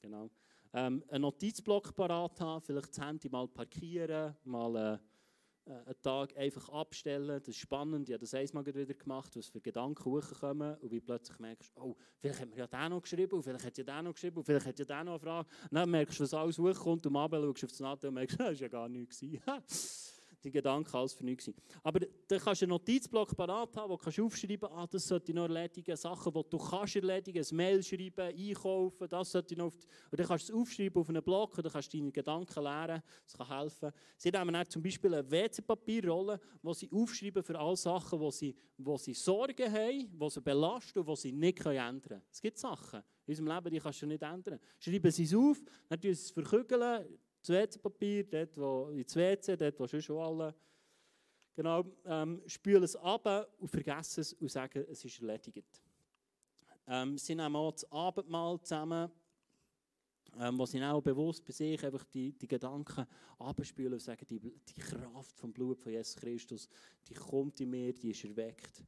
Genau 0.00 0.30
ähm, 0.74 1.04
einen 1.08 1.22
Notizblock 1.22 1.94
parat 1.94 2.40
haben, 2.40 2.60
vielleicht 2.60 2.90
das 2.90 3.06
Handy 3.06 3.28
mal 3.28 3.48
parkieren, 3.48 4.36
mal 4.44 4.76
äh, 4.76 4.98
äh, 5.66 5.72
einen 5.72 6.02
Tag 6.02 6.36
einfach 6.36 6.68
abstellen. 6.68 7.38
Das 7.38 7.48
ist 7.48 7.56
spannend. 7.56 8.08
Ich 8.08 8.12
habe 8.12 8.20
das 8.20 8.34
einmal 8.34 8.66
wieder 8.66 8.84
gemacht, 8.92 9.34
was 9.36 9.46
für 9.46 9.60
Gedanken 9.60 10.04
hochkommen 10.04 10.76
und 10.78 10.90
wie 10.90 11.00
plötzlich 11.00 11.38
merkst, 11.38 11.72
oh, 11.76 11.96
vielleicht 12.20 12.40
hat 12.40 12.50
mir 12.50 12.56
ja 12.56 12.66
der 12.66 12.88
noch 12.88 13.00
geschrieben, 13.00 13.36
und 13.36 13.42
vielleicht 13.42 13.64
hat 13.64 13.78
ja 13.78 13.84
der 13.84 14.02
noch 14.02 14.12
geschrieben, 14.12 14.36
und 14.36 14.44
vielleicht 14.44 14.66
hat 14.66 14.78
ja 14.78 14.84
der 14.84 15.04
noch 15.04 15.12
eine 15.12 15.20
Frage. 15.20 15.48
dann 15.70 15.90
merkst 15.90 16.18
du, 16.18 16.24
was 16.24 16.34
alles 16.34 16.58
hochkommt 16.58 17.06
und 17.06 17.16
am 17.16 17.16
Abend 17.16 17.58
schaust 17.58 17.62
du 17.62 17.66
auf 17.66 17.70
das 17.70 17.80
Nadel 17.80 18.08
und 18.08 18.14
merkst, 18.14 18.38
das 18.40 18.46
war 18.46 18.52
ja 18.52 18.68
gar 18.68 18.88
nichts. 18.88 19.24
die 20.44 20.50
Gedanken 20.50 20.94
alles 20.94 21.14
für 21.14 21.24
nichts 21.24 21.50
Aber 21.82 22.00
dann 22.00 22.38
kannst 22.38 22.62
du 22.62 22.66
einen 22.66 22.70
Notizblock 22.70 23.36
parat 23.36 23.76
haben, 23.76 23.90
wo 23.90 23.96
du 23.96 24.24
aufschreiben 24.24 24.68
kannst, 24.68 24.76
ah, 24.76 24.86
das 24.86 25.08
sollte 25.08 25.32
ich 25.32 25.34
noch 25.34 25.44
erledigen, 25.44 25.96
Sachen, 25.96 26.32
die 26.32 26.42
du 26.50 26.58
kannst 26.58 26.96
erledigen, 26.96 27.44
ein 27.44 27.56
Mail 27.56 27.82
schreiben, 27.82 28.20
einkaufen, 28.20 29.08
das 29.08 29.32
sollte 29.32 29.54
ich 29.54 29.58
noch 29.58 29.72
Und 29.72 30.20
dann 30.20 30.26
kannst 30.26 30.48
du 30.48 30.52
es 30.52 30.60
aufschreiben 30.60 31.00
auf 31.00 31.08
einen 31.08 31.22
Block 31.22 31.56
und 31.56 31.64
dann 31.64 31.72
kannst 31.72 31.92
du 31.92 31.98
deine 31.98 32.12
Gedanken 32.12 32.62
lernen, 32.62 33.02
das 33.24 33.36
kann 33.36 33.58
helfen. 33.58 33.90
Sie 34.16 34.30
haben 34.30 34.52
dann 34.52 34.68
zum 34.68 34.82
Beispiel 34.82 35.14
eine 35.14 35.30
WC-Papierrolle, 35.30 36.40
wo 36.62 36.72
sie 36.74 36.90
aufschreiben 36.92 37.42
für 37.42 37.58
alle 37.58 37.76
Sachen, 37.76 38.20
wo 38.20 38.30
sie, 38.30 38.54
wo 38.78 38.96
sie 38.96 39.14
Sorgen 39.14 39.72
haben, 39.72 40.18
die 40.18 40.30
sie 40.30 40.40
belasten 40.40 40.98
und 40.98 41.08
die 41.08 41.16
sie 41.16 41.32
nicht 41.32 41.64
ändern 41.64 42.00
können. 42.00 42.22
Es 42.30 42.40
gibt 42.40 42.58
Sachen 42.58 43.02
in 43.26 43.32
unserem 43.32 43.48
Leben, 43.48 43.70
die 43.70 43.80
kannst 43.80 44.02
du 44.02 44.06
nicht 44.06 44.22
ändern. 44.22 44.58
Schreiben 44.78 45.10
sie 45.10 45.24
es 45.24 45.34
auf, 45.34 45.62
dann 45.88 46.00
tun 46.00 46.14
sie 46.14 46.20
es 46.20 46.30
verkügeln, 46.30 47.06
das 47.46 47.54
WC-Papier, 47.54 48.24
dort 48.24 48.56
wo, 48.56 48.88
ins 48.88 49.14
WC, 49.14 49.56
dort 49.56 49.78
wo 49.78 49.86
schon 49.86 50.18
alle, 50.18 50.54
genau, 51.54 51.84
ähm, 52.06 52.42
spülen 52.46 52.82
es 52.82 52.96
ab 52.96 53.52
und 53.58 53.68
vergessen 53.68 54.20
es 54.20 54.32
und 54.32 54.50
sagen, 54.50 54.84
es 54.90 55.04
ist 55.04 55.20
erledigt. 55.20 55.82
Ähm, 56.86 57.18
sie 57.18 57.34
nehmen 57.34 57.56
auch 57.56 57.72
das 57.72 57.90
Abendmahl 57.92 58.60
zusammen, 58.60 59.10
ähm, 60.38 60.58
wo 60.58 60.66
sie 60.66 60.82
auch 60.82 61.02
bewusst 61.02 61.44
bei 61.44 61.52
sich 61.52 61.84
einfach 61.84 62.04
die, 62.04 62.32
die 62.32 62.48
Gedanken 62.48 63.06
abspülen 63.38 63.92
und 63.92 64.00
sagen, 64.00 64.26
die, 64.26 64.40
die 64.40 64.80
Kraft 64.80 65.38
vom 65.38 65.52
Blut 65.52 65.80
von 65.80 65.92
Jesus 65.92 66.16
Christus, 66.16 66.68
die 67.08 67.14
kommt 67.14 67.60
in 67.60 67.70
mir, 67.70 67.92
die 67.92 68.10
ist 68.10 68.24
erweckt. 68.24 68.84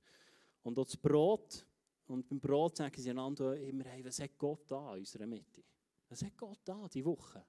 Und 0.62 0.79
auch 0.79 0.85
das 0.85 0.97
Brot, 0.97 1.64
und 2.07 2.27
beim 2.29 2.40
Brot 2.40 2.77
sagen 2.77 3.01
sie 3.01 3.11
einander 3.11 3.59
immer, 3.59 3.85
hey, 3.85 4.05
was 4.05 4.19
hat 4.19 4.37
Gott 4.38 4.64
da 4.66 4.95
in 4.95 5.01
unserer 5.01 5.27
Mitte? 5.27 5.62
Was 6.09 6.23
hat 6.23 6.37
Gott 6.37 6.61
da 6.64 6.88
die 6.88 7.05
Woche? 7.05 7.45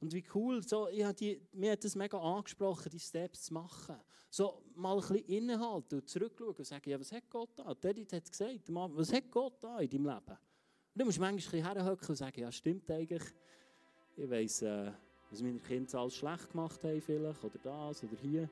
Und 0.00 0.14
wie 0.14 0.24
cool, 0.34 0.62
so, 0.62 0.88
ich 0.88 1.06
die, 1.12 1.40
mir 1.52 1.72
hat 1.72 1.84
das 1.84 1.94
mega 1.94 2.18
angesprochen, 2.18 2.90
die 2.90 2.98
Steps 2.98 3.42
zu 3.44 3.54
machen. 3.54 3.96
So 4.30 4.62
mal 4.74 4.94
ein 4.94 5.00
bisschen 5.00 5.26
innehalten 5.26 6.00
und 6.00 6.08
zurückschauen 6.08 6.54
und 6.54 6.64
sagen, 6.64 6.88
ja, 6.88 6.98
was 6.98 7.12
hat 7.12 7.28
Gott 7.28 7.50
da? 7.56 7.74
David 7.74 8.12
hat 8.14 8.30
gesagt, 8.30 8.60
was 8.68 9.12
hat 9.12 9.30
Gott 9.30 9.62
da 9.62 9.78
in 9.80 9.90
deinem 9.90 10.06
Leben? 10.06 10.30
Und 10.30 10.38
dann 10.94 11.06
musst 11.06 11.18
du 11.18 11.22
manchmal 11.22 11.62
herhocken 11.62 12.08
und 12.08 12.16
sagen, 12.16 12.40
ja, 12.40 12.50
stimmt 12.50 12.90
eigentlich. 12.90 13.22
Ich 14.16 14.30
weiss, 14.30 14.62
äh, 14.62 14.90
was 15.30 15.42
meine 15.42 15.60
Kinder 15.60 15.98
alles 15.98 16.16
schlecht 16.16 16.50
gemacht 16.50 16.82
haben 16.82 17.00
vielleicht, 17.00 17.44
oder 17.44 17.58
das, 17.62 18.02
oder 18.02 18.16
hier. 18.22 18.50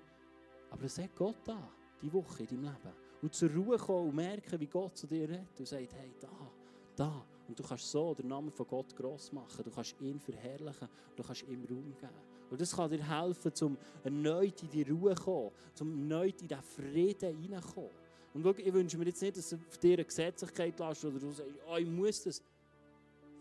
Aber 0.70 0.82
was 0.82 0.98
hat 0.98 1.16
Gott 1.16 1.36
da, 1.44 1.72
die 2.02 2.12
Woche 2.12 2.42
in 2.42 2.48
deinem 2.48 2.62
Leben? 2.64 2.94
Und 3.22 3.34
zur 3.34 3.50
Ruhe 3.50 3.78
kommen 3.78 4.10
und 4.10 4.14
merken, 4.14 4.60
wie 4.60 4.66
Gott 4.66 4.96
zu 4.96 5.06
dir 5.06 5.28
redet 5.28 5.58
und 5.58 5.66
sagt, 5.66 5.94
hey, 5.94 6.14
da, 6.20 6.52
da. 6.94 7.26
Und 7.48 7.58
du 7.58 7.62
kannst 7.62 7.90
so 7.90 8.14
den 8.14 8.28
Namen 8.28 8.50
von 8.50 8.66
Gott 8.66 8.94
gross 8.94 9.32
machen. 9.32 9.64
Du 9.64 9.70
kannst 9.70 9.96
ihn 10.00 10.20
verherrlichen. 10.20 10.88
Du 11.16 11.22
kannst 11.22 11.42
ihm 11.42 11.64
Raum 11.64 11.94
geben. 11.96 12.12
Und 12.50 12.60
das 12.60 12.74
kann 12.74 12.90
dir 12.90 13.02
helfen, 13.02 13.52
um 13.62 13.78
erneut 14.04 14.62
in 14.62 14.70
die 14.70 14.82
Ruhe 14.82 15.14
zu 15.14 15.22
kommen, 15.22 15.50
um 15.80 16.10
erneut 16.10 16.40
in 16.42 16.48
diesen 16.48 16.62
Frieden 16.62 17.40
hineinzukommen. 17.40 17.90
Und 18.34 18.42
schau, 18.42 18.50
ich 18.50 18.72
wünsche 18.72 18.98
mir 18.98 19.06
jetzt 19.06 19.22
nicht, 19.22 19.36
dass 19.36 19.48
du 19.48 19.56
auf 19.56 19.78
dir 19.78 19.94
eine 19.94 20.04
Gesetzlichkeit 20.04 20.78
lässt 20.78 21.04
oder 21.04 21.18
du 21.18 21.30
sagst, 21.30 21.52
oh, 21.68 21.76
ich 21.76 21.88
muss 21.88 22.22
das. 22.22 22.42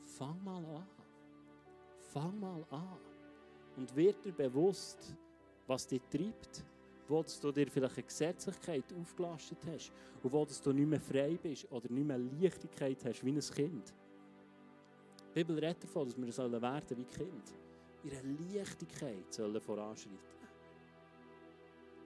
Fang 0.05 0.41
mal 0.43 0.65
an. 0.65 0.87
Fang 1.99 2.39
mal 2.39 2.65
an. 2.69 2.97
Und 3.75 3.95
wird 3.95 4.23
dir 4.23 4.31
bewusst, 4.31 5.15
was 5.67 5.85
dich 5.85 6.01
treibt 6.09 6.63
wo 7.07 7.23
du 7.41 7.51
dir 7.51 7.67
vielleicht 7.67 7.95
eine 7.97 8.03
Gesetzlichkeit 8.03 8.85
aufgelastet 8.99 9.59
hast 9.65 9.91
und 10.21 10.31
wo 10.31 10.45
du 10.45 10.73
nicht 10.73 10.87
mehr 10.87 10.99
frei 10.99 11.37
bist 11.41 11.71
oder 11.71 11.89
nicht 11.89 12.05
mehr 12.05 12.17
Leichtigkeit 12.17 13.03
hast 13.05 13.23
wie 13.23 13.31
ein 13.31 13.39
Kind. 13.39 13.93
Die 15.29 15.43
Bibel 15.43 15.57
redet 15.59 15.83
davon, 15.83 16.07
dass 16.07 16.17
wir 16.17 16.31
sollen 16.31 16.61
werden 16.61 16.97
wie 16.97 17.05
Kind. 17.05 17.53
Ihre 18.03 18.21
Leichtigkeit 18.55 19.33
sollen 19.33 19.61
voranschreiten. 19.61 20.17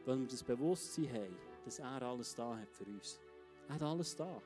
Weil 0.06 0.20
wir 0.20 0.28
das 0.28 0.44
Bewusstsein 0.44 1.12
haben, 1.14 1.38
dass 1.66 1.80
er 1.80 2.02
alles 2.02 2.36
da 2.36 2.58
hat 2.58 2.72
für 2.72 2.86
uns. 2.86 3.20
Er 3.68 3.76
hat 3.76 3.84
alles 3.84 4.16
da. 4.16 4.42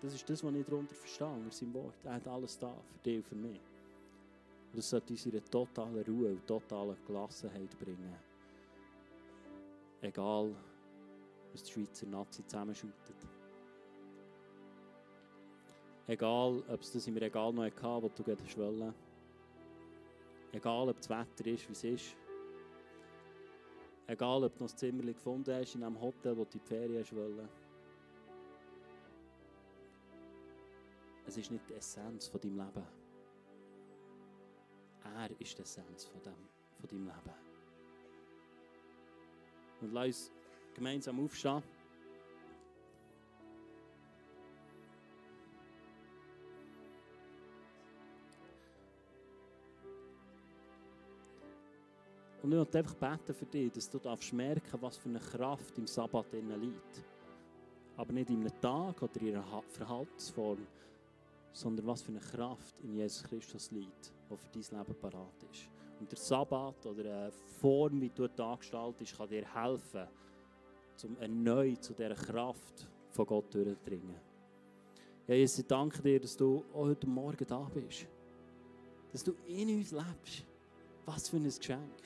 Das 0.00 0.14
ist 0.14 0.28
das, 0.28 0.42
was 0.42 0.54
ich 0.54 0.66
darunter 0.66 0.94
verstehe, 0.94 1.28
unter 1.28 1.52
seinem 1.52 1.74
Wort. 1.74 2.04
Er 2.04 2.14
hat 2.14 2.26
alles 2.26 2.58
da, 2.58 2.74
für 2.74 2.98
dich 2.98 3.18
und 3.18 3.26
für 3.26 3.36
mich. 3.36 3.60
Und 4.72 4.78
das 4.78 4.90
sollte 4.90 5.12
uns 5.12 5.26
in 5.26 5.44
totale 5.44 6.04
Ruhe 6.04 6.30
und 6.30 6.46
totale 6.46 6.96
Gelassenheit 7.06 7.78
bringen. 7.78 8.31
Egal, 10.02 10.52
was 11.52 11.62
die 11.62 11.72
Schweizer 11.72 12.06
Nazi 12.06 12.44
zusammenschüttet. 12.44 13.16
Egal, 16.08 16.64
ob 16.68 16.80
es 16.80 16.92
das 16.92 17.06
im 17.06 17.16
Regal 17.16 17.52
noch 17.52 17.64
hatte, 17.64 18.02
wo 18.02 18.08
du 18.08 18.24
gerade 18.24 18.48
schwellen 18.48 18.92
Egal, 20.50 20.88
ob 20.88 20.96
das 20.96 21.08
Wetter 21.08 21.46
ist, 21.46 21.68
wie 21.68 21.72
es 21.72 21.84
ist. 21.84 22.16
Egal, 24.08 24.42
ob 24.44 24.52
du 24.58 24.64
noch 24.64 24.70
ein 24.70 24.76
Zimmer 24.76 25.04
gefunden 25.04 25.54
hast 25.54 25.76
in 25.76 25.84
einem 25.84 25.98
Hotel, 26.00 26.36
wo 26.36 26.44
du 26.44 26.50
die 26.50 26.58
Ferien 26.58 27.04
schwellen. 27.04 27.48
Es 31.26 31.36
ist 31.36 31.50
nicht 31.50 31.68
die 31.70 31.74
Essenz 31.74 32.26
von 32.26 32.40
deinem 32.40 32.58
Leben. 32.58 32.86
Er 35.04 35.40
ist 35.40 35.56
die 35.56 35.62
Essenz 35.62 36.04
von, 36.04 36.20
dem, 36.22 36.34
von 36.80 36.88
deinem 36.88 37.06
Leben. 37.06 37.51
Und 39.82 39.92
lass 39.92 40.06
uns 40.06 40.30
gemeinsam 40.74 41.22
aufstehen. 41.22 41.62
Und 52.42 52.50
ich 52.50 52.58
möchte 52.58 52.78
einfach 52.78 52.94
beten 52.94 53.34
für 53.34 53.46
dich, 53.46 53.70
dass 53.70 53.88
du 53.88 53.98
darfst 53.98 54.32
merken, 54.32 54.80
was 54.80 54.96
für 54.96 55.08
eine 55.08 55.20
Kraft 55.20 55.78
im 55.78 55.86
Sabbat 55.86 56.32
innen 56.34 56.60
liegt. 56.60 57.04
Aber 57.96 58.12
nicht 58.12 58.30
in 58.30 58.40
einem 58.40 58.60
Tag 58.60 59.00
oder 59.00 59.20
in 59.20 59.36
einer 59.36 59.62
Verhaltensform, 59.68 60.66
sondern 61.52 61.86
was 61.86 62.02
für 62.02 62.10
eine 62.10 62.20
Kraft 62.20 62.80
in 62.80 62.94
Jesus 62.94 63.22
Christus 63.24 63.70
liegt, 63.70 64.12
die 64.28 64.36
für 64.36 64.48
dein 64.48 64.78
Leben 64.78 65.00
parat 65.00 65.42
ist. 65.52 65.81
Und 66.02 66.10
der 66.10 66.18
Sabbat 66.18 66.84
oder 66.84 67.04
eine 67.04 67.30
Form, 67.30 68.00
wie 68.00 68.10
du 68.10 68.28
gestaltest, 68.56 69.16
kann 69.16 69.28
dir 69.28 69.46
helfen, 69.54 70.08
um 71.04 71.16
erneut 71.20 71.80
zu 71.80 71.94
dieser 71.94 72.16
Kraft 72.16 72.88
von 73.10 73.24
Gott 73.24 73.54
durchzudringen. 73.54 74.16
Ja, 75.28 75.36
Jesus, 75.36 75.60
ich 75.60 75.66
danke 75.68 76.02
dir, 76.02 76.18
dass 76.18 76.36
du 76.36 76.64
heute 76.74 77.06
Morgen 77.06 77.46
da 77.46 77.70
bist. 77.72 78.08
Dass 79.12 79.22
du 79.22 79.32
in 79.46 79.76
uns 79.76 79.92
lebst. 79.92 80.44
Was 81.06 81.28
für 81.28 81.36
ein 81.36 81.44
Geschenk. 81.44 82.02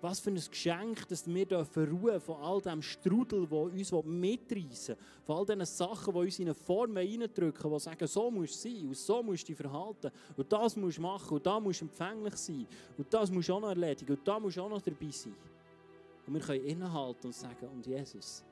Was 0.00 0.20
für 0.20 0.30
ein 0.30 0.36
Geschenk, 0.36 1.08
dass 1.08 1.26
wir 1.26 1.88
ruhen 1.90 2.20
von 2.20 2.36
all 2.40 2.60
dem 2.60 2.80
Strudel, 2.80 3.48
der 3.48 3.58
uns 3.58 3.90
mitreißen 3.90 4.94
will, 4.94 5.04
von 5.24 5.36
all 5.36 5.46
diesen 5.46 5.64
Sachen, 5.64 6.14
die 6.14 6.20
uns 6.20 6.38
in 6.38 6.44
eine 6.46 6.54
Form 6.54 6.96
reindrücken, 6.96 7.70
die 7.70 7.80
sagen, 7.80 8.06
so 8.06 8.30
musst 8.30 8.64
du 8.64 8.68
sein 8.68 8.86
und 8.86 8.96
so 8.96 9.22
musst 9.24 9.42
du 9.42 9.46
dich 9.48 9.56
verhalten 9.56 10.12
und 10.36 10.52
das 10.52 10.76
musst 10.76 10.98
du 10.98 11.02
machen 11.02 11.36
und 11.36 11.44
da 11.44 11.58
musst 11.58 11.80
du 11.80 11.86
empfänglich 11.86 12.36
sein 12.36 12.66
und 12.96 13.12
das 13.12 13.28
musst 13.30 13.48
du 13.48 13.54
auch 13.54 13.60
noch 13.60 13.70
erledigen 13.70 14.12
und 14.12 14.26
da 14.26 14.38
musst 14.38 14.56
du 14.56 14.62
auch 14.62 14.68
noch 14.68 14.80
dabei 14.80 15.10
sein. 15.10 15.34
Und 16.26 16.34
wir 16.34 16.40
können 16.42 16.64
innehalten 16.64 17.26
und 17.26 17.34
sagen, 17.34 17.66
und 17.66 17.84
Jesus, 17.84 18.44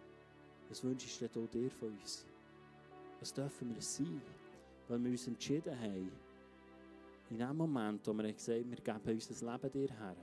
was 0.69 0.83
wünschst 0.83 1.23
du 1.33 1.47
dir 1.47 1.71
von 1.71 1.91
uns? 1.91 2.27
Was 3.21 3.33
dürfen 3.33 3.73
wir 3.73 3.83
sein? 3.83 4.21
Weil 4.89 5.05
wir 5.05 5.11
uns 5.13 5.27
entschieden 5.29 5.79
haben, 5.79 6.11
in 7.31 7.39
dem 7.39 7.57
Moment, 7.57 8.07
wo 8.07 8.13
wir 8.13 8.33
gesagt 8.33 8.59
haben, 8.59 8.71
wir 8.71 8.79
geben 8.79 9.15
unser 9.15 9.53
Leben 9.53 9.73
dir 9.73 9.95
her, 9.95 10.17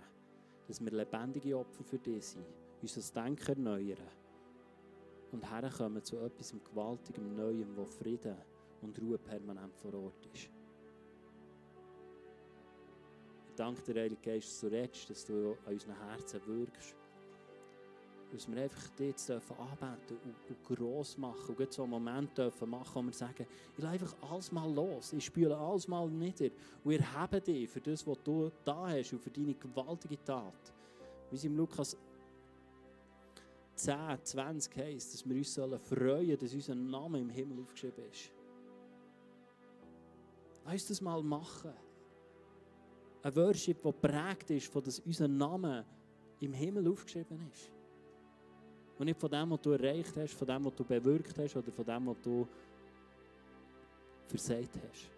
dass 0.67 0.83
wir 0.83 0.91
lebendige 0.91 1.57
Opfer 1.57 1.83
für 1.83 1.99
dich 1.99 2.25
sind, 2.25 2.45
unser 2.81 3.21
Denken 3.21 3.49
erneuern 3.49 4.09
und 5.31 5.49
herkommen 5.49 6.03
zu 6.03 6.17
etwas 6.19 6.53
Gewaltigem, 6.63 7.35
Neuem, 7.35 7.75
wo 7.75 7.85
Frieden 7.85 8.37
und 8.81 8.99
Ruhe 9.01 9.17
permanent 9.17 9.75
vor 9.77 9.93
Ort 9.93 10.25
ist. 10.33 10.49
Ich 13.47 13.55
danke 13.55 13.81
dir, 13.83 14.01
Heilige 14.01 14.21
Geist, 14.21 14.49
dass 14.49 14.59
du 14.61 14.67
redest, 14.67 15.09
dass 15.09 15.25
du 15.25 15.57
an 15.65 15.73
unseren 15.73 16.07
Herzen 16.07 16.41
wirkst 16.47 16.95
dass 18.33 18.51
wir 18.51 18.63
einfach 18.63 18.89
jetzt 18.97 19.29
anbeten 19.29 20.17
und, 20.25 20.35
und 20.49 20.63
gross 20.63 21.17
machen 21.17 21.55
und 21.55 21.71
so 21.71 21.83
einen 21.83 21.91
Moment 21.91 22.35
dürfen 22.35 22.69
machen, 22.69 22.95
wo 22.95 23.01
wir 23.03 23.13
sagen, 23.13 23.45
ich 23.77 23.83
lasse 23.83 23.93
einfach 23.93 24.15
alles 24.29 24.51
mal 24.51 24.73
los, 24.73 25.13
ich 25.13 25.25
spüle 25.25 25.55
alles 25.55 25.87
mal 25.87 26.09
nieder 26.09 26.49
und 26.83 26.91
wir 26.91 27.13
haben 27.13 27.43
dich 27.43 27.69
für 27.69 27.79
das, 27.79 28.05
was 28.07 28.17
du 28.23 28.51
da 28.65 28.89
hast 28.89 29.13
und 29.13 29.21
für 29.21 29.29
deine 29.29 29.53
gewaltige 29.53 30.23
Tat. 30.23 30.73
Wie 31.29 31.35
es 31.35 31.43
im 31.43 31.55
Lukas 31.55 31.95
10, 33.75 33.95
20 34.23 34.77
heisst, 34.77 35.13
dass 35.13 35.29
wir 35.29 35.35
uns 35.35 35.53
sollen 35.53 35.79
freuen 35.79 36.37
dass 36.37 36.53
unser 36.53 36.75
Name 36.75 37.19
im 37.19 37.29
Himmel 37.29 37.61
aufgeschrieben 37.61 38.03
ist. 38.11 38.31
Lass 40.65 40.73
uns 40.73 40.87
das 40.87 41.01
mal 41.01 41.21
machen. 41.21 41.73
Ein 43.21 43.35
Worship, 43.35 43.81
der 43.81 43.91
prägt 43.91 44.49
ist, 44.49 44.67
von 44.67 44.83
dass 44.83 44.99
unser 44.99 45.27
Name 45.27 45.85
im 46.39 46.53
Himmel 46.53 46.87
aufgeschrieben 46.87 47.39
ist. 47.51 47.72
Und 49.03 49.07
nicht 49.07 49.19
von 49.19 49.29
dem, 49.29 49.49
was 49.49 49.59
du 49.59 49.71
erreicht 49.71 50.15
hast, 50.15 50.33
von 50.33 50.47
dem, 50.47 50.63
was 50.63 50.75
du 50.75 50.85
bewirkt 50.85 51.37
hast 51.37 51.57
oder 51.57 51.69
von 51.73 51.83
dem, 51.83 52.07
was 52.07 52.21
du 52.21 52.47
versagt 54.27 54.79
hast. 54.81 55.11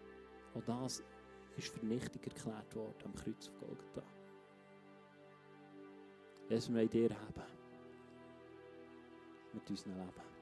Und 0.55 0.67
das 0.67 1.03
ist 1.55 1.67
vernichtig 1.67 2.25
erklärt 2.25 2.75
worden 2.75 2.95
am 3.03 3.13
Kreuz 3.13 3.47
auf 3.47 3.59
Golgatha. 3.59 4.01
Jesus, 6.49 6.73
wir 6.73 6.88
dir 6.88 7.11
haben. 7.11 7.43
Mit 9.53 9.69
unserem 9.69 9.93
Leben. 9.93 10.34